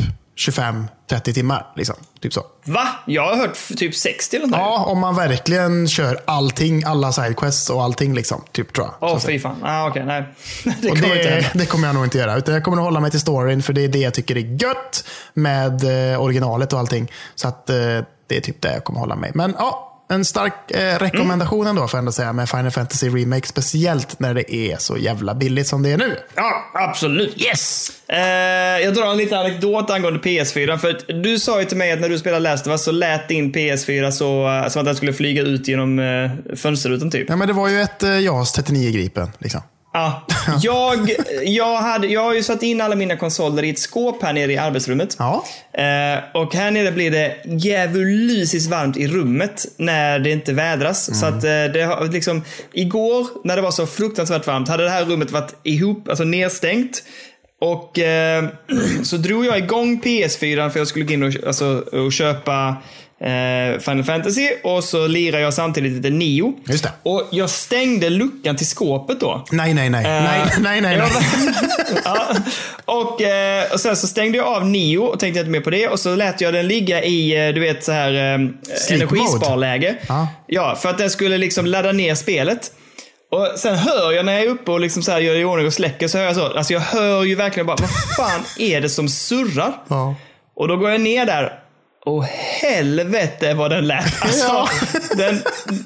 [1.10, 1.66] 25-30 timmar.
[1.76, 1.94] Liksom.
[2.22, 2.42] Typ så.
[2.64, 2.88] Va?
[3.06, 4.58] Jag har hört typ 60 eller nåt.
[4.58, 8.44] Ja, om man verkligen kör allting, alla sidequests och allting liksom.
[8.52, 8.94] Typ tror jag.
[9.10, 9.34] Åh, att säga.
[9.34, 9.56] fy fan.
[9.62, 10.24] Ah, Okej, nej.
[10.82, 11.48] det kommer inte det, hända.
[11.54, 12.36] det kommer jag nog inte göra.
[12.36, 14.62] Utan jag kommer nog hålla mig till storyn för det är det jag tycker är
[14.62, 15.04] gött
[15.34, 17.10] med eh, originalet och allting.
[17.34, 17.76] Så att eh,
[18.26, 19.30] det är typ det jag kommer hålla mig.
[19.34, 23.46] Men ja, en stark eh, rekommendation ändå får jag ändå säga med Final Fantasy Remake.
[23.46, 26.16] Speciellt när det är så jävla billigt som det är nu.
[26.34, 27.42] Ja, absolut.
[27.42, 27.92] Yes!
[28.08, 28.18] Eh,
[28.84, 30.78] jag drar en liten anekdot angående PS4.
[30.78, 33.28] För du sa ju till mig att när du spelade Last of Us så lät
[33.28, 37.28] din PS4 så, eh, som att den skulle flyga ut genom eh, fönsterrutan typ.
[37.28, 39.30] Ja, men det var ju ett eh, JAS 39 Gripen.
[39.38, 39.60] Liksom.
[39.94, 40.26] Ja.
[40.62, 41.10] Jag,
[41.44, 44.52] jag, hade, jag har ju satt in alla mina konsoler i ett skåp här nere
[44.52, 45.16] i arbetsrummet.
[45.18, 45.44] Ja.
[45.72, 51.20] Eh, och här nere blir det djävulusiskt varmt i rummet när det inte vädras.
[51.20, 52.42] Så att eh, det har liksom,
[52.72, 57.02] igår när det var så fruktansvärt varmt hade det här rummet varit ihop, alltså nedstängt.
[57.60, 58.44] Och eh,
[59.02, 62.76] så drog jag igång PS4 för jag skulle gå in och, alltså, och köpa
[63.80, 66.54] Final Fantasy och så lirar jag samtidigt lite Nio.
[66.68, 66.90] Just det.
[67.02, 69.44] Och jag stängde luckan till skåpet då.
[69.50, 70.02] Nej, nej, nej.
[70.04, 71.10] nej, nej, nej, nej.
[72.04, 72.28] ja.
[72.84, 75.88] och, eh, och sen så stängde jag av Nio och tänkte inte mer på det.
[75.88, 79.96] Och så lät jag den ligga i, eh, du vet, så här eh, Sleep energisparläge.
[80.08, 80.28] Ja.
[80.46, 82.72] ja, för att den skulle liksom ladda ner spelet.
[83.30, 85.66] Och sen hör jag när jag är uppe och liksom så här gör i ordning
[85.66, 86.46] och släcker så hör jag så.
[86.46, 89.72] Alltså jag hör ju verkligen bara, vad fan är det som surrar?
[89.88, 90.14] Ja.
[90.56, 91.63] Och då går jag ner där.
[92.04, 94.22] Och helvete vad den lät.
[94.22, 94.68] Alltså, Ja.
[95.16, 95.42] den,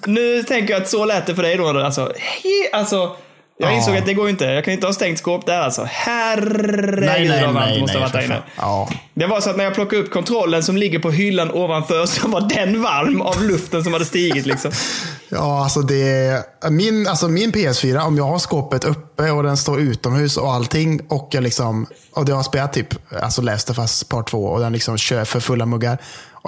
[0.07, 1.69] nu tänker jag att så lät det för dig då.
[1.69, 3.17] Alltså, he, alltså,
[3.59, 3.77] jag Ja.
[3.77, 4.45] insåg att det går inte.
[4.45, 5.85] Jag kan inte ha stängt skåp där alltså.
[5.91, 8.43] Herregud Nej, nej, vad varmt det måste ha varit där inne.
[8.57, 8.89] Ja.
[9.15, 12.29] Det var så att när jag plockade upp kontrollen som ligger på hyllan ovanför så
[12.29, 14.71] var den varm av luften som hade stigit liksom.
[15.31, 19.81] Ja, alltså det min, alltså min PS4, om jag har skåpet uppe och den står
[19.81, 24.05] utomhus och allting och jag liksom, och det har spelat typ, alltså Last of Us
[24.05, 25.99] Part 2 och den liksom kör för fulla muggar.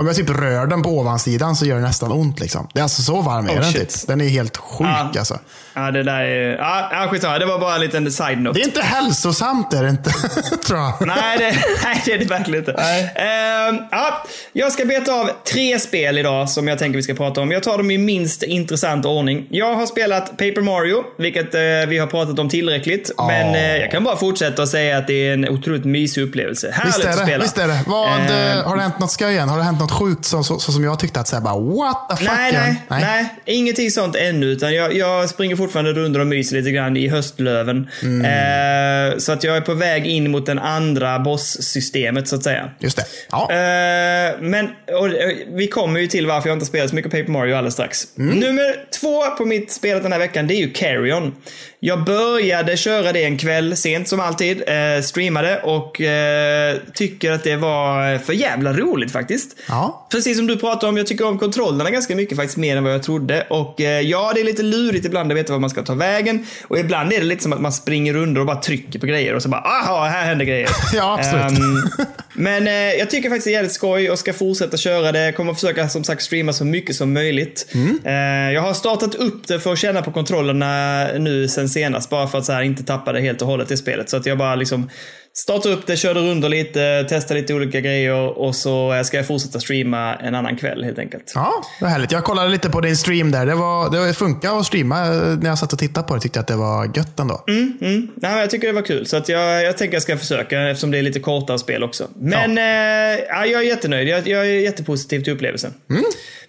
[0.00, 2.68] Om jag typ rör den på ovansidan så gör det nästan ont liksom.
[2.72, 3.88] Det är alltså så varm är Oh, den typ.
[4.06, 5.10] Den är helt sjuk Ja.
[5.18, 5.38] alltså.
[5.74, 6.56] Ja, det där är...
[6.58, 7.38] Ja, skitsamma.
[7.38, 8.58] Det var bara en liten side-note.
[8.58, 10.10] Det är inte hälsosamt är det inte,
[10.66, 10.92] tror jag.
[11.06, 11.44] Nej det,
[11.84, 12.72] nej, det är det verkligen inte.
[12.72, 17.40] Ehm, ja, jag ska beta av tre spel idag som jag tänker vi ska prata
[17.40, 17.50] om.
[17.50, 19.46] Jag tar dem i minst intressant ordning.
[19.50, 23.10] Jag har spelat Paper Mario, vilket eh, vi har pratat om tillräckligt.
[23.18, 26.70] Men eh, jag kan bara fortsätta och säga att det är en otroligt mysig upplevelse.
[26.72, 27.22] Härligt Visst är att det.
[27.24, 27.42] spela.
[27.42, 27.80] Visst är det.
[27.86, 29.48] Vad, Ehm, eh, har det hänt något skoj igen?
[29.48, 32.16] Har det hänt något sjukt så, så som jag tyckte att säga bara what the
[32.16, 32.28] fuck?
[32.28, 32.76] Nej, igen?
[32.88, 34.46] nej, nej, ingenting sånt ännu.
[34.46, 37.88] Utan jag, jag springer fortfarande runt och myser lite grann i höstlöven.
[38.02, 39.12] Mm.
[39.12, 42.70] Eh, så att jag är på väg in mot den andra boss-systemet så att säga.
[42.78, 43.04] Just det.
[43.30, 43.42] Ja.
[43.50, 44.68] Eh, men
[44.98, 47.74] och, eh, vi kommer ju till varför jag inte spelat så mycket Paper Mario alldeles
[47.74, 48.06] strax.
[48.18, 48.38] Mm.
[48.38, 51.34] Nummer två på mitt spel den här veckan, det är ju Carrion.
[51.82, 54.62] Jag började köra det en kväll, sent som alltid.
[54.66, 59.56] Eh, streamade och eh, tycker att det var för jävla roligt faktiskt.
[59.68, 59.79] Ja.
[60.10, 62.94] Precis som du pratade om, jag tycker om kontrollerna ganska mycket faktiskt, mer än vad
[62.94, 63.46] jag trodde.
[63.50, 66.46] Och eh, ja, det är lite lurigt ibland att veta var man ska ta vägen.
[66.68, 69.34] Och ibland är det lite som att man springer under och bara trycker på grejer
[69.34, 70.68] och så bara, aha, här händer grejer.
[70.94, 71.60] Ja, absolut.
[71.60, 75.24] Ehm, men eh, jag tycker faktiskt det är jävligt skoj och ska fortsätta köra det.
[75.24, 77.66] Jag kommer att försöka som sagt streama så mycket som möjligt.
[77.74, 78.00] Mm.
[78.04, 82.10] Eh, jag har startat upp det för att känna på kontrollerna nu sen senast.
[82.10, 84.10] Bara för att så här, inte tappa det helt och hållet i spelet.
[84.10, 84.90] Så att jag bara liksom
[85.34, 89.26] startade upp det, körde runder lite, testade lite olika grejer och så eh, ska jag
[89.26, 91.32] fortsätta streama en annan kväll helt enkelt.
[91.34, 92.12] Ja, var härligt.
[92.12, 93.46] Jag kollade lite på din stream där.
[93.46, 95.04] Det, var, det funkar att streama.
[95.04, 97.44] När jag satt och tittade på det tyckte jag att det var gött ändå.
[97.48, 100.18] Mm, Nej, men jag tycker det var kul, så att jag, jag tänker jag ska
[100.18, 102.08] försöka eftersom det är lite kortare spel också.
[102.16, 104.08] Men eh, ja, jag är jättenöjd.
[104.08, 105.74] Jag, jag är jättepositiv till upplevelsen.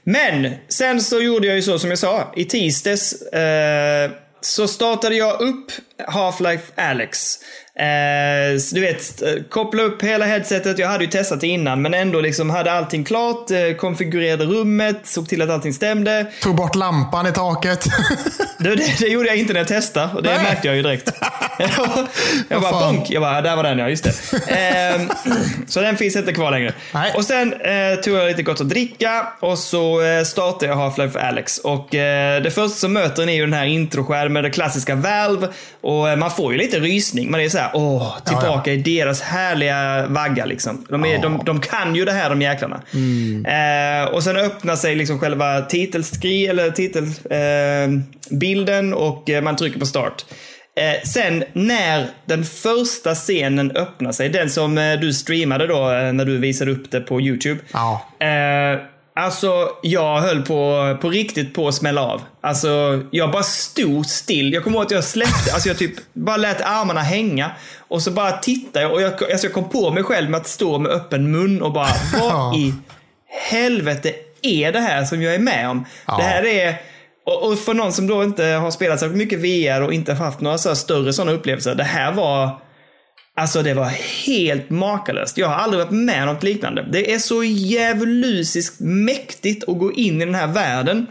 [0.03, 2.33] Men sen så gjorde jag ju så som jag sa.
[2.35, 4.11] I tisdags eh,
[4.41, 5.71] så startade jag upp
[6.07, 7.37] Half-Life Alex.
[7.81, 10.79] Eh, så du vet, eh, koppla upp hela headsetet.
[10.79, 13.51] Jag hade ju testat det innan, men ändå liksom hade allting klart.
[13.51, 16.25] Eh, konfigurerade rummet, såg till att allting stämde.
[16.41, 17.85] Tog bort lampan i taket.
[18.59, 20.43] Det, det, det gjorde jag inte när jag testade och det Nej.
[20.43, 21.11] märkte jag ju direkt.
[22.47, 24.13] jag bara bonk, jag bara där var den ja, just det.
[24.47, 25.09] Ehm,
[25.67, 26.73] så den finns inte kvar längre.
[26.93, 27.11] Nej.
[27.15, 31.27] Och sen eh, tog jag lite gott att dricka och så eh, startade jag Half-Life
[31.27, 31.57] Alex.
[31.57, 35.47] Och eh, det första som möter en är ju den här introskärmen, det klassiska Valve.
[35.81, 37.31] Och eh, man får ju lite rysning.
[37.31, 40.85] Man är så här, åh, tillbaka i deras härliga vagga liksom.
[40.89, 42.81] De, är, de, de kan ju det här de jäklarna.
[43.45, 49.79] Eh, och sen öppnar sig liksom själva titelskri eller titelbilden eh, och eh, man trycker
[49.79, 50.25] på start.
[50.77, 56.13] Eh, sen när den första scenen öppnar sig, den som eh, du streamade då eh,
[56.13, 57.59] när du visade upp det på YouTube.
[57.73, 58.07] Ja.
[59.13, 62.21] Alltså, jag höll på, på riktigt på att smälla av.
[62.41, 64.53] Alltså, jag bara stod still.
[64.53, 67.51] Jag kommer ihåg att jag släppte, alltså jag typ bara lät armarna hänga.
[67.77, 70.47] Och så bara tittade jag och jag, alltså jag kom på mig själv med att
[70.47, 71.89] stå med öppen mun och bara,
[72.19, 72.73] vad i
[73.49, 75.85] helvete är det här som jag är med om?
[76.05, 76.17] Ja.
[76.17, 76.75] Det här är...
[77.25, 80.41] Och, och för någon som då inte har spelat så mycket VR och inte haft
[80.41, 81.75] några så större sådana upplevelser.
[81.75, 82.61] Det här var...
[83.37, 83.89] Alltså det var
[84.25, 85.37] helt makalöst.
[85.37, 86.87] Jag har aldrig varit med om något liknande.
[86.91, 91.07] Det är så djävulusiskt mäktigt att gå in i den här världen.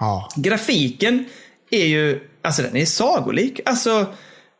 [0.00, 0.28] Ja.
[0.36, 1.24] Grafiken
[1.70, 3.60] är ju, alltså den är sagolik.
[3.64, 4.06] Alltså,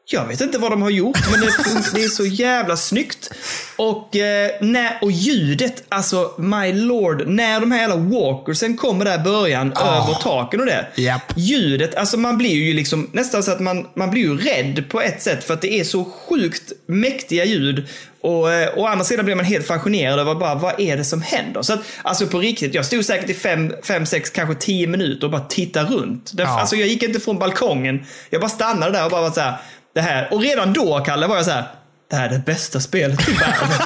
[0.07, 1.46] jag vet inte vad de har gjort, men det,
[1.94, 3.30] det är så jävla snyggt.
[3.76, 9.20] Och, eh, när, och ljudet, alltså my lord, när de här jävla walkersen kommer där
[9.20, 10.86] i början över taken och det.
[10.94, 11.32] Japp.
[11.36, 15.00] Ljudet, alltså man blir ju liksom nästan så att man, man blir ju rädd på
[15.00, 17.88] ett sätt för att det är så sjukt mäktiga ljud.
[18.20, 21.22] Och eh, å andra sidan blir man helt fascinerad över bara, vad är det som
[21.22, 21.62] händer?
[21.62, 25.24] Så att, alltså på riktigt, jag stod säkert i fem, fem sex, kanske tio minuter
[25.24, 26.30] och bara tittade runt.
[26.34, 26.61] Det, Ja.
[26.61, 28.05] Alltså jag gick inte från balkongen.
[28.30, 29.57] Jag bara stannade där och bara var så här,
[29.95, 30.32] det här.
[30.32, 31.64] Och redan då, Kalle, var jag så här,
[32.11, 33.68] det här är det bästa spelet i världen.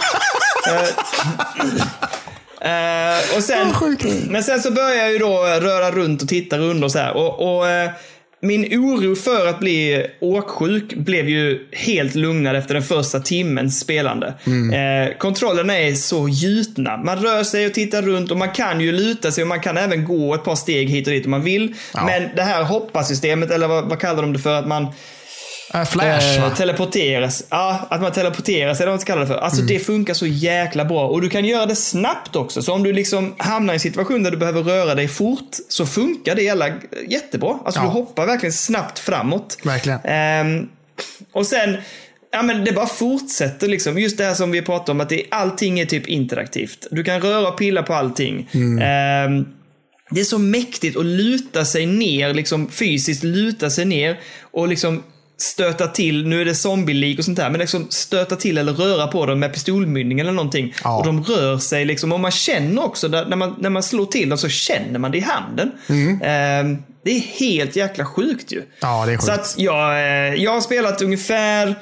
[2.60, 3.74] Eh, och sen,
[4.28, 7.16] men sen så började jag ju då röra runt och titta runt och så här.
[7.16, 7.90] Och, och eh,
[8.40, 14.34] min oro för att bli åksjuk blev ju helt lugnad efter den första timmens spelande.
[14.46, 15.08] Mm.
[15.08, 16.96] Eh, kontrollerna är så gjutna.
[16.96, 19.76] Man rör sig och tittar runt och man kan ju luta sig och man kan
[19.76, 21.74] även gå ett par steg hit och dit om man vill.
[22.06, 24.58] Men det här hoppasystemet, eller vad, vad kallar de det för?
[24.58, 24.86] Att man
[25.74, 27.44] Äh, Flash Eh, teleporteras.
[27.50, 29.36] Ja, att man teleporteras eller vad man ska kalla det för.
[29.38, 31.08] Alltså det funkar så jäkla bra.
[31.08, 32.62] Och du kan göra det snabbt också.
[32.62, 35.86] Så om du liksom hamnar i en situation där du behöver röra dig fort så
[35.86, 36.68] funkar det jävla,
[37.08, 37.58] jättebra.
[37.64, 37.84] Alltså Ja.
[37.84, 39.58] du hoppar verkligen snabbt framåt.
[39.64, 39.98] Verkligen.
[40.04, 40.68] Ehm,
[41.32, 41.76] och sen,
[42.32, 43.98] ja men det bara fortsätter liksom.
[43.98, 46.86] Just det här som vi pratade om, att det, allting är typ interaktivt.
[46.90, 48.48] Du kan röra och pilla på allting.
[48.82, 49.46] Ehm,
[50.10, 55.02] det är så mäktigt att luta sig ner, liksom fysiskt luta sig ner och liksom
[55.38, 59.06] stöta till, nu är det zombielik och sånt där, men liksom stöta till eller röra
[59.06, 60.74] på dem med pistolmynning eller någonting.
[60.84, 60.98] Ja.
[60.98, 64.28] Och de rör sig liksom, och man känner också, när, man, när man slår till
[64.28, 65.72] dem så känner man det i handen.
[66.22, 68.62] Ehm, det är helt jäkla sjukt ju.
[68.80, 69.38] Ja, det är Så sjukt.
[69.40, 71.74] att jag, eh, jag har spelat ungefär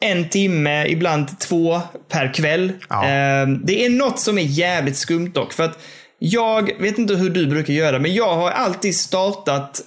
[0.00, 1.80] en timme, ibland två
[2.12, 2.72] per kväll.
[2.88, 3.02] Ja.
[3.04, 5.52] Eh, Det är något som är jävligt skumt dock.
[5.52, 5.78] För att
[6.18, 9.80] jag vet inte hur du brukar göra, men jag har alltid startat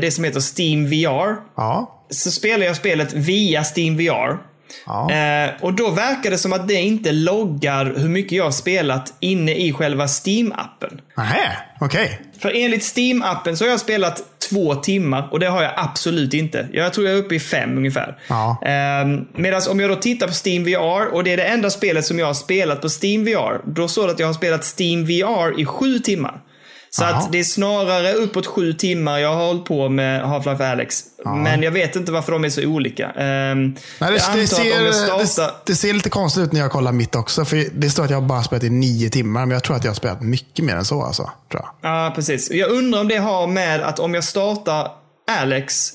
[0.00, 1.36] det som heter Steam VR.
[1.56, 2.03] Ja.
[2.14, 4.38] Så spelar jag spelet via Steam VR.
[4.86, 5.10] Ja.
[5.10, 9.14] Eh, och då verkar det som att det inte loggar hur mycket jag har spelat
[9.20, 11.00] inne i själva Steam-appen.
[11.16, 12.20] Nähä, okej.
[12.38, 16.68] För enligt Steam-appen så har jag spelat två timmar och det har jag absolut inte.
[16.72, 18.18] Jag tror jag är uppe i fem ungefär.
[18.28, 18.62] Ja.
[18.66, 22.04] Ehm, Medan om jag då tittar på Steam VR och det är det enda spelet
[22.04, 23.60] som jag har spelat på Steam VR.
[23.66, 26.40] Då står det att jag har spelat Steam VR i sju timmar.
[26.96, 27.14] Så Jaha.
[27.14, 31.04] att det är snarare uppåt sju timmar jag har hållit på med Half-Life Alex.
[31.24, 33.10] Men jag vet inte varför de är så olika.
[33.10, 35.46] Ehm, Nej, det, det, ser, startar...
[35.46, 37.44] det, det ser lite konstigt ut när jag kollar mitt också.
[37.44, 39.90] För Det står att jag bara spelat i nio timmar, men jag tror att jag
[39.90, 41.02] har spelat mycket mer än så.
[41.02, 41.90] Alltså, tror jag.
[41.90, 42.50] Ja, precis.
[42.50, 44.90] Jag undrar om det har med att om jag startar
[45.30, 45.92] Alex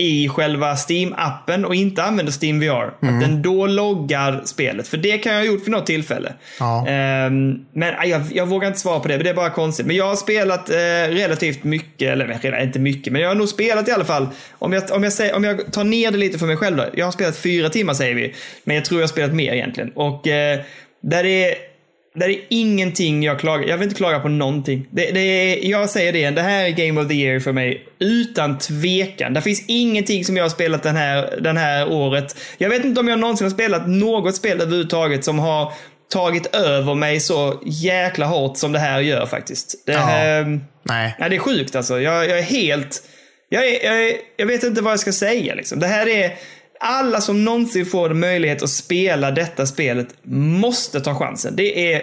[0.00, 4.88] i själva Steam-appen och inte använder Steam VR, att den då loggar spelet.
[4.88, 6.32] För det kan jag ha gjort för något tillfälle.
[6.58, 6.86] Ja.
[6.88, 9.86] Ehm, men aj, jag, jag vågar inte svara på det, för det är bara konstigt.
[9.86, 10.74] Men jag har spelat eh,
[11.08, 14.28] relativt mycket, eller inte mycket, men jag har nog spelat i alla fall.
[14.58, 16.84] Om jag, om, jag säger, om jag tar ner det lite för mig själv då.
[16.94, 18.34] Jag har spelat fyra timmar säger vi,
[18.64, 19.90] men jag tror jag har spelat mer egentligen.
[19.94, 20.60] Och eh,
[21.02, 21.69] där är
[22.14, 24.86] där är ingenting jag klagar Jag vill inte klaga på någonting.
[24.90, 27.84] Det, det är, jag säger det, det här är Game of the Year för mig.
[27.98, 29.34] Utan tvekan.
[29.34, 32.36] Det finns ingenting som jag har spelat den här, den här året.
[32.58, 35.72] Jag vet inte om jag någonsin har spelat något spel överhuvudtaget som har
[36.12, 39.86] tagit över mig så jäkla hårt som det här gör faktiskt.
[39.86, 40.10] Det, Ja.
[40.10, 41.16] ehm, Nej.
[41.18, 42.00] Nej, det är sjukt alltså.
[42.00, 43.02] Jag, jag är helt...
[43.48, 45.80] Jag, är, jag, är, jag vet inte vad jag ska säga liksom.
[45.80, 46.32] Det här är...
[46.80, 51.56] Alla som någonsin får möjlighet att spela detta spelet måste ta chansen.
[51.56, 52.02] Det är...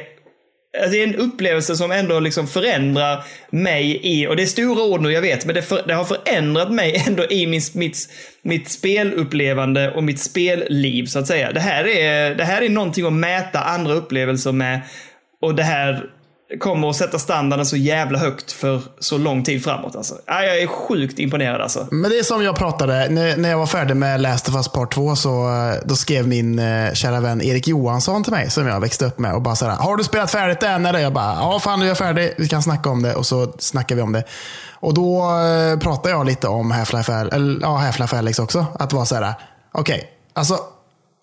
[0.78, 4.84] Alltså, det är en upplevelse som ändå liksom förändrar mig i, och det är stora
[4.84, 7.98] ord nu jag vet, men det, för, det har förändrat mig ändå i min, mitt,
[8.42, 11.52] mitt spelupplevande och mitt spelliv så att säga.
[11.52, 14.82] Det här, är, det här är någonting att mäta andra upplevelser med
[15.42, 16.10] och det här
[16.60, 19.96] kommer att sätta standarden så jävla högt för så lång tid framåt.
[19.96, 20.16] Alltså.
[20.26, 21.88] Jag är sjukt imponerad alltså.
[21.92, 24.94] Men det är som jag pratade, när, jag var färdig med Last of Us Part
[24.94, 28.80] 2 så eh, då skrev min eh, kära vän Erik Johansson till mig som jag
[28.80, 30.86] växte upp med och bara såhär, har du spelat färdigt det än?
[30.86, 33.26] Eller jag bara, ja fan nu är jag färdig, vi kan snacka om det och
[33.26, 34.24] så snackar vi om det.
[34.80, 38.66] Och då eh, pratade jag lite om Half-Life Al- ja, Half Alex också.
[38.80, 39.34] Att vara såhär,
[39.72, 40.60] okej, alltså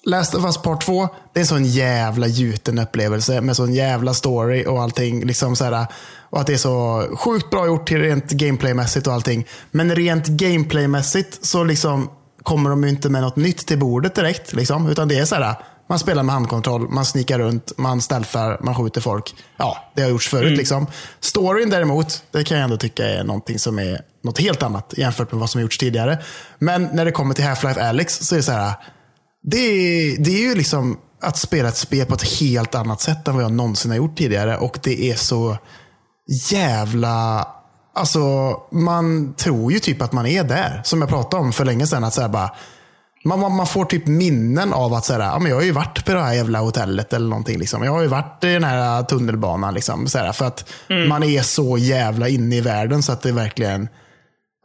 [0.07, 4.15] Last of Us Part 2, det är en sån jävla gjuten upplevelse med sån jävla
[4.15, 5.27] story och allting.
[5.27, 5.87] Liksom så här,
[6.31, 9.47] och att det är så sjukt bra gjort till rent gameplaymässigt och allting.
[9.71, 12.11] Men rent gameplaymässigt så liksom
[12.43, 14.53] kommer de ju inte med något nytt till bordet direkt.
[14.53, 15.57] Liksom, utan det är så här,
[15.87, 19.35] Man spelar med handkontroll, man snikar runt, man stealthar, man skjuter folk.
[19.57, 20.59] Ja, det har gjorts förut.
[20.59, 20.87] Liksom.
[21.21, 25.33] Storyn däremot, det kan jag ändå tycka är någonting som är något helt annat jämfört
[25.33, 26.19] med vad som har gjorts tidigare.
[26.59, 28.73] Men när det kommer till Half-Life Alyx så är det så här,
[29.45, 33.29] det är, det är ju liksom att spela ett spel på ett helt annat sätt
[33.29, 34.57] än vad jag någonsin har gjort tidigare.
[34.57, 35.57] Och det är så
[36.51, 37.49] jävla...
[37.97, 38.21] Alltså,
[38.73, 40.81] man tror ju typ att man är där.
[40.85, 42.05] Som jag pratade om för länge sedan.
[42.05, 42.51] Att så bara,
[43.25, 45.73] man, man, man får typ minnen av att så här, ja, men jag har ju
[45.73, 47.59] varit på det här jävla hotellet eller någonting.
[47.59, 47.85] Liksom.
[47.85, 49.75] Jag har ju varit i den här tunnelbanan.
[49.75, 50.71] Liksom, så här, för att
[51.09, 53.89] man är så jävla inne i världen så att det verkligen...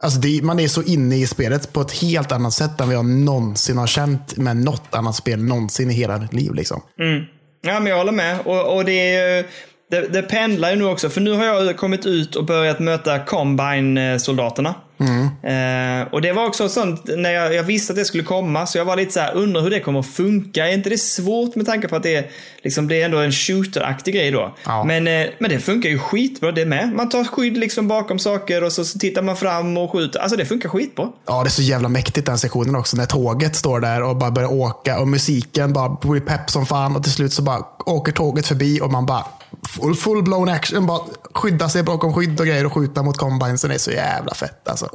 [0.02, 2.96] Alltså det, man är så inne i spelet på ett helt annat sätt än vad
[2.96, 6.54] jag någonsin har känt med något annat spel någonsin i hela mitt liv.
[6.54, 6.82] Liksom.
[7.00, 7.24] Mm.
[7.62, 8.38] Ja, men jag håller med.
[8.44, 9.46] Och, och det, är
[9.90, 11.10] det, det pendlar ju nu också.
[11.10, 14.68] För nu har jag kommit ut och börjat möta Combine-soldaterna.
[14.68, 18.66] Eh, Eh, och det var också sånt när jag, jag visste att det skulle komma.
[18.66, 20.68] Så jag var lite så här, undrar hur det kommer att funka.
[20.68, 22.26] Är inte det svårt med tanke på att det är,
[22.62, 24.54] liksom, det är ändå en shooter-aktig grej då?
[24.64, 24.84] Ja.
[24.84, 26.92] Men, eh, men det funkar ju skitbra det med.
[26.94, 30.20] Man tar skydd liksom bakom saker och så, så tittar man fram och skjuter.
[30.20, 31.08] Alltså det funkar skitbra.
[31.26, 32.96] Ja, det är så jävla mäktigt den sektionen också.
[32.96, 36.96] När tåget står där och bara börjar åka och musiken bara blir pepp som fan.
[36.96, 39.24] Och till slut så bara åker tåget förbi och man bara
[39.70, 40.86] full, full blown action.
[40.86, 41.00] Bara
[41.34, 43.70] skydda sig bakom skydd och grejer och skjuta mot combinesen.
[43.70, 44.90] Är så jävla fett alltså.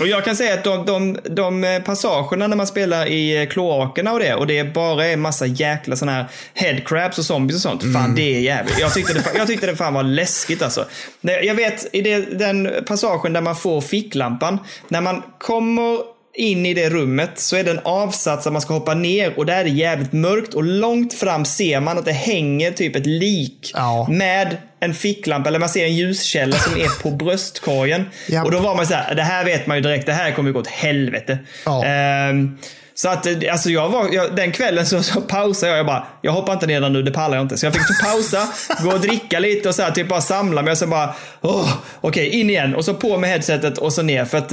[0.00, 3.48] Och jag kan säga att de, de, de eh, passagerna när man spelar i eh,
[3.48, 7.70] kloakerna och det och det bara är massa jäkla sådana här headcrabs och zombies och
[7.70, 7.92] sånt.
[7.94, 8.78] Fan det är jävligt.
[8.78, 10.84] Jag tyckte det, jag tyckte det fan var läskigt alltså.
[11.20, 14.58] Jag vet i det, den passagen där man får ficklampan.
[14.88, 18.74] När man kommer in i det rummet så är det en avsats att man ska
[18.74, 22.12] hoppa ner och där är det jävligt mörkt och långt fram ser man att det
[22.12, 24.06] hänger typ ett lik Ja.
[24.10, 28.04] med en ficklampa eller man ser en ljuskälla som är på bröstkorgen.
[28.28, 28.44] Japp.
[28.44, 30.48] Och då var man så här, det här vet man ju direkt, det här kommer
[30.48, 31.38] ju gå åt helvete.
[31.64, 31.84] Ja.
[31.84, 32.58] Ehm,
[32.98, 36.06] så att, eh, alltså jag var, jag, den kvällen så, så pausade jag, jag bara,
[36.22, 37.56] jag hoppar inte ner nu, det pallar jag inte.
[37.56, 38.48] Så jag fick typ pausa,
[38.82, 41.72] gå och dricka lite och så här, typ bara samla mig och så bara, åh,
[42.00, 42.74] okej, in igen.
[42.74, 44.24] Och så på med headsetet och så ner.
[44.24, 44.52] För att,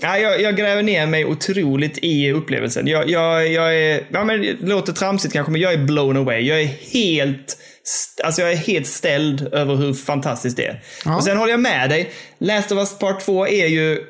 [0.00, 2.86] ja, jag, jag gräver ner mig otroligt i upplevelsen.
[2.86, 6.40] Jag, jag, jag är, ja men det låter tramsigt kanske, men jag är blown away.
[6.40, 7.56] Jag är helt
[8.24, 10.82] Alltså jag är helt ställd över hur fantastiskt det är.
[11.04, 11.16] Ja.
[11.16, 12.10] Och sen håller jag med dig.
[12.38, 14.04] Last of Us Part 2 är ju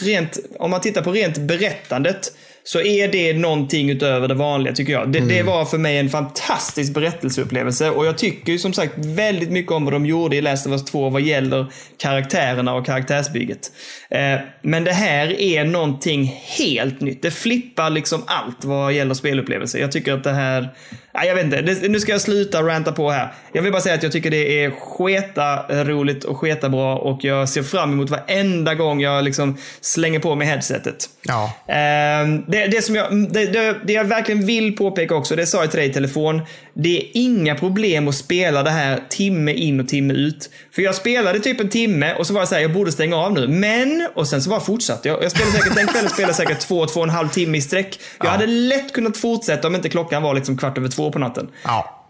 [0.00, 2.32] rent, om man tittar på rent berättandet
[2.66, 5.12] så är det någonting utöver det vanliga tycker jag.
[5.12, 9.50] Det, det var för mig en fantastisk berättelseupplevelse och jag tycker ju som sagt väldigt
[9.50, 11.66] mycket om vad de gjorde i Last of Us 2 vad gäller
[11.96, 13.72] karaktärerna och karaktärsbygget.
[14.10, 16.24] Eh, men det här är någonting
[16.58, 17.22] helt nytt.
[17.22, 19.78] Det flippar liksom allt vad gäller spelupplevelse.
[19.78, 20.68] Jag tycker att det här,
[21.14, 23.34] nej, jag vet inte, nu ska jag sluta ranta på här.
[23.52, 27.24] Jag vill bara säga att jag tycker det är sketa roligt och sketa bra och
[27.24, 31.08] jag ser fram emot varenda gång jag liksom slänger på mig headsetet.
[31.22, 31.52] Ja.
[31.68, 33.46] Ehm, det, det, som jag, det,
[33.84, 36.42] det, jag verkligen vill påpeka också, det sa jag till dig i telefon.
[36.74, 40.50] Det är inga problem att spela det här timme in och timme ut.
[40.74, 43.32] För jag spelade typ en timme och så var jag såhär, jag borde stänga av
[43.32, 43.48] nu.
[43.48, 45.24] Men, och sen så bara fortsatte jag.
[45.24, 47.60] Jag spelade säkert, den kvällen spelade jag säkert två, två och en halv timme i
[47.60, 48.00] sträck.
[48.18, 51.48] Jag hade lätt kunnat fortsätta om inte klockan var liksom kvart över två på natten.
[51.64, 52.00] Ja.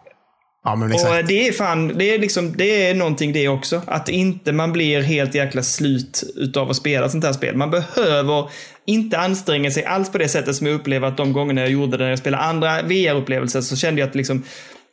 [0.65, 1.29] Ja, men Och exakt.
[1.29, 3.83] det är fan, det är liksom, det är någonting det också.
[3.87, 7.57] Att inte man blir helt jäkla slut utav att spela sånt här spel.
[7.57, 8.49] Man behöver
[8.87, 11.97] inte anstränga sig alls på det sättet som jag upplever att de gångerna jag gjorde
[11.97, 14.43] det när jag spelade andra VR-upplevelser så kände jag att liksom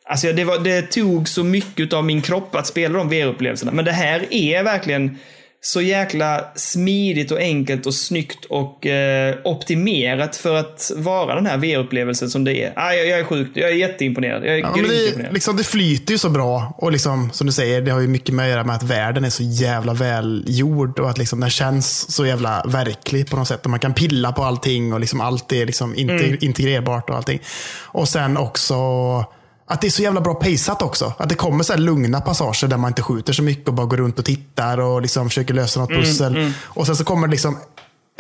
[0.05, 3.71] Alltså det, var, det tog så mycket av min kropp att spela de VR-upplevelserna.
[3.71, 5.17] Men det här är verkligen
[5.63, 11.57] så jäkla smidigt och enkelt och snyggt och eh, optimerat för att vara den här
[11.57, 12.73] VR-upplevelsen som det är.
[12.75, 14.45] Ah, jag, jag är sjukt, jag är jätteimponerad.
[14.45, 16.73] Jag är Ja, det, liksom, det flyter ju så bra.
[16.77, 19.25] Och liksom, som du säger, det har ju mycket med att göra med att världen
[19.25, 20.99] är så jävla välgjord.
[20.99, 23.63] Och att liksom, den känns så jävla verklig på något sätt.
[23.63, 26.37] Och man kan pilla på allting och liksom, allt är liksom inte, Mm.
[26.41, 27.39] integrerbart och allting.
[27.81, 28.75] Och sen också
[29.71, 31.13] att det är så jävla bra paceat också.
[31.17, 33.85] Att det kommer så här lugna passager där man inte skjuter så mycket och bara
[33.87, 36.53] går runt och tittar och liksom försöker lösa något Mm, pussel.
[36.63, 37.57] Och sen så kommer det liksom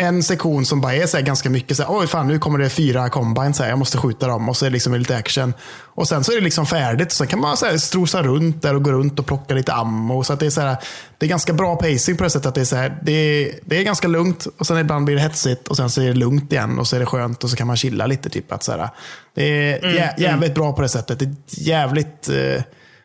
[0.01, 2.69] en sektion som bara är så ganska mycket så här, oj fan nu kommer det
[2.69, 5.53] fyra combines här, jag måste skjuta dem och så är det liksom lite action.
[5.95, 7.11] Och sen så är det liksom färdigt.
[7.11, 10.23] Sen kan man så här strosa runt där och gå runt och plocka lite ammo.
[10.23, 10.77] Så att det är så här,
[11.17, 13.59] det är ganska bra pacing på det sättet att det är så här, det är,
[13.65, 16.13] det är ganska lugnt och sen ibland blir det hetsigt och sen så är det
[16.13, 18.29] lugnt igen och så är det skönt och så kan man chilla lite.
[18.29, 18.89] Typ att så här,
[19.35, 21.19] det är jä, jävligt bra på det sättet.
[21.19, 22.63] Det är jävligt eh,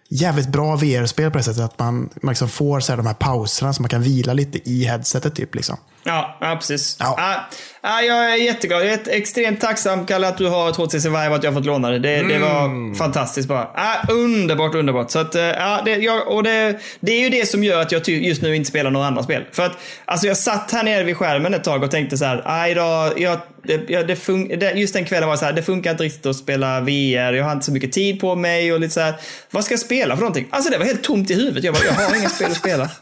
[0.09, 3.14] jävligt bra VR-spel på det sättet att man, man liksom får så här, de här
[3.14, 5.35] pauserna så man kan vila lite i headsetet.
[5.35, 5.77] Typ, liksom.
[6.07, 6.97] Ja, ja precis.
[7.01, 7.15] Ja.
[7.19, 7.35] Ja.
[7.83, 8.81] Ja, jag är jätteglad.
[8.81, 11.57] Jag är ett- extremt tacksam, Kalle, att du har HTC Vive och att jag har
[11.59, 11.99] fått låna det.
[11.99, 13.69] Det, det var fantastiskt bara.
[13.74, 15.11] Ja, underbart, underbart.
[15.11, 17.93] Så att, eh, ja, det, jag, och det, det är ju det som gör att
[17.93, 19.45] jag just nu inte spelar några andra spel.
[19.53, 19.73] För att
[20.05, 23.12] alltså, jag satt här nere vid skärmen ett tag och tänkte så här, aj då,
[23.16, 26.03] jag, det, jag, det fun- just den kvällen var det så här, det funkar inte
[26.05, 29.01] riktigt att spela VR, jag har inte så mycket tid på mig och lite så
[29.01, 29.15] här,
[29.51, 30.47] vad ska jag spela för någonting?
[30.51, 31.65] Alltså det var helt tomt i huvudet.
[31.65, 32.91] Jag bara, jag har inga spel att spela.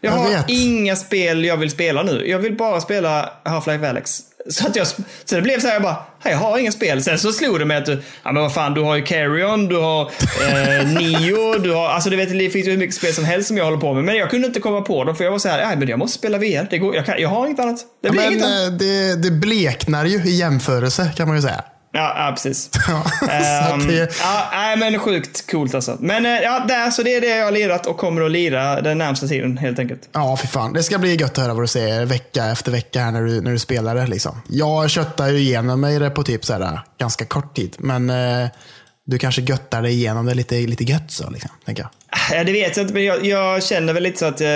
[0.00, 0.44] Jag, Jag har vet.
[0.48, 2.24] inga spel jag vill spela nu.
[2.28, 4.20] Jag vill bara spela Half-Life Alyx.
[4.50, 4.96] Så, att jag, så
[5.34, 7.02] det blev så här, jag bara, "Nej, jag har inga spel.
[7.02, 7.88] Sen så slog det mig att
[8.22, 10.02] ja men vad fan, du har ju Carrion, du har
[10.48, 13.48] eh, Nio, du har, alltså du vet, det finns ju hur mycket spel som helst
[13.48, 14.04] som jag håller på med.
[14.04, 15.98] Men jag kunde inte komma på dem för jag var så här, ja men jag
[15.98, 16.66] måste spela VR.
[16.70, 17.76] Det går, jag, kan, jag har inget annat.
[18.02, 18.66] Det Ja, blir men inget annat.
[18.68, 21.64] eh, det, det bleknar ju i jämförelse kan man ju säga.
[21.96, 22.70] Ja, ja precis.
[23.72, 25.96] Att det, ja, nej, men sjukt coolt alltså.
[26.00, 28.80] Men eh, ja, där, så det är det jag har lirat och kommer att lira
[28.80, 30.08] den närmsta tiden helt enkelt.
[30.12, 30.72] ja, för fan.
[30.72, 33.40] Det ska bli gött att höra vad du säger vecka efter vecka här när du,
[33.40, 34.06] när du spelar det.
[34.06, 34.42] Liksom.
[34.48, 37.76] Jag köttar ju igenom mig det på typ så här, ganska kort tid.
[37.78, 38.48] Men eh,
[39.04, 41.90] du kanske göttar dig igenom det lite, lite gött så, liksom, tänker jag.
[42.38, 44.48] Ja, det vet jag inte, men jag, jag känner väl lite så att eh,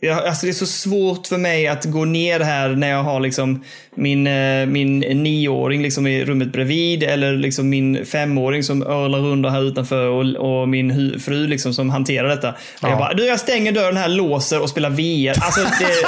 [0.00, 3.20] jag, alltså det är så svårt för mig att gå ner här när jag har
[3.20, 3.64] liksom
[3.96, 9.46] min, eh, min nioåring liksom i rummet bredvid eller liksom min femåring som örlar runt
[9.46, 12.48] här utanför och, och min fru liksom som hanterar detta.
[12.50, 12.88] Och Ja.
[12.88, 15.44] Jag bara, du jag stänger dörren här, låser och spelar VR.
[15.44, 16.06] Alltså det,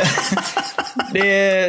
[1.13, 1.23] det,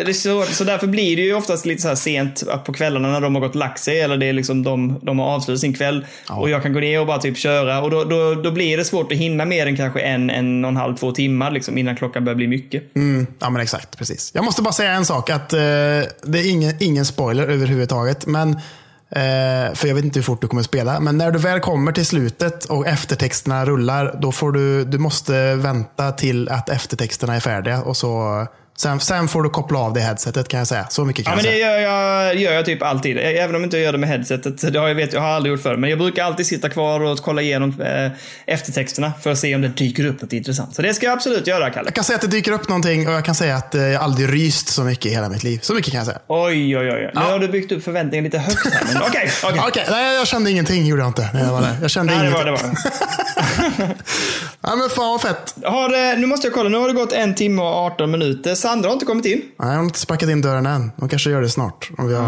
[0.03, 3.11] det är så, så därför blir det ju oftast lite så här sent på kvällarna
[3.11, 5.61] när de har gått och lagt sig eller det är liksom de, de har avslutat
[5.61, 8.51] sin kväll och jag kan gå ner och bara typ köra och då, då, då
[8.51, 11.51] blir det svårt att hinna mer än kanske en, en och en halv, två timmar
[11.51, 12.95] liksom innan klockan börjar bli mycket.
[12.95, 13.97] Mm, ja, men exakt.
[13.97, 14.31] Precis.
[14.35, 15.29] Jag måste bara säga en sak.
[15.29, 15.59] att eh,
[16.23, 18.25] det är ingen, ingen spoiler överhuvudtaget.
[18.25, 18.49] Men,
[19.09, 20.99] eh, för jag vet inte hur fort du kommer spela.
[20.99, 25.55] Men när du väl kommer till slutet och eftertexterna rullar, då får du, du måste
[25.55, 27.81] vänta till att eftertexterna är färdiga.
[27.81, 28.45] Och så,
[28.81, 30.87] sen, sen får du koppla av det headsetet kan jag säga.
[30.89, 31.81] Så mycket kan Ja, men jag det säga.
[31.81, 33.17] gör jag, gör jag typ alltid.
[33.17, 34.73] Även om jag inte gör det med headsetet.
[34.73, 35.75] Det har jag, vet, jag har aldrig gjort förr.
[35.75, 38.11] Men jag brukar alltid sitta kvar och kolla igenom eh,
[38.53, 40.75] eftertexterna för att se om det dyker upp något intressant.
[40.75, 41.87] Så det ska jag absolut göra, Kalle.
[41.87, 44.33] Jag kan säga att det dyker upp någonting och jag kan säga att jag aldrig
[44.33, 45.59] ryst så mycket i hela mitt liv.
[45.61, 46.19] Så mycket kan jag säga.
[46.27, 47.11] Oj, oj, oj.
[47.15, 48.83] Nu har du byggt upp förväntningarna lite högt här.
[48.93, 49.61] Men okej, okej.
[49.67, 51.77] Okej, nej, jag kände ingenting gjorde jag inte när jag var där.
[51.81, 52.69] Jag kände Nej, det var ingenting.
[52.69, 52.73] det.
[53.05, 53.19] Var.
[54.61, 55.53] Ja, men fan vad fett.
[55.63, 58.55] Har, det- nu måste jag kolla, nu har det gått en timme och 18 minuter.
[58.55, 59.41] Sandra har inte kommit in.
[59.59, 60.91] Nej, jag har inte sparkat in dörren än.
[60.97, 61.89] De kanske gör det snart.
[61.97, 62.23] Om vi har...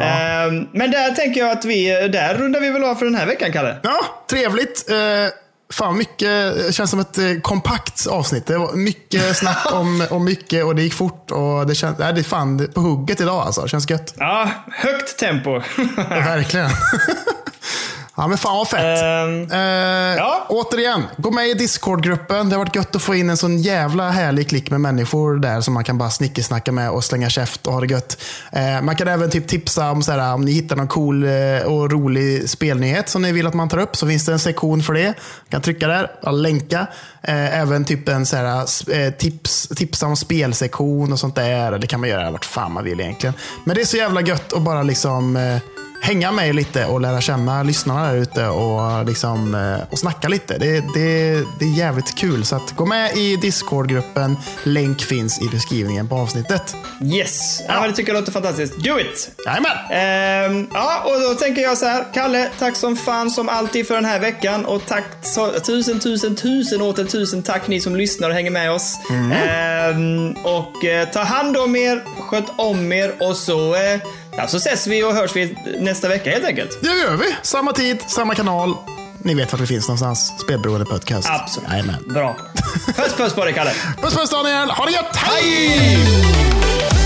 [0.00, 3.26] Ehm, Men där tänker jag att vi, där rundar vi väl av för den här
[3.26, 3.76] veckan, Kalle.
[3.82, 4.90] Ja, trevligt.
[4.90, 4.96] Eh,
[5.72, 8.46] fan, mycket, det känns som ett eh, kompakt avsnitt.
[8.46, 11.30] Det var mycket snack om, om mycket och det gick fort.
[11.30, 13.68] Och det, känns, nej, det är fan på hugget idag alltså.
[13.68, 14.14] Känns gött.
[14.18, 15.50] Ja, högt tempo.
[16.08, 16.70] Verkligen.
[18.16, 19.02] ja, men fan vad fett.
[19.02, 20.46] Ehm, Eh, ja.
[20.48, 22.48] Återigen, gå med i Discord-gruppen.
[22.48, 25.60] Det har varit gött att få in en sån jävla härlig klick med människor där
[25.60, 28.22] som man kan bara snickesnacka med och slänga käft och ha det gött.
[28.52, 31.90] Eh, man kan även typ tipsa om, såhär, om ni hittar någon cool eh, och
[31.92, 34.92] rolig spelnyhet som ni vill att man tar upp så finns det en sektion för
[34.94, 35.14] det.
[35.48, 36.86] kan trycka där och länka.
[37.22, 41.78] Eh, även typ en såhär, s- eh, tips, tipsa om spelsektion och sånt där.
[41.78, 43.34] Det kan man göra vart fan man vill egentligen.
[43.64, 45.56] Men det är så jävla gött att bara liksom eh,
[46.00, 50.58] hänga med lite och lära känna lyssnarna där ute och, liksom, eh, och snacka lite.
[50.58, 52.44] Det, det, det är jävligt kul.
[52.44, 54.36] Så att gå med i Discord-gruppen.
[54.62, 56.76] Länk finns i beskrivningen på avsnittet.
[57.02, 57.80] yes, ja.
[57.80, 58.78] men det tycker jag låter fantastiskt.
[58.78, 59.30] Do it!
[59.46, 59.76] Jajamän!
[59.90, 62.04] Ehm, ja, och då tänker jag så här.
[62.14, 64.64] Kalle, tack som fan som alltid för den här veckan.
[64.64, 68.72] Och tack så, tusen, tusen, tusen åter tusen tack ni som lyssnar och hänger med
[68.72, 68.98] oss.
[69.10, 74.00] Ehm, och eh, ta hand om er, sköt om er och så, eh,
[74.36, 76.78] ja, så ses vi och hörs vi nästa vecka helt enkelt.
[76.82, 77.36] Det gör vi.
[77.42, 78.74] Samma tid, samma kanal.
[79.22, 80.32] Ni vet vart vi finns någonstans.
[80.40, 81.28] Spelberoende podcast.
[81.30, 81.68] Absolut.
[81.70, 82.04] Jajamän.
[82.08, 82.36] Bra.
[82.96, 83.72] Puss puss på dig Kalle.
[84.02, 84.70] Puss puss Daniel.
[84.70, 85.16] Ha det gött.
[85.16, 85.68] Hej!
[85.68, 87.03] Hej!